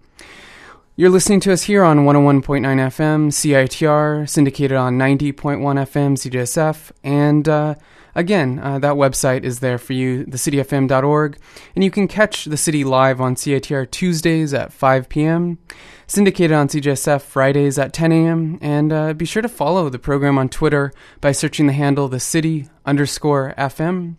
You're 0.95 1.11
listening 1.11 1.41
to 1.41 1.53
us 1.53 1.65
here 1.65 1.83
on 1.83 2.05
101.9 2.07 2.63
FM 2.63 3.33
CITR, 3.33 4.29
syndicated 4.29 4.77
on 4.77 4.97
90.1 4.97 5.35
FM 5.35 6.15
CJSF, 6.15 6.93
and 7.03 7.49
uh, 7.49 7.75
again, 8.15 8.59
uh, 8.59 8.79
that 8.79 8.95
website 8.95 9.45
is 9.45 9.61
there 9.61 9.79
for 9.79 9.93
you, 9.93 10.25
thecityfm.org, 10.25 11.39
and 11.75 11.85
you 11.85 11.91
can 11.91 12.09
catch 12.09 12.45
the 12.45 12.57
city 12.57 12.85
live 12.85 13.21
on 13.21 13.35
CITR 13.35 13.91
Tuesdays 13.91 14.55
at 14.55 14.73
5 14.73 15.09
p.m 15.09 15.59
syndicated 16.07 16.53
on 16.53 16.69
CJSF 16.69 17.23
Fridays 17.23 17.79
at 17.79 17.93
10 17.93 18.13
a.m. 18.13 18.59
And 18.61 18.93
uh, 18.93 19.13
be 19.15 19.25
sure 19.25 19.43
to 19.43 19.49
follow 19.49 19.89
the 19.89 19.99
program 19.99 20.39
on 20.39 20.49
Twitter 20.49 20.93
by 21.21 21.33
searching 21.33 21.67
the 21.67 21.73
handle 21.73 22.09
the 22.09 22.21
city 22.21 22.69
underscore 22.85 23.55
FM. 23.57 24.17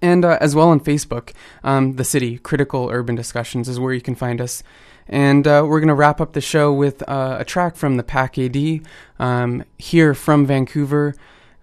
And 0.00 0.24
uh, 0.24 0.38
as 0.40 0.54
well 0.54 0.68
on 0.68 0.80
Facebook, 0.80 1.32
um, 1.64 1.96
the 1.96 2.04
city 2.04 2.38
critical 2.38 2.88
urban 2.90 3.14
discussions 3.14 3.68
is 3.68 3.80
where 3.80 3.94
you 3.94 4.00
can 4.00 4.14
find 4.14 4.40
us. 4.40 4.62
And 5.08 5.46
uh, 5.46 5.64
we're 5.66 5.80
going 5.80 5.88
to 5.88 5.94
wrap 5.94 6.20
up 6.20 6.34
the 6.34 6.40
show 6.40 6.72
with 6.72 7.02
uh, 7.08 7.38
a 7.40 7.44
track 7.44 7.76
from 7.76 7.96
the 7.96 8.02
Pack 8.02 8.38
AD 8.38 8.80
um, 9.18 9.64
here 9.78 10.14
from 10.14 10.44
Vancouver. 10.44 11.14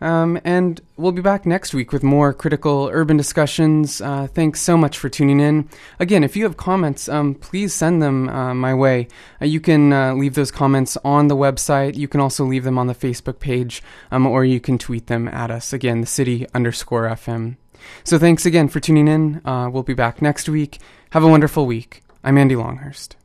Um, 0.02 0.40
and 0.44 0.82
we'll 0.98 1.14
be 1.14 1.22
back 1.22 1.46
next 1.46 1.74
week 1.74 1.92
with 1.92 2.04
more 2.04 2.34
critical 2.34 2.90
urban 2.92 3.16
discussions. 3.16 4.02
Uh, 4.02 4.28
thanks 4.28 4.62
so 4.62 4.76
much 4.76 4.98
for 4.98 5.08
tuning 5.10 5.40
in. 5.40 5.70
Again, 6.00 6.24
if 6.24 6.36
you 6.36 6.44
have 6.44 6.58
comments, 6.58 7.08
um, 7.08 7.34
please 7.34 7.74
send 7.74 8.02
them 8.02 8.28
uh, 8.30 8.54
my 8.54 8.74
way. 8.74 9.08
Uh, 9.42 9.46
you 9.46 9.60
can 9.60 9.94
uh, 9.94 10.14
leave 10.14 10.36
those 10.36 10.52
comments 10.52 10.98
on 11.06 11.28
the 11.28 11.36
website. 11.36 11.96
You 11.96 12.08
can 12.08 12.20
also 12.20 12.44
leave 12.44 12.66
them 12.66 12.78
on 12.78 12.88
the 12.88 12.96
Facebook 12.96 13.40
page, 13.40 13.82
um, 14.12 14.28
or 14.28 14.44
you 14.44 14.60
can 14.60 14.78
tweet 14.78 15.08
them 15.08 15.28
at 15.30 15.50
us. 15.50 15.72
Again, 15.72 16.02
the 16.02 16.08
city 16.08 16.46
underscore 16.54 17.04
FM. 17.04 17.56
So 18.04 18.20
thanks 18.20 18.46
again 18.46 18.68
for 18.68 18.80
tuning 18.80 19.08
in. 19.08 19.42
Uh, 19.46 19.70
we'll 19.72 19.84
be 19.84 19.94
back 19.94 20.22
next 20.22 20.50
week. 20.50 20.80
Have 21.12 21.24
a 21.24 21.28
wonderful 21.28 21.66
week. 21.66 22.04
I'm 22.24 22.38
Andy 22.38 22.56
Longhurst. 22.56 23.16